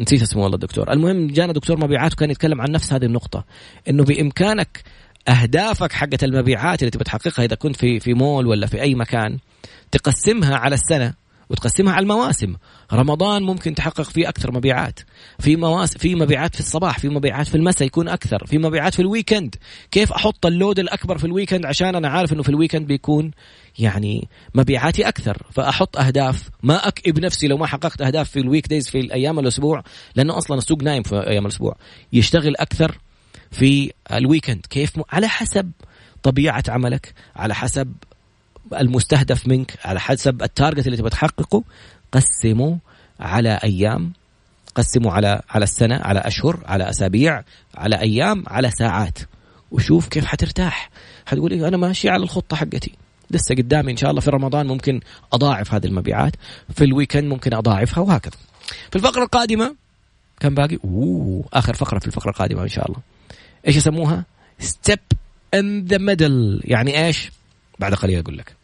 نسيت 0.00 0.22
اسمه 0.22 0.42
والله 0.42 0.54
الدكتور. 0.54 0.92
المهم 0.92 1.26
جانا 1.26 1.52
دكتور 1.52 1.80
مبيعات 1.80 2.12
وكان 2.12 2.30
يتكلم 2.30 2.60
عن 2.60 2.70
نفس 2.70 2.92
هذه 2.92 3.04
النقطة 3.04 3.44
إنه 3.88 4.04
بإمكانك 4.04 4.82
أهدافك 5.28 5.92
حقت 5.92 6.24
المبيعات 6.24 6.80
اللي 6.80 6.90
تبي 6.90 7.04
تحققها 7.04 7.44
إذا 7.44 7.54
كنت 7.54 7.76
في 7.76 8.00
في 8.00 8.14
مول 8.14 8.46
ولا 8.46 8.66
في 8.66 8.82
أي 8.82 8.94
مكان 8.94 9.38
تقسمها 9.90 10.56
على 10.56 10.74
السنة. 10.74 11.14
وتقسمها 11.52 11.92
على 11.92 12.02
المواسم. 12.02 12.54
رمضان 12.92 13.42
ممكن 13.42 13.74
تحقق 13.74 14.02
فيه 14.02 14.28
أكثر 14.28 14.52
مبيعات. 14.52 15.00
في 15.38 15.56
مواسم 15.56 15.98
في 15.98 16.14
مبيعات 16.14 16.54
في 16.54 16.60
الصباح 16.60 16.98
في 16.98 17.08
مبيعات 17.08 17.48
في 17.48 17.54
المساء 17.54 17.86
يكون 17.86 18.08
أكثر. 18.08 18.46
في 18.46 18.58
مبيعات 18.58 18.94
في 18.94 19.02
ال 19.02 19.08
weekend. 19.08 19.54
كيف 19.90 20.12
أحط 20.12 20.46
ال 20.46 20.52
load 20.52 20.78
الأكبر 20.78 21.18
في 21.18 21.24
ال 21.24 21.29
weekend؟ 21.29 21.66
عشان 21.66 21.94
أنا 21.94 22.08
عارف 22.08 22.32
إنه 22.32 22.42
في 22.42 22.48
ال 22.48 22.53
weekend 22.53 22.86
بيكون 22.86 23.30
يعني 23.78 24.28
مبيعاتي 24.54 25.08
أكثر. 25.08 25.42
فأحط 25.50 25.98
أهداف. 25.98 26.48
ما 26.62 26.88
أكئب 26.88 27.18
نفسي 27.20 27.48
لو 27.48 27.56
ما 27.56 27.66
حققت 27.66 28.02
أهداف 28.02 28.30
في 28.30 28.38
ال 28.40 28.68
weekdays 28.68 28.88
في 28.88 29.14
أيام 29.14 29.38
الأسبوع 29.38 29.82
لأنه 30.14 30.38
أصلا 30.38 30.58
السوق 30.58 30.82
نايم 30.82 31.02
في 31.02 31.16
أيام 31.16 31.46
الأسبوع. 31.46 31.76
يشتغل 32.12 32.56
أكثر 32.56 32.98
في 33.50 33.92
ال 34.12 34.18
weekend. 34.18 34.66
كيف 34.70 34.98
م... 34.98 35.02
على 35.10 35.28
حسب 35.28 35.70
طبيعة 36.22 36.64
عملك 36.68 37.14
على 37.36 37.54
حسب 37.54 37.92
المستهدف 38.80 39.48
منك 39.48 39.78
على 39.84 40.00
حسب 40.00 40.42
ال 40.42 40.48
target 40.48 40.86
اللي 40.86 40.96
تبغى 40.96 41.10
تحققه 41.10 41.64
قسمه 42.12 42.78
على 43.20 43.60
أيام 43.64 44.12
قسمه 44.74 45.12
على 45.12 45.42
على 45.50 45.64
السنة 45.64 46.00
على 46.02 46.20
أشهر 46.20 46.60
على 46.66 46.90
أسابيع 46.90 47.42
على 47.74 48.00
أيام 48.00 48.44
على 48.46 48.70
ساعات. 48.70 49.18
وشوف 49.70 50.08
كيف 50.08 50.24
حترتاح. 50.24 50.90
حتقول 51.26 51.52
إيه 51.52 51.68
أنا 51.68 51.76
ماشي 51.76 52.08
على 52.08 52.22
الخطة 52.22 52.56
حقتي. 52.56 52.92
لسه 53.30 53.54
قدامي 53.54 53.92
إن 53.92 53.96
شاء 53.96 54.10
الله 54.10 54.20
في 54.20 54.30
رمضان 54.30 54.66
ممكن 54.66 55.00
أضاعف 55.32 55.74
هذه 55.74 55.86
المبيعات. 55.86 56.32
في 56.74 56.84
ال 56.84 56.89
weekend 56.89 57.24
ممكن 57.24 57.54
أضاعفها 57.54 58.04
وهكذا. 58.04 58.36
في 58.90 58.96
الفقرة 58.96 59.22
القادمة 59.22 59.74
كم 60.40 60.54
باقي؟ 60.54 60.78
أوه 60.84 61.44
آخر 61.52 61.74
فقرة 61.74 61.98
في 61.98 62.06
الفقرة 62.06 62.30
القادمة 62.30 62.62
إن 62.62 62.68
شاء 62.68 62.86
الله. 62.86 63.00
إيش 63.66 63.76
يسموها؟ 63.76 64.24
stop 64.58 64.98
in 65.54 65.84
the 65.84 65.98
middle 65.98 66.60
يعني 66.64 67.06
إيش؟ 67.06 67.30
بعد 67.82 67.94
قليل 67.94 68.18
أقول 68.18 68.38
لك. 68.38 68.56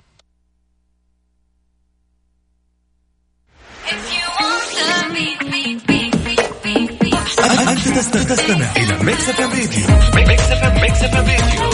أنت 7.69 7.99
تستمع 7.99 8.77
إلى 8.77 9.05
ميكس 9.05 9.29
اف 9.29 9.41
ام 9.41 9.51
راديو 9.51 10.27
ميكس 10.27 10.43
اف 10.43 10.65
ام 10.65 10.81
ميكس 10.81 11.03
اف 11.03 11.17
ام 11.17 11.27
راديو 11.27 11.71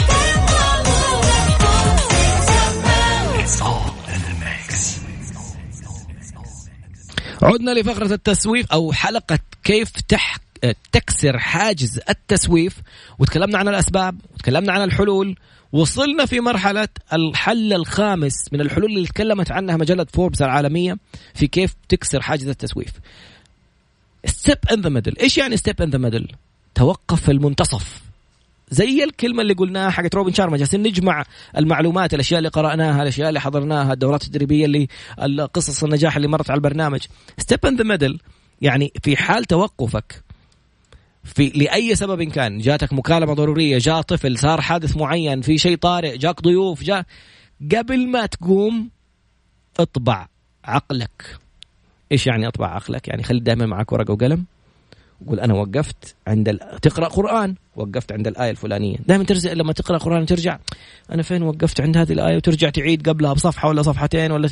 عدنا 7.42 7.70
لفقرة 7.70 8.14
التسويف 8.14 8.72
أو 8.72 8.92
حلقة 8.92 9.38
كيف 9.64 9.90
تح... 9.90 10.43
تكسر 10.92 11.38
حاجز 11.38 12.00
التسويف. 12.10 12.76
وتكلمنا 13.18 13.58
عن 13.58 13.68
الأسباب 13.68 14.20
وتكلمنا 14.34 14.72
عن 14.72 14.82
الحلول. 14.82 15.36
وصلنا 15.72 16.26
في 16.26 16.40
مرحلة 16.40 16.88
الحل 17.12 17.72
الخامس 17.72 18.52
من 18.52 18.60
الحلول 18.60 18.90
اللي 18.90 19.06
تكلمت 19.06 19.50
عنها 19.50 19.76
مجلة 19.76 20.06
فوربس 20.12 20.42
العالمية 20.42 20.96
في 21.34 21.46
كيف 21.46 21.74
تكسر 21.88 22.22
حاجز 22.22 22.48
التسويف. 22.48 22.92
stop 24.26 24.58
in 24.72 24.80
the 24.80 24.88
middle 24.88 25.18
إيش 25.20 25.38
يعني 25.38 25.56
stop 25.56 25.82
in 25.82 25.90
the 25.90 25.98
middle 25.98 26.28
توقف 26.74 27.22
في 27.22 27.32
المنتصف. 27.32 28.02
زي 28.70 29.04
الكلمة 29.04 29.42
اللي 29.42 29.54
قلناها 29.54 29.90
حقت 29.90 30.14
روبن 30.14 30.32
شارما 30.32 30.56
جالسين 30.56 30.82
نجمع 30.82 31.24
المعلومات 31.58 32.14
الأشياء 32.14 32.38
اللي 32.38 32.48
قرأناها 32.48 33.02
الأشياء 33.02 33.28
اللي 33.28 33.40
حضرناها 33.40 33.92
الدورات 33.92 34.24
التدريبية 34.24 34.86
اللي 35.18 35.44
قصص 35.44 35.84
النجاح 35.84 36.16
اللي 36.16 36.28
مرت 36.28 36.50
على 36.50 36.58
البرنامج. 36.58 37.00
stop 37.38 37.66
in 37.66 37.76
the 37.76 37.84
middle 37.84 38.20
يعني 38.62 38.92
في 39.02 39.16
حال 39.16 39.44
توقفك 39.44 40.23
في 41.24 41.48
لأي 41.48 41.94
سبب 41.94 42.22
كان. 42.22 42.58
جاتك 42.58 42.92
مكالمة 42.92 43.34
ضرورية 43.34 43.78
جاء 43.78 44.00
طفل 44.00 44.38
صار 44.38 44.60
حادث 44.60 44.96
معين 44.96 45.40
في 45.40 45.58
شيء 45.58 45.76
طارئ 45.76 46.18
جاك 46.18 46.42
ضيوف 46.42 46.82
جاء. 46.82 47.04
قبل 47.76 48.08
ما 48.08 48.26
تقوم 48.26 48.90
اطبع 49.80 50.26
عقلك. 50.64 51.38
إيش 52.12 52.26
يعني 52.26 52.48
اطبع 52.48 52.74
عقلك؟ 52.74 53.08
يعني 53.08 53.22
خلي 53.22 53.40
دائما 53.40 53.66
معك 53.66 53.92
ورقة 53.92 54.12
وقلم 54.12 54.44
قول 55.26 55.40
أنا 55.40 55.54
وقفت 55.54 56.14
عند 56.26 56.48
ال... 56.48 56.58
تقرأ 56.82 57.08
قرآن. 57.08 57.54
وقفت 57.76 58.12
عند 58.12 58.26
الآية 58.26 58.50
الفلانية. 58.50 58.96
دائما 59.06 59.24
ترجع 59.24 59.52
لما 59.52 59.72
تقرأ 59.72 59.98
قرآن 59.98 60.26
ترجع 60.26 60.58
أنا 61.10 61.22
فين 61.22 61.42
وقفت 61.42 61.80
عند 61.80 61.96
هذه 61.96 62.12
الآية 62.12 62.36
وترجع 62.36 62.70
تعيد 62.70 63.08
قبلها؟ 63.08 63.32
بصفحة 63.32 63.68
ولا 63.68 63.82
صفحتين 63.82 64.32
ولا 64.32 64.48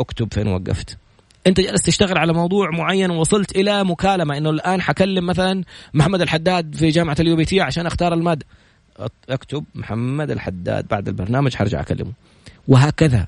اكتب 0.00 0.34
فين 0.34 0.48
وقفت. 0.48 0.98
أنت 1.46 1.60
جالس 1.60 1.82
تشتغل 1.82 2.18
على 2.18 2.32
موضوع 2.32 2.70
معين 2.70 3.10
ووصلت 3.10 3.56
إلى 3.56 3.84
مكالمة 3.84 4.36
إنه 4.36 4.50
الآن 4.50 4.82
حكلم 4.82 5.26
مثلا 5.26 5.64
محمد 5.94 6.20
الحداد 6.20 6.74
في 6.74 6.88
جامعة 6.88 7.16
ال 7.20 7.36
UBT 7.36 7.60
عشان 7.60 7.86
أختار 7.86 8.14
المادة. 8.14 8.46
أكتب 9.28 9.64
محمد 9.74 10.30
الحداد 10.30 10.88
بعد 10.88 11.08
البرنامج 11.08 11.54
حرجع 11.54 11.80
أكلمه. 11.80 12.12
وهكذا. 12.68 13.26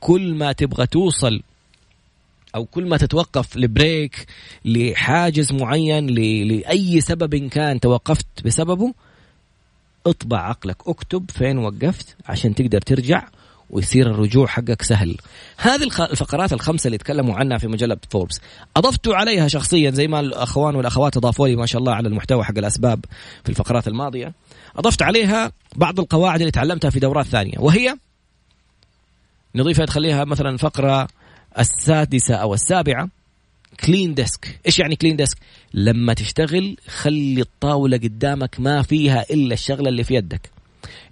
كل 0.00 0.34
ما 0.34 0.52
تبغى 0.52 0.86
توصل 0.86 1.42
أو 2.54 2.64
كل 2.64 2.88
ما 2.88 2.96
تتوقف 2.96 3.56
ل 3.56 3.68
break 3.68 4.26
لحاجز 4.64 5.52
معين 5.52 6.06
لأي 6.06 7.00
سبب 7.00 7.36
كان 7.36 7.80
توقفت 7.80 8.26
بسببه 8.44 8.94
اطبع 10.06 10.38
عقلك 10.38 10.76
اكتب 10.88 11.30
فين 11.30 11.58
وقفت 11.58 12.16
عشان 12.26 12.54
تقدر 12.54 12.80
ترجع 12.80 13.28
ويصير 13.70 14.10
الرجوع 14.10 14.46
حقك 14.46 14.82
سهل. 14.82 15.16
هذه 15.56 15.82
الفقرات 15.82 16.52
الخمسة 16.52 16.86
اللي 16.88 16.98
تكلموا 16.98 17.34
عنها 17.34 17.58
في 17.58 17.68
مجلة 17.68 17.96
فوربس 18.10 18.40
أضفت 18.76 19.08
عليها 19.08 19.48
شخصيا 19.48 19.90
زي 19.90 20.08
ما 20.08 20.20
الأخوان 20.20 20.76
والأخوات 20.76 21.16
أضافوا 21.16 21.48
لي 21.48 21.56
ما 21.56 21.66
شاء 21.66 21.80
الله 21.80 21.94
على 21.94 22.08
المحتوى 22.08 22.44
حق 22.44 22.58
الأسباب 22.58 23.04
في 23.44 23.48
الفقرات 23.48 23.88
الماضية. 23.88 24.32
أضفت 24.76 25.02
عليها 25.02 25.52
بعض 25.76 26.00
القواعد 26.00 26.40
اللي 26.40 26.50
تعلمتها 26.50 26.90
في 26.90 27.00
دورات 27.00 27.26
ثانية 27.26 27.58
وهي 27.58 27.96
نضيفها 29.54 29.86
تخليها 29.86 30.24
مثلا 30.24 30.56
فقرة 30.56 31.08
السادسة 31.58 32.34
أو 32.34 32.54
السابعة. 32.54 33.08
clean 33.86 34.14
desk 34.14 34.60
إيش 34.66 34.78
يعني 34.78 34.96
clean 34.96 35.16
desk 35.16 35.38
لما 35.74 36.14
تشتغل 36.14 36.76
خلي 36.88 37.40
الطاولة 37.40 37.96
قدامك 37.96 38.60
ما 38.60 38.82
فيها 38.82 39.24
إلا 39.30 39.54
الشغلة 39.54 39.88
اللي 39.88 40.04
في 40.04 40.14
يدك. 40.14 40.55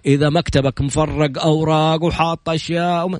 إذا 0.05 0.29
مكتبك 0.29 0.81
مفرق 0.81 1.43
أوراق 1.43 2.03
وحاط 2.03 2.49
أشياء 2.49 3.05
وم... 3.05 3.17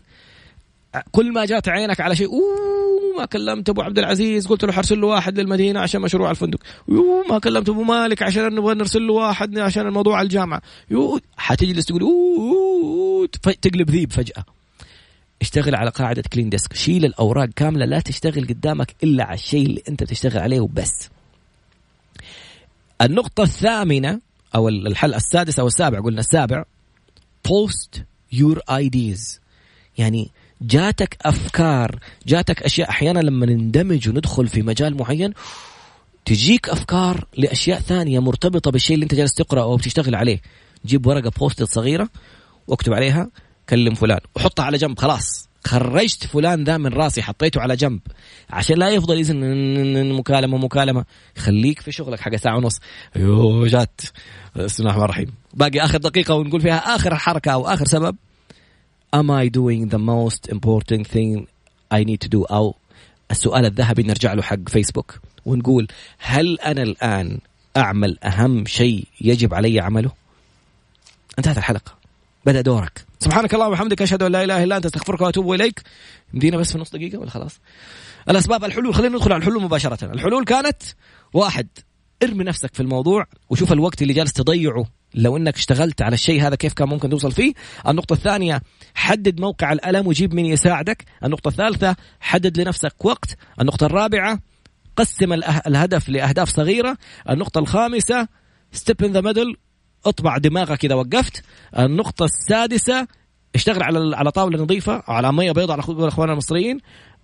كل 1.11 1.33
ما 1.33 1.45
جات 1.45 1.69
عينك 1.69 2.01
على 2.01 2.15
شيء 2.15 2.27
أوه 2.27 3.17
ما 3.17 3.25
كلمت 3.25 3.69
أبو 3.69 3.81
عبد 3.81 3.99
العزيز 3.99 4.47
قلت 4.47 4.65
له 4.65 4.71
حرسل 4.71 5.01
له 5.01 5.07
واحد 5.07 5.39
للمدينة 5.39 5.79
عشان 5.79 6.01
مشروع 6.01 6.31
الفندق. 6.31 6.59
يو 6.87 7.23
ما 7.29 7.39
كلمت 7.39 7.69
أبو 7.69 7.83
مالك 7.83 8.23
عشان 8.23 8.55
نبغى 8.55 8.75
نرسل 8.75 9.07
له 9.07 9.13
واحد 9.13 9.57
عشان 9.57 9.87
الموضوع 9.87 10.21
الجامعة. 10.21 10.61
يو 10.91 11.19
حتجلس 11.37 11.85
تقول 11.85 12.01
أوه 12.01 13.27
تقلب 13.61 13.91
ذيب 13.91 14.11
فجأة. 14.11 14.45
اشتغل 15.41 15.75
على 15.75 15.89
قاعدة 15.89 16.23
clean 16.33 16.49
desk 16.49 16.73
شيل 16.73 17.05
الأوراق 17.05 17.49
كاملة 17.55 17.85
لا 17.85 17.99
تشتغل 17.99 18.47
قدامك 18.47 18.95
إلا 19.03 19.23
على 19.23 19.35
الشيء 19.35 19.65
اللي 19.65 19.83
أنت 19.89 20.03
بتشتغل 20.03 20.39
عليه 20.39 20.59
وبس. 20.59 21.09
النقطة 23.01 23.43
الثامنة 23.43 24.19
أو 24.55 24.69
الحل 24.69 25.13
السادس 25.13 25.59
أو 25.59 25.67
السابع 25.67 25.99
قلنا 25.99 26.19
السابع 26.19 26.63
post 27.47 27.99
your 28.33 28.57
ideas. 28.71 29.39
يعني 29.97 30.31
جاتك 30.61 31.17
أفكار 31.21 31.99
جاتك 32.27 32.63
أشياء. 32.63 32.89
أحيانا 32.89 33.19
لما 33.19 33.45
نندمج 33.45 34.09
وندخل 34.09 34.47
في 34.47 34.61
مجال 34.61 34.97
معين 34.97 35.33
تجيك 36.25 36.69
أفكار 36.69 37.27
لأشياء 37.37 37.79
ثانية 37.79 38.19
مرتبطة 38.19 38.71
بالشيء 38.71 38.93
اللي 38.93 39.03
أنت 39.03 39.15
جالس 39.15 39.33
تقرأ 39.33 39.61
أو 39.61 39.75
بتشتغل 39.75 40.15
عليه. 40.15 40.41
جيب 40.85 41.07
ورقة 41.07 41.31
بوست 41.39 41.63
صغيرة 41.63 42.09
واكتب 42.67 42.93
عليها 42.93 43.29
كلم 43.69 43.93
فلان 43.93 44.19
وحطها 44.35 44.63
على 44.63 44.77
جنب 44.77 44.99
خلاص. 44.99 45.49
خرجت 45.65 46.27
فلان 46.27 46.63
ذا 46.63 46.77
من 46.77 46.93
راسي 46.93 47.21
حطيته 47.21 47.61
على 47.61 47.75
جنب. 47.75 47.99
عشان 48.49 48.77
لا 48.77 48.89
يفضل 48.89 49.19
يزن 49.19 50.13
مكالمة 50.13 50.57
مكالمة. 50.57 51.05
خليك 51.37 51.79
في 51.79 51.91
شغلك 51.91 52.19
حق 52.19 52.35
ساعة 52.35 52.57
ونص. 52.57 52.79
يو 53.15 53.65
جات. 53.65 54.01
بسم 54.55 54.83
الله 54.83 54.89
الرحمن 54.89 55.03
الرحيم. 55.03 55.33
باقي 55.53 55.79
آخر 55.79 55.97
دقيقة 55.97 56.35
ونقول 56.35 56.61
فيها 56.61 56.77
آخر 56.95 57.15
حركة 57.15 57.53
أو 57.53 57.67
آخر 57.67 57.85
سبب. 57.85 58.15
Am 59.15 59.29
I 59.31 59.49
doing 59.49 59.89
the 59.89 59.99
most 59.99 60.49
important 60.55 61.07
thing 61.07 61.47
I 61.91 62.03
need 62.03 62.21
to 62.25 62.29
do? 62.29 62.51
أو 62.51 62.75
السؤال 63.31 63.65
الذهبي 63.65 64.03
نرجع 64.03 64.33
له 64.33 64.41
حق 64.41 64.69
فيسبوك 64.69 65.19
ونقول 65.45 65.87
هل 66.19 66.59
أنا 66.59 66.81
الآن 66.81 67.39
أعمل 67.77 68.19
أهم 68.23 68.65
شيء 68.65 69.07
يجب 69.21 69.53
علي 69.53 69.79
عمله؟ 69.79 70.11
انتهت 71.39 71.57
الحلقة. 71.57 72.04
بدأ 72.45 72.61
دورك. 72.61 73.05
سبحانك 73.19 73.53
اللهم 73.53 73.69
وبحمدك 73.69 74.01
أشهد 74.01 74.23
أن 74.23 74.31
لا 74.31 74.43
إله 74.43 74.63
إلا 74.63 74.77
أنت 74.77 74.85
أستغفرك 74.85 75.21
وأتوب 75.21 75.53
إليك. 75.53 75.81
مدينا 76.33 76.57
بس 76.57 76.71
في 76.71 76.77
نص 76.77 76.91
دقيقة 76.91 77.17
ولا 77.17 77.29
خلاص؟ 77.29 77.59
الأسباب 78.29 78.63
الحلول 78.63 78.95
خلينا 78.95 79.15
ندخل 79.15 79.33
على 79.33 79.39
الحلول 79.39 79.63
مباشرة. 79.63 80.13
الحلول 80.13 80.45
كانت 80.45 80.83
واحد 81.33 81.67
ارمي 82.23 82.43
نفسك 82.43 82.73
في 82.73 82.79
الموضوع 82.79 83.25
وشوف 83.49 83.73
الوقت 83.73 84.01
اللي 84.01 84.13
جالس 84.13 84.33
تضيعه. 84.33 84.85
لو 85.13 85.37
إنك 85.37 85.55
اشتغلت 85.55 86.01
على 86.01 86.13
الشيء 86.13 86.41
هذا 86.41 86.55
كيف 86.55 86.73
كان 86.73 86.89
ممكن 86.89 87.09
توصل 87.09 87.31
فيه؟ 87.31 87.53
النقطة 87.87 88.13
الثانية 88.13 88.61
حدد 88.95 89.39
موقع 89.39 89.71
الألم 89.71 90.07
وجيب 90.07 90.33
من 90.33 90.45
يساعدك. 90.45 91.03
النقطة 91.23 91.47
الثالثة 91.47 91.95
حدد 92.19 92.59
لنفسك 92.59 93.05
وقت. 93.05 93.37
النقطة 93.61 93.85
الرابعة 93.85 94.39
قسم 94.95 95.33
الهدف 95.67 96.09
لأهداف 96.09 96.49
صغيرة. 96.49 96.97
النقطة 97.29 97.59
الخامسة 97.59 98.27
stop 98.71 99.03
in 99.03 99.11
the 99.11 99.21
middle 99.21 99.55
اطبع 100.05 100.37
دماغك 100.37 100.85
إذا 100.85 100.95
وقفت. 100.95 101.43
النقطة 101.79 102.25
السادسة 102.25 103.07
اشتغل 103.55 103.83
على 103.83 104.15
على 104.15 104.31
طاولة 104.31 104.63
نظيفة 104.63 105.03
على 105.07 105.33
مية 105.33 105.51
بيضاء 105.51 105.71
على 105.71 106.07
اخواننا 106.07 106.33
المصريين. 106.33 106.79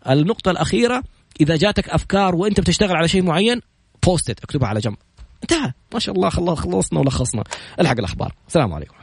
النقطة 0.09 0.51
الأخيرة 0.51 1.03
إذا 1.41 1.55
جاتك 1.55 1.89
أفكار 1.89 2.35
وأنت 2.35 2.59
بتشتغل 2.59 2.95
على 2.95 3.07
شيء 3.07 3.23
معين 3.23 3.61
بوستت 4.05 4.43
اكتبها 4.43 4.67
على 4.67 4.79
جنب. 4.79 4.97
انتهى. 5.43 5.71
ما 5.93 5.99
شاء 5.99 6.15
الله 6.15 6.29
خلصنا 6.55 6.99
ولخصنا. 6.99 7.43
الحق 7.79 7.97
الأخبار. 7.99 8.33
السلام 8.47 8.73
عليكم. 8.73 9.00